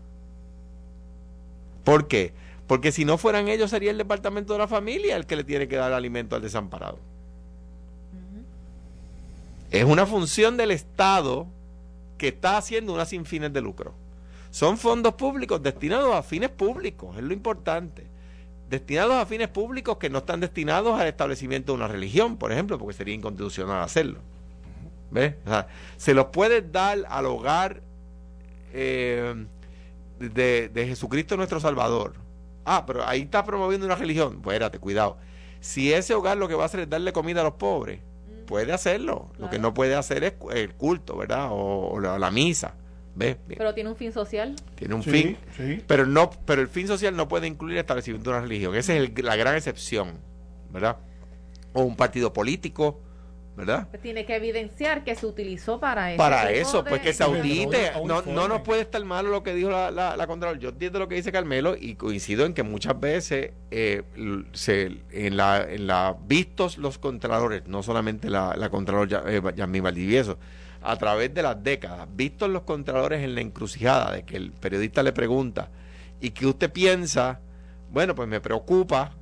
¿Por 1.84 2.08
qué? 2.08 2.34
Porque 2.68 2.92
si 2.92 3.06
no 3.06 3.18
fueran 3.18 3.48
ellos, 3.48 3.72
sería 3.72 3.92
el 3.92 3.98
departamento 3.98 4.54
de 4.54 4.60
la 4.60 4.68
familia 4.68 5.16
el 5.16 5.26
que 5.26 5.36
le 5.36 5.44
tiene 5.44 5.68
que 5.68 5.76
dar 5.76 5.94
alimento 5.94 6.36
al 6.36 6.42
desamparado. 6.42 7.00
Es 9.72 9.84
una 9.86 10.06
función 10.06 10.58
del 10.58 10.72
Estado 10.72 11.48
que 12.18 12.30
está 12.30 12.58
haciendo 12.58 12.94
una 12.94 13.06
sin 13.06 13.26
fines 13.26 13.54
de 13.54 13.62
lucro. 13.62 13.94
Son 14.52 14.78
fondos 14.78 15.14
públicos 15.14 15.62
destinados 15.62 16.14
a 16.14 16.24
fines 16.24 16.50
públicos, 16.50 17.16
es 17.18 17.24
lo 17.24 17.34
importante. 17.34 18.08
Destinados 18.70 19.16
a 19.16 19.26
fines 19.26 19.48
públicos 19.48 19.98
que 19.98 20.10
no 20.10 20.20
están 20.20 20.40
destinados 20.40 21.00
al 21.00 21.08
establecimiento 21.08 21.72
de 21.72 21.78
una 21.78 21.88
religión, 21.88 22.38
por 22.38 22.52
ejemplo, 22.52 22.78
porque 22.78 22.98
sería 22.98 23.16
inconstitucional 23.16 23.84
hacerlo 23.84 24.20
se 25.98 26.14
los 26.14 26.28
puede 26.28 26.62
dar 26.62 27.00
al 27.10 27.26
hogar 27.26 27.82
eh, 28.74 29.46
de, 30.20 30.86
Jesucristo 30.88 31.38
nuestro 31.38 31.60
Salvador. 31.60 32.14
Ah, 32.66 32.86
pero 32.86 33.08
ahí 33.08 33.22
está 33.22 33.44
promoviendo 33.44 33.86
una 33.86 33.96
religión. 33.96 34.36
Espérate, 34.36 34.80
cuidado. 34.80 35.18
Si 35.60 35.92
ese 35.92 36.14
hogar 36.14 36.38
lo 36.38 36.48
que 36.48 36.56
va 36.56 36.64
a 36.64 36.66
hacer 36.68 36.82
es 36.82 36.90
darle 36.90 37.12
comida 37.14 37.42
a 37.42 37.44
los 37.44 37.54
pobres, 37.54 38.02
puede 38.46 38.74
hacerlo. 38.74 39.32
Lo 39.38 39.50
que 39.50 39.60
no 39.60 39.74
puede 39.74 39.96
hacer 39.96 40.24
es 40.24 40.34
el 40.54 40.74
culto, 40.74 41.18
¿verdad? 41.18 41.50
O, 41.52 42.00
la, 42.00 42.32
misa. 42.32 42.76
¿Ves? 43.16 43.38
Pero 43.48 43.74
tiene 43.74 43.90
un 43.90 43.96
fin 43.96 44.12
social. 44.12 44.56
Tiene 44.76 44.96
un 44.96 45.04
fin. 45.04 45.38
Pero 45.88 46.06
no, 46.06 46.30
pero 46.46 46.62
el 46.62 46.68
fin 46.68 46.88
social 46.88 47.16
no 47.16 47.28
puede 47.28 47.48
incluir 47.48 47.74
el 47.74 47.82
establecimiento 47.82 48.30
de 48.30 48.38
una 48.38 48.46
religión. 48.46 48.76
Esa 48.76 48.96
es 48.96 49.24
la 49.24 49.36
gran 49.36 49.56
excepción, 49.56 50.20
¿verdad? 50.72 50.98
O 51.74 51.84
un 51.84 51.96
partido 51.96 52.32
político 52.34 53.02
¿verdad? 53.60 53.88
Pues 53.90 54.02
tiene 54.02 54.26
que 54.26 54.38
evidenciar 54.38 55.04
que 55.04 55.16
se 55.16 55.26
utilizó 55.26 55.82
para 55.82 56.12
eso. 56.12 56.18
Para 56.18 56.50
eso, 56.50 56.84
pues 56.86 57.02
que 57.02 57.12
se 57.14 57.24
audite. 57.24 57.92
No, 58.06 58.22
no 58.22 58.48
nos 58.48 58.62
puede 58.62 58.82
estar 58.82 59.04
malo 59.04 59.30
lo 59.30 59.44
que 59.44 59.54
dijo 59.54 59.70
la, 59.70 59.92
la, 59.92 60.16
la 60.16 60.28
Contralor. 60.28 60.60
Yo 60.60 60.70
entiendo 60.70 60.98
lo 60.98 61.10
que 61.10 61.16
dice 61.16 61.32
Carmelo 61.32 61.76
y 61.78 61.96
coincido 61.96 62.46
en 62.46 62.54
que 62.54 62.64
muchas 62.64 62.98
veces 63.00 63.52
eh, 63.70 64.04
se, 64.54 65.02
en, 65.12 65.36
la, 65.36 65.62
en 65.62 65.88
la 65.88 66.16
vistos 66.26 66.78
los 66.78 66.98
Contralores, 66.98 67.68
no 67.68 67.84
solamente 67.84 68.30
la, 68.30 68.56
la 68.56 68.70
Contralor 68.70 69.10
eh, 69.28 69.42
Yasmín 69.56 69.84
Valdivieso, 69.84 70.40
a 70.82 70.96
través 70.96 71.34
de 71.34 71.42
las 71.42 71.62
décadas, 71.62 72.08
vistos 72.14 72.50
los 72.50 72.62
Contralores 72.62 73.22
en 73.22 73.36
la 73.36 73.42
encrucijada 73.42 74.14
de 74.14 74.24
que 74.24 74.38
el 74.38 74.54
periodista 74.54 75.04
le 75.04 75.12
pregunta 75.12 75.70
y 76.22 76.30
que 76.30 76.48
usted 76.48 76.72
piensa, 76.72 77.42
bueno, 77.92 78.16
pues 78.16 78.30
me 78.30 78.40
preocupa 78.40 79.18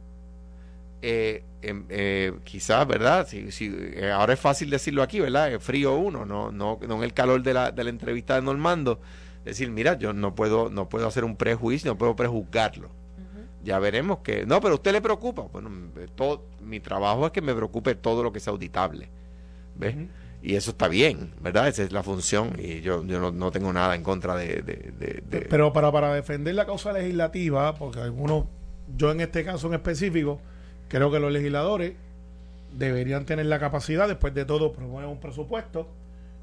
eh, 1.01 1.43
em, 1.61 1.85
eh, 1.89 2.33
quizás, 2.43 2.87
¿verdad? 2.87 3.27
Si, 3.27 3.51
si, 3.51 3.71
eh, 3.73 4.11
ahora 4.11 4.33
es 4.33 4.39
fácil 4.39 4.69
decirlo 4.69 5.03
aquí, 5.03 5.19
¿verdad? 5.19 5.51
Es 5.51 5.63
frío 5.63 5.95
uno, 5.95 6.25
no, 6.25 6.51
no, 6.51 6.79
no 6.87 6.95
en 6.95 7.03
el 7.03 7.13
calor 7.13 7.43
de 7.43 7.53
la, 7.53 7.71
de 7.71 7.83
la 7.83 7.89
entrevista 7.89 8.35
de 8.35 8.41
Normando. 8.41 8.99
Decir, 9.45 9.69
mira, 9.69 9.97
yo 9.97 10.11
no 10.13 10.35
puedo, 10.35 10.69
no 10.69 10.89
puedo 10.89 11.07
hacer 11.07 11.23
un 11.23 11.37
prejuicio, 11.37 11.91
no 11.91 11.97
puedo 11.97 12.15
prejuzgarlo. 12.15 12.89
Ya 13.63 13.79
veremos 13.79 14.19
que. 14.19 14.45
No, 14.45 14.61
pero 14.61 14.73
a 14.73 14.75
usted 14.75 14.93
le 14.93 15.01
preocupa. 15.01 15.43
Bueno, 15.43 15.69
todo, 16.15 16.45
mi 16.61 16.79
trabajo 16.79 17.25
es 17.25 17.31
que 17.31 17.41
me 17.41 17.53
preocupe 17.53 17.95
todo 17.95 18.23
lo 18.23 18.31
que 18.31 18.39
sea 18.39 18.51
auditable. 18.51 19.09
¿Ves? 19.75 19.95
Y 20.41 20.55
eso 20.55 20.71
está 20.71 20.87
bien, 20.87 21.33
¿verdad? 21.41 21.67
Esa 21.67 21.83
es 21.83 21.91
la 21.91 22.03
función 22.03 22.53
y 22.59 22.81
yo, 22.81 23.03
yo 23.05 23.19
no, 23.19 23.31
no 23.31 23.51
tengo 23.51 23.73
nada 23.73 23.95
en 23.95 24.03
contra 24.03 24.35
de, 24.35 24.61
de, 24.61 25.23
Pero 25.49 25.73
para, 25.73 25.91
para 25.91 26.13
defender 26.13 26.53
la 26.55 26.65
causa 26.65 26.93
legislativa, 26.93 27.73
porque 27.75 27.99
algunos, 27.99 28.45
yo 28.95 29.11
en 29.11 29.21
este 29.21 29.43
caso 29.43 29.67
en 29.67 29.73
específico, 29.73 30.39
Creo 30.87 31.11
que 31.11 31.19
los 31.19 31.31
legisladores 31.31 31.93
deberían 32.73 33.25
tener 33.25 33.45
la 33.47 33.59
capacidad, 33.59 34.07
después 34.07 34.33
de 34.33 34.45
todo, 34.45 34.71
proponer 34.71 35.07
un 35.07 35.19
presupuesto. 35.19 35.87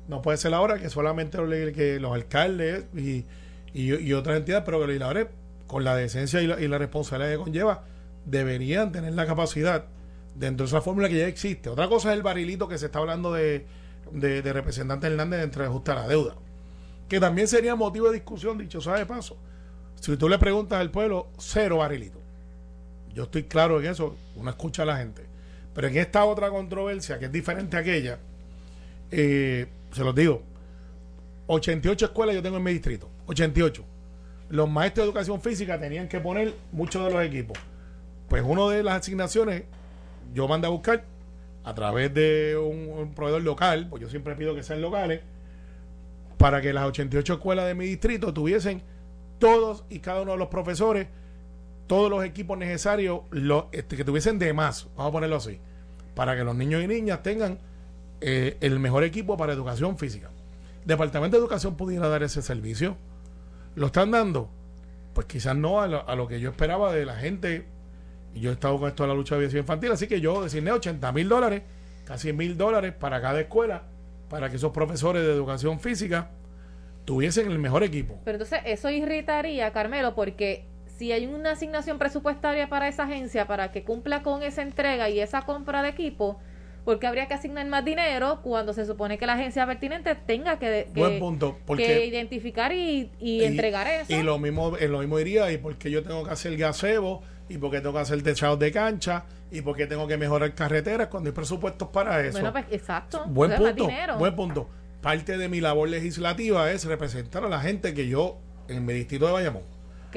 No 0.08 0.22
puede 0.22 0.36
ser 0.36 0.52
ahora 0.54 0.78
que 0.78 0.90
solamente 0.90 1.38
los, 1.38 1.48
que 1.72 1.98
los 1.98 2.12
alcaldes 2.12 2.84
y, 2.94 3.24
y, 3.72 4.12
otras 4.12 4.36
entidades, 4.36 4.64
pero 4.64 4.78
que 4.78 4.82
los 4.82 4.88
legisladores, 4.88 5.28
con 5.66 5.84
la 5.84 5.96
decencia 5.96 6.42
y 6.42 6.68
la, 6.68 6.78
responsabilidad 6.78 7.32
que 7.32 7.42
conlleva, 7.42 7.84
deberían 8.26 8.92
tener 8.92 9.14
la 9.14 9.26
capacidad 9.26 9.86
dentro 10.34 10.66
de 10.66 10.68
esa 10.68 10.82
fórmula 10.82 11.08
que 11.08 11.18
ya 11.18 11.26
existe. 11.26 11.70
Otra 11.70 11.88
cosa 11.88 12.10
es 12.10 12.16
el 12.16 12.22
barilito 12.22 12.68
que 12.68 12.76
se 12.76 12.86
está 12.86 12.98
hablando 12.98 13.32
de, 13.32 13.66
de, 14.12 14.42
de 14.42 14.52
representante 14.52 15.06
Hernández 15.06 15.42
entre 15.42 15.64
ajuste 15.64 15.92
a 15.92 15.94
la 15.94 16.08
deuda, 16.08 16.34
que 17.08 17.18
también 17.18 17.48
sería 17.48 17.74
motivo 17.74 18.08
de 18.08 18.14
discusión, 18.14 18.58
dicho 18.58 18.80
sea 18.80 18.94
de 18.94 19.06
paso. 19.06 19.38
Si 20.00 20.16
tú 20.18 20.28
le 20.28 20.38
preguntas 20.38 20.80
al 20.80 20.90
pueblo, 20.90 21.28
cero 21.38 21.78
barilito. 21.78 22.23
Yo 23.14 23.24
estoy 23.24 23.44
claro 23.44 23.80
en 23.80 23.86
eso, 23.86 24.16
uno 24.36 24.50
escucha 24.50 24.82
a 24.82 24.86
la 24.86 24.96
gente. 24.96 25.22
Pero 25.72 25.88
en 25.88 25.96
esta 25.96 26.24
otra 26.24 26.50
controversia, 26.50 27.18
que 27.18 27.26
es 27.26 27.32
diferente 27.32 27.76
a 27.76 27.80
aquella, 27.80 28.18
eh, 29.10 29.66
se 29.92 30.04
los 30.04 30.14
digo, 30.14 30.42
88 31.46 32.06
escuelas 32.06 32.34
yo 32.34 32.42
tengo 32.42 32.56
en 32.56 32.62
mi 32.62 32.72
distrito, 32.72 33.08
88. 33.26 33.84
Los 34.50 34.68
maestros 34.68 35.04
de 35.04 35.10
educación 35.10 35.40
física 35.40 35.78
tenían 35.78 36.08
que 36.08 36.20
poner 36.20 36.54
muchos 36.72 37.04
de 37.04 37.12
los 37.12 37.22
equipos. 37.24 37.58
Pues 38.28 38.42
una 38.42 38.68
de 38.68 38.82
las 38.82 39.00
asignaciones 39.00 39.64
yo 40.32 40.48
mandé 40.48 40.66
a 40.66 40.70
buscar 40.70 41.04
a 41.64 41.74
través 41.74 42.12
de 42.12 42.56
un, 42.56 43.14
proveedor 43.14 43.42
local, 43.42 43.86
pues 43.88 44.02
yo 44.02 44.08
siempre 44.08 44.34
pido 44.34 44.54
que 44.54 44.62
sean 44.62 44.82
locales, 44.82 45.22
para 46.36 46.60
que 46.60 46.72
las 46.72 46.84
88 46.84 47.34
escuelas 47.34 47.66
de 47.66 47.74
mi 47.74 47.86
distrito 47.86 48.34
tuviesen 48.34 48.82
todos 49.38 49.84
y 49.88 50.00
cada 50.00 50.22
uno 50.22 50.32
de 50.32 50.38
los 50.38 50.48
profesores 50.48 51.08
todos 51.86 52.10
los 52.10 52.24
equipos 52.24 52.56
necesarios 52.58 53.20
este, 53.72 53.96
que 53.96 54.04
tuviesen 54.04 54.38
de 54.38 54.52
más, 54.52 54.88
vamos 54.96 55.10
a 55.10 55.12
ponerlo 55.12 55.36
así, 55.36 55.60
para 56.14 56.36
que 56.36 56.44
los 56.44 56.54
niños 56.54 56.82
y 56.82 56.86
niñas 56.86 57.22
tengan 57.22 57.58
eh, 58.20 58.56
el 58.60 58.78
mejor 58.80 59.04
equipo 59.04 59.36
para 59.36 59.52
educación 59.52 59.98
física. 59.98 60.30
Departamento 60.84 61.36
de 61.36 61.42
Educación 61.42 61.76
pudiera 61.76 62.08
dar 62.08 62.22
ese 62.22 62.42
servicio. 62.42 62.96
¿Lo 63.74 63.86
están 63.86 64.10
dando? 64.10 64.50
Pues 65.14 65.26
quizás 65.26 65.56
no 65.56 65.80
a 65.80 65.86
lo, 65.86 66.08
a 66.08 66.14
lo 66.14 66.28
que 66.28 66.40
yo 66.40 66.50
esperaba 66.50 66.92
de 66.92 67.04
la 67.06 67.16
gente. 67.16 67.66
Y 68.34 68.40
yo 68.40 68.50
he 68.50 68.54
estado 68.54 68.78
con 68.78 68.88
esto 68.88 69.04
de 69.04 69.08
la 69.08 69.14
lucha 69.14 69.34
de 69.34 69.40
aviación 69.40 69.60
infantil, 69.60 69.92
así 69.92 70.06
que 70.08 70.20
yo 70.20 70.42
designé 70.42 70.72
80 70.72 71.12
mil 71.12 71.28
dólares, 71.28 71.62
casi 72.04 72.32
mil 72.32 72.56
dólares 72.56 72.92
para 72.92 73.20
cada 73.20 73.40
escuela, 73.40 73.84
para 74.28 74.50
que 74.50 74.56
esos 74.56 74.72
profesores 74.72 75.22
de 75.22 75.32
educación 75.32 75.78
física 75.78 76.30
tuviesen 77.04 77.50
el 77.50 77.58
mejor 77.58 77.84
equipo. 77.84 78.18
Pero 78.24 78.36
entonces 78.36 78.60
eso 78.64 78.90
irritaría, 78.90 79.72
Carmelo, 79.72 80.14
porque 80.14 80.66
si 80.98 81.12
hay 81.12 81.26
una 81.26 81.52
asignación 81.52 81.98
presupuestaria 81.98 82.68
para 82.68 82.88
esa 82.88 83.04
agencia 83.04 83.46
para 83.46 83.72
que 83.72 83.82
cumpla 83.84 84.22
con 84.22 84.42
esa 84.42 84.62
entrega 84.62 85.08
y 85.10 85.20
esa 85.20 85.42
compra 85.42 85.82
de 85.82 85.88
equipo, 85.90 86.38
porque 86.84 87.06
habría 87.06 87.26
que 87.26 87.34
asignar 87.34 87.66
más 87.66 87.84
dinero 87.84 88.40
cuando 88.42 88.72
se 88.74 88.84
supone 88.84 89.16
que 89.18 89.26
la 89.26 89.32
agencia 89.34 89.66
pertinente 89.66 90.14
tenga 90.14 90.58
que, 90.58 90.88
que, 90.92 91.00
Buen 91.00 91.18
punto, 91.18 91.58
porque- 91.66 91.86
que 91.86 92.06
identificar 92.06 92.72
y, 92.72 93.10
y 93.18 93.42
entregar 93.42 93.86
eso. 93.86 94.12
Y 94.12 94.22
lo 94.22 94.38
mismo, 94.38 94.76
en 94.78 94.92
lo 94.92 94.98
mismo 94.98 95.18
diría, 95.18 95.50
y 95.50 95.58
porque 95.58 95.90
yo 95.90 96.02
tengo 96.02 96.24
que 96.24 96.30
hacer 96.30 96.56
gazebo, 96.56 97.22
y 97.48 97.58
porque 97.58 97.80
tengo 97.80 97.94
que 97.94 98.00
hacer 98.00 98.22
techados 98.22 98.58
de 98.58 98.70
cancha, 98.70 99.24
y 99.50 99.62
porque 99.62 99.86
tengo 99.86 100.06
que 100.06 100.16
mejorar 100.16 100.54
carreteras 100.54 101.08
cuando 101.08 101.28
hay 101.30 101.34
presupuestos 101.34 101.88
para 101.88 102.20
eso. 102.20 102.32
bueno, 102.32 102.52
pues 102.52 102.66
exacto. 102.70 103.24
buen 103.26 103.52
punto, 103.54 103.86
dinero. 103.86 104.18
buen 104.18 104.34
punto. 104.36 104.68
Parte 105.00 105.36
de 105.38 105.48
mi 105.48 105.60
labor 105.60 105.88
legislativa 105.88 106.70
es 106.70 106.84
representar 106.84 107.44
a 107.44 107.48
la 107.48 107.60
gente 107.60 107.92
que 107.94 108.08
yo, 108.08 108.38
en 108.68 108.84
mi 108.86 108.92
distrito 108.94 109.26
de 109.26 109.32
Bayamón, 109.32 109.62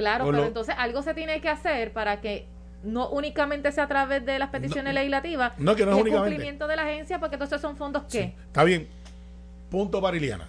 Claro, 0.02 0.26
pero 0.26 0.38
lo- 0.38 0.46
entonces 0.46 0.76
algo 0.78 1.02
se 1.02 1.14
tiene 1.14 1.42
que 1.42 1.50
hacer 1.50 1.92
para 1.92 2.22
que 2.22 2.46
no 2.84 3.10
únicamente 3.10 3.72
sea 3.72 3.86
a 3.86 3.88
través 3.88 4.24
de 4.26 4.38
las 4.40 4.50
peticiones 4.50 4.94
legislativas, 4.94 5.54
no, 5.58 5.76
que 5.76 5.84
no 5.86 5.92
es 5.92 5.98
y 5.98 6.00
el 6.00 6.04
únicamente. 6.04 6.30
cumplimiento 6.36 6.68
de 6.68 6.76
la 6.76 6.84
agencia, 6.84 7.20
porque 7.20 7.36
entonces 7.36 7.60
son 7.60 7.76
fondos 7.76 8.04
que... 8.04 8.22
Sí, 8.24 8.34
está 8.46 8.64
bien. 8.64 8.88
Punto 9.70 10.02
para 10.02 10.16
Iliana. 10.16 10.48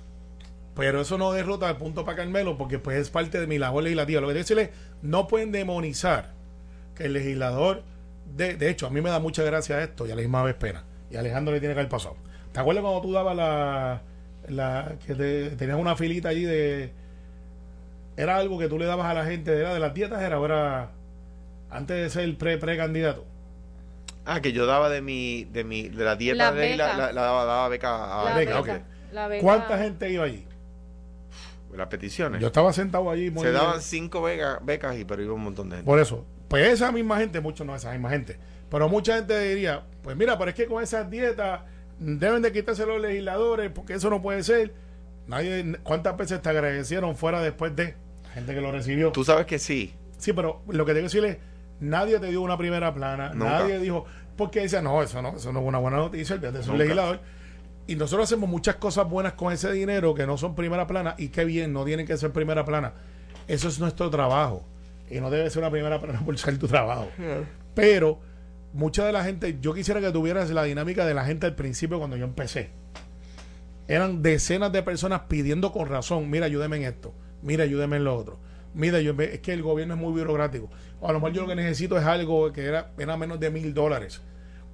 Pero 0.76 1.01
eso 1.01 1.18
no 1.18 1.32
derrota 1.32 1.68
el 1.70 1.76
punto 1.76 2.05
para 2.05 2.18
Carmelo 2.18 2.57
porque 2.57 2.78
pues 2.78 2.99
es 2.99 3.11
parte 3.11 3.40
de 3.40 3.46
mi 3.49 3.59
labor 3.59 3.82
legislativa. 3.82 4.20
Lo 4.20 4.28
que 4.28 4.34
decirle, 4.34 4.70
no 5.03 5.26
pueden 5.26 5.51
demonizar 5.51 6.32
que 6.94 7.07
el 7.07 7.14
legislador, 7.14 7.82
de, 8.36 8.55
de 8.57 8.70
hecho, 8.70 8.86
a 8.86 8.90
mí 8.90 9.01
me 9.01 9.11
da 9.11 9.18
mucha 9.18 9.42
gracia 9.42 9.82
esto 9.82 10.07
y 10.07 10.11
a 10.12 10.14
la 10.14 10.20
misma 10.20 10.42
vez 10.44 10.55
pena. 10.55 10.84
Y 11.11 11.16
a 11.16 11.20
Alejandro 11.20 11.53
le 11.55 11.59
tiene 11.61 11.74
que 11.74 11.80
haber 11.80 11.90
pasado. 11.90 12.16
¿Te 12.53 12.61
acuerdas 12.61 12.82
cuando 12.82 13.01
tú 13.01 13.11
dabas 13.12 13.34
la, 13.34 14.03
la 14.49 14.92
que 15.05 15.14
te- 15.14 15.51
tenías 15.57 15.78
una 15.78 15.96
filita 15.96 16.28
allí 16.28 16.44
de... 16.44 16.92
Era 18.19 18.37
algo 18.37 18.59
que 18.59 18.69
tú 18.69 18.79
le 18.79 18.85
dabas 18.87 19.07
a 19.07 19.14
la 19.14 19.25
gente, 19.25 19.57
¿era 19.57 19.73
de 19.73 19.81
las 19.81 19.95
dietas? 19.95 20.21
Era, 20.23 20.39
era 20.45 20.91
antes 21.71 21.97
de 21.97 22.11
ser 22.11 22.37
pre 22.37 22.59
precandidato. 22.59 23.25
Ah, 24.27 24.41
que 24.43 24.53
yo 24.53 24.66
daba 24.66 24.91
de 24.91 25.01
mi, 25.01 25.45
de 25.45 25.64
mi, 25.64 25.89
de 25.89 26.05
la 26.05 26.16
dieta 26.16 26.47
Las 26.51 26.55
de 26.55 26.73
él, 26.73 26.79
la, 26.79 26.97
la- 26.97 27.12
la 27.12 27.23
daba, 27.23 27.45
daba 27.45 27.69
beca 27.69 28.21
a 28.21 28.25
la 28.25 28.35
beca, 28.37 28.61
beca, 28.61 28.75
ok. 28.75 28.83
la 29.12 29.29
beca- 29.29 29.43
¿Cuánta 29.43 29.79
gente 29.79 30.11
iba 30.11 30.25
allí? 30.25 30.45
las 31.75 31.87
peticiones. 31.89 32.41
Yo 32.41 32.49
estaba 32.49 32.73
sentado 32.73 33.11
allí. 33.11 33.31
muy 33.31 33.43
Se 33.43 33.51
bien. 33.51 33.62
daban 33.62 33.81
cinco 33.81 34.23
becas, 34.23 34.59
becas 34.64 34.97
y 34.99 35.05
pero 35.05 35.23
iba 35.23 35.35
un 35.35 35.43
montón 35.45 35.69
de 35.69 35.77
gente. 35.77 35.87
Por 35.87 36.01
eso, 36.01 36.25
pues 36.49 36.66
esa 36.66 36.91
misma 36.91 37.19
gente, 37.19 37.41
mucho 37.41 37.64
no 37.64 37.77
esa 37.77 37.93
misma 37.93 38.11
gente, 38.11 38.37
pero 38.71 38.89
mucha 38.89 39.14
gente 39.16 39.39
diría, 39.49 39.83
pues 40.03 40.16
mira, 40.16 40.37
pero 40.39 40.51
es 40.51 40.57
que 40.57 40.66
con 40.66 40.83
esas 40.83 41.09
dietas 41.11 41.61
deben 42.01 42.43
de 42.43 42.51
quitarse 42.53 42.85
los 42.87 43.01
legisladores, 43.01 43.71
porque 43.71 43.95
eso 43.95 44.11
no 44.11 44.21
puede 44.21 44.43
ser. 44.43 44.73
Nadie, 45.27 45.77
¿cuántas 45.83 46.16
veces 46.16 46.41
te 46.43 46.49
agradecieron 46.49 47.14
fuera 47.16 47.41
después 47.43 47.77
de 47.77 47.85
la 47.85 47.95
gente 48.35 48.55
que 48.55 48.61
lo 48.61 48.72
recibió? 48.72 49.12
Tú 49.12 49.24
sabes 49.24 49.47
que 49.47 49.59
sí. 49.59 49.95
Sí, 50.18 50.33
pero 50.33 50.62
lo 50.68 50.85
que 50.85 50.93
tengo 50.93 51.09
que 51.09 51.20
decirle, 51.20 51.41
nadie 51.81 52.18
te 52.18 52.26
dio 52.26 52.43
una 52.43 52.57
primera 52.57 52.93
plana, 52.93 53.31
Nunca. 53.35 53.61
nadie 53.61 53.79
dijo, 53.79 54.05
porque 54.37 54.61
decía, 54.61 54.83
no, 54.83 55.03
eso 55.03 55.22
no, 55.22 55.37
eso 55.37 55.53
no 55.53 55.61
es 55.61 55.66
una 55.66 55.79
buena 55.79 55.99
noticia, 55.99 56.35
el 56.35 56.41
de 56.41 56.49
un 56.70 56.79
legislador. 56.79 57.20
Y 57.87 57.97
nosotros 57.97 58.29
hacemos 58.29 58.49
muchas 58.49 58.76
cosas 58.76 59.09
buenas 59.09 59.33
con 59.33 59.53
ese 59.53 59.72
dinero 59.72 60.14
que 60.14 60.26
no 60.26 60.37
son 60.37 60.55
primera 60.55 60.87
plana, 60.87 61.14
y 61.18 61.29
qué 61.29 61.45
bien, 61.45 61.72
no 61.72 61.85
tienen 61.85 62.07
que 62.07 62.16
ser 62.16 62.33
primera 62.33 62.64
plana. 62.64 62.93
Eso 63.47 63.68
es 63.68 63.81
nuestro 63.81 64.11
trabajo. 64.11 64.64
Y 65.11 65.20
no 65.20 65.31
debe 65.31 65.49
ser 65.49 65.62
una 65.62 65.70
primera 65.70 66.01
plana 66.01 66.20
por 66.24 66.37
ser 66.39 66.59
tu 66.59 66.68
trabajo. 66.68 67.09
Pero 67.74 68.20
mucha 68.72 69.07
de 69.07 69.12
la 69.12 69.24
gente, 69.24 69.59
yo 69.61 69.72
quisiera 69.72 70.01
que 70.01 70.11
tuvieras 70.11 70.51
la 70.51 70.64
dinámica 70.64 71.07
de 71.07 71.14
la 71.14 71.24
gente 71.24 71.47
al 71.47 71.55
principio 71.55 71.99
cuando 71.99 72.16
yo 72.16 72.24
empecé. 72.24 72.70
Eran 73.87 74.20
decenas 74.22 74.70
de 74.70 74.83
personas 74.83 75.22
pidiendo 75.29 75.72
con 75.72 75.89
razón, 75.89 76.29
mira, 76.29 76.45
ayúdeme 76.47 76.76
en 76.76 76.83
esto, 76.83 77.14
mira, 77.43 77.64
ayúdeme 77.64 77.97
en 77.97 78.05
lo 78.05 78.16
otro. 78.16 78.39
Mira, 78.74 79.01
yo, 79.01 79.12
es 79.20 79.41
que 79.41 79.53
el 79.53 79.62
gobierno 79.62 79.95
es 79.95 80.01
muy 80.01 80.12
burocrático. 80.12 80.68
O 81.01 81.09
a 81.09 81.12
lo 81.12 81.18
mejor 81.20 81.32
yo 81.32 81.43
lo 81.43 81.49
que 81.49 81.55
necesito 81.57 81.97
es 81.99 82.05
algo 82.05 82.53
que 82.53 82.64
era, 82.64 82.91
era 82.99 83.16
menos 83.16 83.41
de 83.41 83.51
mil 83.51 83.72
dólares. 83.74 84.20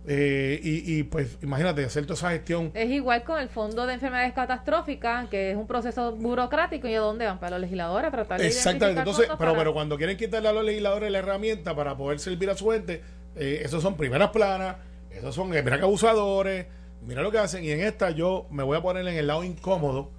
Eh, 0.07 0.61
y, 0.63 0.99
y, 0.99 1.03
pues 1.05 1.39
imagínate, 1.43 1.83
hacer 1.83 2.05
toda 2.05 2.15
esa 2.15 2.31
gestión. 2.31 2.71
Es 2.75 2.91
igual 2.91 3.25
con 3.25 3.41
el 3.41 3.49
Fondo 3.49 3.87
de 3.87 3.95
Enfermedades 3.95 4.35
Catastróficas, 4.35 5.29
que 5.31 5.53
es 5.53 5.57
un 5.57 5.67
proceso 5.67 6.15
burocrático. 6.15 6.87
¿Y 6.89 6.95
a 6.95 7.01
dónde 7.01 7.25
van? 7.25 7.39
Para 7.41 7.53
los 7.53 7.61
legisladores, 7.63 8.09
a 8.09 8.11
tratar 8.11 8.41
de 8.41 8.47
Exactamente. 8.47 9.01
Entonces, 9.01 9.27
pero, 9.27 9.39
para- 9.39 9.55
pero 9.57 9.73
cuando 9.73 9.97
quieren 9.97 10.17
quitarle 10.19 10.49
a 10.49 10.53
los 10.53 10.65
legisladores 10.65 11.11
la 11.11 11.19
herramienta 11.21 11.75
para 11.75 11.97
poder 11.97 12.19
servir 12.19 12.51
a 12.51 12.55
su 12.57 12.69
gente, 12.69 13.03
eh, 13.37 13.63
esos 13.65 13.83
son 13.83 13.97
primeras 13.97 14.29
planas, 14.31 14.77
esos 15.11 15.35
son, 15.35 15.55
eh, 15.55 15.63
mira 15.63 15.79
que 15.79 15.85
abusadores, 15.85 16.67
mira 17.07 17.23
lo 17.23 17.31
que 17.31 17.39
hacen. 17.39 17.65
Y 17.65 17.71
en 17.71 17.81
esta 17.81 18.11
yo 18.11 18.47
me 18.51 18.63
voy 18.63 18.77
a 18.77 18.83
poner 18.83 19.07
en 19.09 19.15
el 19.15 19.27
lado 19.27 19.43
incómodo, 19.43 20.11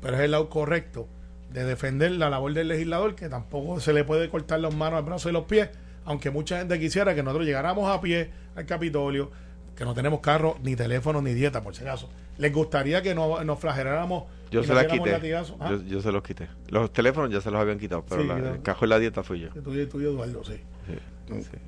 pero 0.00 0.14
es 0.16 0.22
el 0.22 0.30
lado 0.30 0.48
correcto, 0.50 1.08
de 1.52 1.64
defender 1.64 2.12
la 2.12 2.30
labor 2.30 2.52
del 2.54 2.68
legislador, 2.68 3.14
que 3.14 3.28
tampoco 3.28 3.80
se 3.80 3.92
le 3.92 4.04
puede 4.04 4.28
cortar 4.28 4.60
las 4.60 4.74
manos, 4.74 5.00
los 5.00 5.06
brazos 5.06 5.30
y 5.30 5.32
los 5.32 5.44
pies, 5.44 5.68
aunque 6.04 6.30
mucha 6.30 6.58
gente 6.58 6.78
quisiera 6.80 7.14
que 7.14 7.22
nosotros 7.22 7.46
llegáramos 7.46 7.88
a 7.90 8.00
pie 8.00 8.30
al 8.56 8.66
Capitolio, 8.66 9.30
que 9.76 9.84
no 9.84 9.94
tenemos 9.94 10.20
carro, 10.20 10.58
ni 10.62 10.76
teléfono, 10.76 11.22
ni 11.22 11.32
dieta, 11.34 11.62
por 11.62 11.74
si 11.74 11.82
acaso. 11.82 12.08
Les 12.38 12.52
gustaría 12.52 13.02
que 13.02 13.14
no, 13.14 13.42
nos 13.44 13.58
flageláramos. 13.58 14.24
Yo 14.50 14.60
y 14.60 14.64
se 14.64 14.74
las 14.74 14.86
quité. 14.86 15.14
¿Ah? 15.60 15.70
Yo, 15.70 15.82
yo 15.82 16.02
se 16.02 16.12
los 16.12 16.22
quité. 16.22 16.48
Los 16.68 16.92
teléfonos 16.92 17.30
ya 17.30 17.40
se 17.40 17.50
los 17.50 17.60
habían 17.60 17.78
quitado, 17.78 18.04
pero 18.08 18.22
Sí, 18.22 18.28
la- 18.28 18.36
el 18.38 18.62
cajón 18.62 18.88
de 18.88 18.94
la 18.94 18.98
dieta 18.98 19.22
fui 19.22 19.40
yo. 19.40 19.48
Tú 19.50 19.72
y 19.74 19.78
y 19.78 19.82
Eduardo, 19.82 20.44
sí. 20.44 20.54
Sí, 20.86 21.42
sí. 21.42 21.58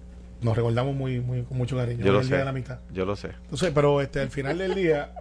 Nos 0.42 0.56
recordamos 0.56 0.94
muy, 0.94 1.20
muy 1.20 1.42
con 1.44 1.56
mucho 1.56 1.76
cariño. 1.76 2.04
Yo 2.04 2.12
lo 2.12 2.20
el 2.20 2.26
día 2.26 2.36
sé. 2.36 2.38
de 2.38 2.44
la 2.44 2.50
amistad. 2.50 2.78
Yo 2.92 3.06
lo 3.06 3.16
sé. 3.16 3.30
Entonces, 3.44 3.72
pero 3.74 4.00
este, 4.02 4.20
al 4.20 4.28
final 4.30 4.58
del 4.58 4.74
día, 4.74 5.12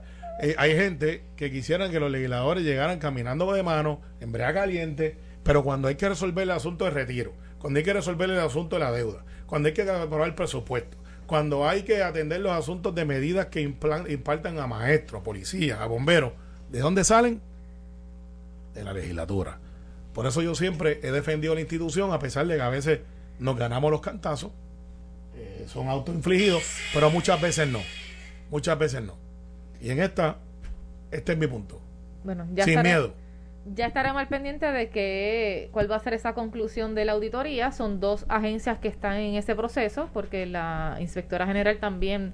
eh, 0.42 0.56
hay 0.58 0.76
gente 0.76 1.24
que 1.36 1.52
quisieran 1.52 1.92
que 1.92 2.00
los 2.00 2.12
legisladores 2.12 2.64
llegaran 2.64 3.00
caminando 3.00 3.52
de 3.54 3.64
mano, 3.64 4.02
en 4.20 4.32
brea 4.32 4.54
caliente, 4.54 5.18
pero 5.44 5.64
cuando 5.64 5.88
hay 5.88 5.96
que 5.96 6.10
resolver 6.10 6.44
el 6.44 6.52
asunto 6.52 6.86
de 6.86 6.92
retiro, 6.92 7.34
cuando 7.60 7.78
hay 7.78 7.84
que 7.84 7.94
resolver 7.94 8.30
el 8.30 8.40
asunto 8.40 8.76
de 8.76 8.80
la 8.82 8.92
deuda, 8.92 9.24
cuando 9.46 9.68
hay 9.68 9.74
que 9.74 9.84
aprobar 9.84 10.28
el 10.28 10.36
presupuesto, 10.36 10.98
cuando 11.28 11.68
hay 11.68 11.84
que 11.84 12.04
atender 12.04 12.42
los 12.42 12.52
asuntos 12.52 12.94
de 12.96 13.06
medidas 13.06 13.48
que 13.48 13.62
impartan 13.62 14.60
a 14.60 14.68
maestros, 14.68 15.22
a 15.22 15.24
policías, 15.24 15.80
a 15.80 15.86
bomberos, 15.86 16.34
¿de 16.70 16.80
dónde 16.80 17.04
salen? 17.04 17.42
De 18.74 18.84
la 18.84 18.94
legislatura. 18.94 19.60
Por 20.14 20.28
eso 20.28 20.42
yo 20.42 20.56
siempre 20.56 21.00
he 21.04 21.12
defendido 21.12 21.56
la 21.56 21.62
institución, 21.62 22.12
a 22.12 22.20
pesar 22.20 22.48
de 22.48 22.56
que 22.56 22.62
a 22.62 22.70
veces 22.70 23.00
nos 23.40 23.58
ganamos 23.58 23.92
los 23.92 24.02
cantazos, 24.02 24.52
eh, 25.36 25.66
son 25.68 25.88
autoinfligidos, 25.88 26.64
pero 26.94 27.10
muchas 27.10 27.42
veces 27.42 27.68
no. 27.68 27.82
Muchas 28.50 28.78
veces 28.78 29.02
no. 29.02 29.22
Y 29.84 29.92
en 29.92 30.00
esta, 30.00 30.38
este 31.12 31.34
es 31.34 31.38
mi 31.38 31.46
punto. 31.48 31.80
Bueno, 32.24 32.48
ya 32.54 32.64
Sin 32.64 32.76
estaré- 32.80 32.84
miedo. 32.90 33.14
Ya 33.76 33.86
estaremos 33.88 34.20
al 34.22 34.28
pendiente 34.28 34.66
de 34.72 34.90
que 34.90 35.70
cuál 35.72 35.90
va 35.90 35.96
a 35.96 36.00
ser 36.00 36.14
esa 36.14 36.34
conclusión 36.34 36.96
de 36.96 37.06
la 37.06 37.14
auditoría. 37.14 37.72
Son 37.72 38.00
dos 38.00 38.26
agencias 38.28 38.78
que 38.80 38.88
están 38.90 39.18
en 39.18 39.36
ese 39.36 39.56
proceso, 39.56 40.10
porque 40.14 40.46
la 40.46 40.98
inspectora 41.00 41.46
general 41.48 41.78
también 41.80 42.34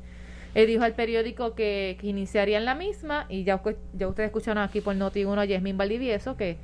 eh, 0.56 0.66
dijo 0.66 0.84
al 0.84 0.94
periódico 0.94 1.54
que, 1.54 1.98
que 2.02 2.08
iniciarían 2.08 2.66
la 2.66 2.74
misma. 2.74 3.26
Y 3.30 3.44
ya, 3.44 3.56
ustedes 3.64 4.20
escucharon 4.28 4.64
aquí 4.64 4.82
por 4.82 4.96
Noti1 4.96 5.38
a 5.40 5.46
Yasmín 5.46 5.78
Valdivieso, 5.78 6.36
que 6.38 6.58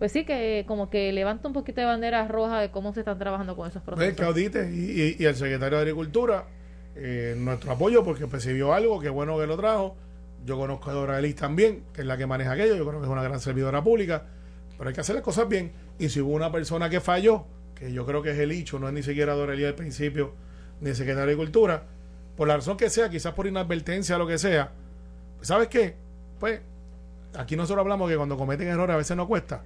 pues 0.00 0.10
sí, 0.12 0.24
que 0.24 0.64
como 0.68 0.90
que 0.90 1.12
levanta 1.12 1.46
un 1.48 1.54
poquito 1.54 1.80
de 1.80 1.86
bandera 1.88 2.26
roja 2.28 2.60
de 2.60 2.70
cómo 2.70 2.92
se 2.94 3.00
están 3.00 3.18
trabajando 3.18 3.56
con 3.56 3.68
esos 3.68 3.82
Pues, 3.82 3.96
procesos. 3.96 4.16
que 4.16 4.24
audite 4.24 4.70
y, 4.72 5.00
y- 5.00 5.16
y 5.18 5.24
el 5.26 5.34
secretario 5.34 5.76
de 5.78 5.82
Agricultura, 5.82 6.44
eh, 6.96 7.34
nuestro 7.36 7.72
apoyo 7.72 8.04
porque 8.04 8.26
percibió 8.28 8.72
algo, 8.74 9.00
qué 9.00 9.08
bueno 9.10 9.36
que 9.38 9.46
lo 9.46 9.56
trajo. 9.56 9.96
Yo 10.48 10.56
conozco 10.56 10.88
a 10.88 10.94
Dora 10.94 11.20
también, 11.36 11.84
que 11.92 12.00
es 12.00 12.06
la 12.06 12.16
que 12.16 12.26
maneja 12.26 12.52
aquello, 12.52 12.74
yo 12.74 12.86
creo 12.86 13.00
que 13.00 13.04
es 13.04 13.12
una 13.12 13.22
gran 13.22 13.38
servidora 13.38 13.84
pública, 13.84 14.22
pero 14.78 14.88
hay 14.88 14.94
que 14.94 15.02
hacer 15.02 15.14
las 15.14 15.22
cosas 15.22 15.46
bien. 15.46 15.72
Y 15.98 16.08
si 16.08 16.22
hubo 16.22 16.32
una 16.32 16.50
persona 16.50 16.88
que 16.88 17.02
falló, 17.02 17.44
que 17.74 17.92
yo 17.92 18.06
creo 18.06 18.22
que 18.22 18.30
es 18.30 18.38
el 18.38 18.50
hecho, 18.52 18.78
no 18.78 18.88
es 18.88 18.94
ni 18.94 19.02
siquiera 19.02 19.34
Dora 19.34 19.52
Elis 19.52 19.66
al 19.66 19.74
principio, 19.74 20.32
ni 20.80 20.88
el 20.88 20.96
secretario 20.96 21.26
de 21.26 21.32
Agricultura, 21.32 21.82
por 22.34 22.48
la 22.48 22.56
razón 22.56 22.78
que 22.78 22.88
sea, 22.88 23.10
quizás 23.10 23.34
por 23.34 23.46
inadvertencia 23.46 24.16
o 24.16 24.18
lo 24.20 24.26
que 24.26 24.38
sea, 24.38 24.72
pues, 25.36 25.48
¿sabes 25.48 25.68
qué? 25.68 25.96
Pues 26.40 26.62
aquí 27.36 27.54
nosotros 27.54 27.82
hablamos 27.82 28.08
que 28.08 28.16
cuando 28.16 28.38
cometen 28.38 28.68
errores 28.68 28.94
a 28.94 28.96
veces 28.96 29.18
no 29.18 29.28
cuesta, 29.28 29.64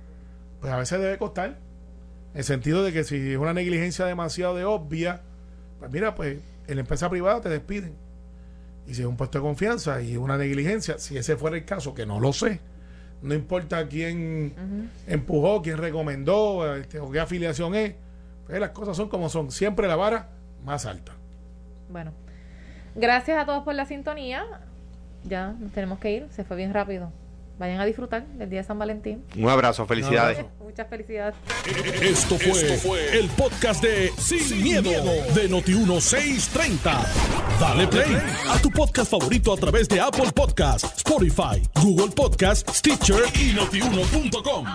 pues 0.60 0.72
a 0.72 0.78
veces 0.78 0.98
debe 0.98 1.16
costar. 1.16 1.60
En 2.32 2.38
el 2.38 2.44
sentido 2.44 2.82
de 2.82 2.92
que 2.92 3.04
si 3.04 3.34
es 3.34 3.38
una 3.38 3.54
negligencia 3.54 4.04
demasiado 4.04 4.56
de 4.56 4.64
obvia, 4.64 5.20
pues 5.78 5.92
mira, 5.92 6.16
pues 6.16 6.40
en 6.66 6.74
la 6.74 6.80
empresa 6.80 7.08
privada 7.08 7.40
te 7.40 7.50
despiden. 7.50 8.01
Y 8.86 8.94
si 8.94 9.02
es 9.02 9.06
un 9.06 9.16
puesto 9.16 9.38
de 9.38 9.42
confianza 9.42 10.02
y 10.02 10.16
una 10.16 10.36
negligencia, 10.36 10.98
si 10.98 11.16
ese 11.16 11.36
fuera 11.36 11.56
el 11.56 11.64
caso, 11.64 11.94
que 11.94 12.04
no 12.04 12.18
lo 12.18 12.32
sé, 12.32 12.60
no 13.22 13.34
importa 13.34 13.86
quién 13.86 14.90
empujó, 15.06 15.62
quién 15.62 15.78
recomendó 15.78 16.74
este, 16.74 16.98
o 16.98 17.10
qué 17.10 17.20
afiliación 17.20 17.74
es, 17.74 17.94
pues 18.46 18.58
las 18.58 18.70
cosas 18.70 18.96
son 18.96 19.08
como 19.08 19.28
son. 19.28 19.50
Siempre 19.50 19.86
la 19.86 19.96
vara 19.96 20.30
más 20.64 20.86
alta. 20.86 21.12
Bueno, 21.88 22.12
gracias 22.94 23.40
a 23.40 23.46
todos 23.46 23.62
por 23.62 23.74
la 23.74 23.86
sintonía. 23.86 24.44
Ya 25.24 25.52
nos 25.52 25.70
tenemos 25.70 26.00
que 26.00 26.10
ir, 26.10 26.26
se 26.30 26.42
fue 26.42 26.56
bien 26.56 26.74
rápido. 26.74 27.12
Vayan 27.58 27.80
a 27.80 27.84
disfrutar 27.84 28.26
del 28.26 28.50
día 28.50 28.60
de 28.60 28.66
San 28.66 28.78
Valentín. 28.78 29.24
Un 29.36 29.48
abrazo, 29.48 29.86
felicidades. 29.86 30.38
Un 30.38 30.44
abrazo. 30.44 30.64
Muchas 30.64 30.88
felicidades. 30.88 31.34
Esto 32.02 32.38
fue, 32.38 33.18
el 33.18 33.28
podcast 33.30 33.82
de 33.82 34.10
Sin, 34.18 34.62
miedo, 34.62 34.90
de 35.34 35.50
Noti1630. 35.50 37.06
Dale 37.60 37.86
play 37.86 38.16
a 38.48 38.58
tu 38.58 38.70
podcast 38.70 39.10
favorito 39.10 39.52
a 39.52 39.56
través 39.56 39.88
de 39.88 40.00
Apple 40.00 40.32
Podcasts, 40.34 40.96
Spotify, 40.96 41.62
Google 41.82 42.12
Podcasts, 42.14 42.78
Stitcher 42.78 43.22
y 43.34 43.52
notiuno.com. 43.52 44.66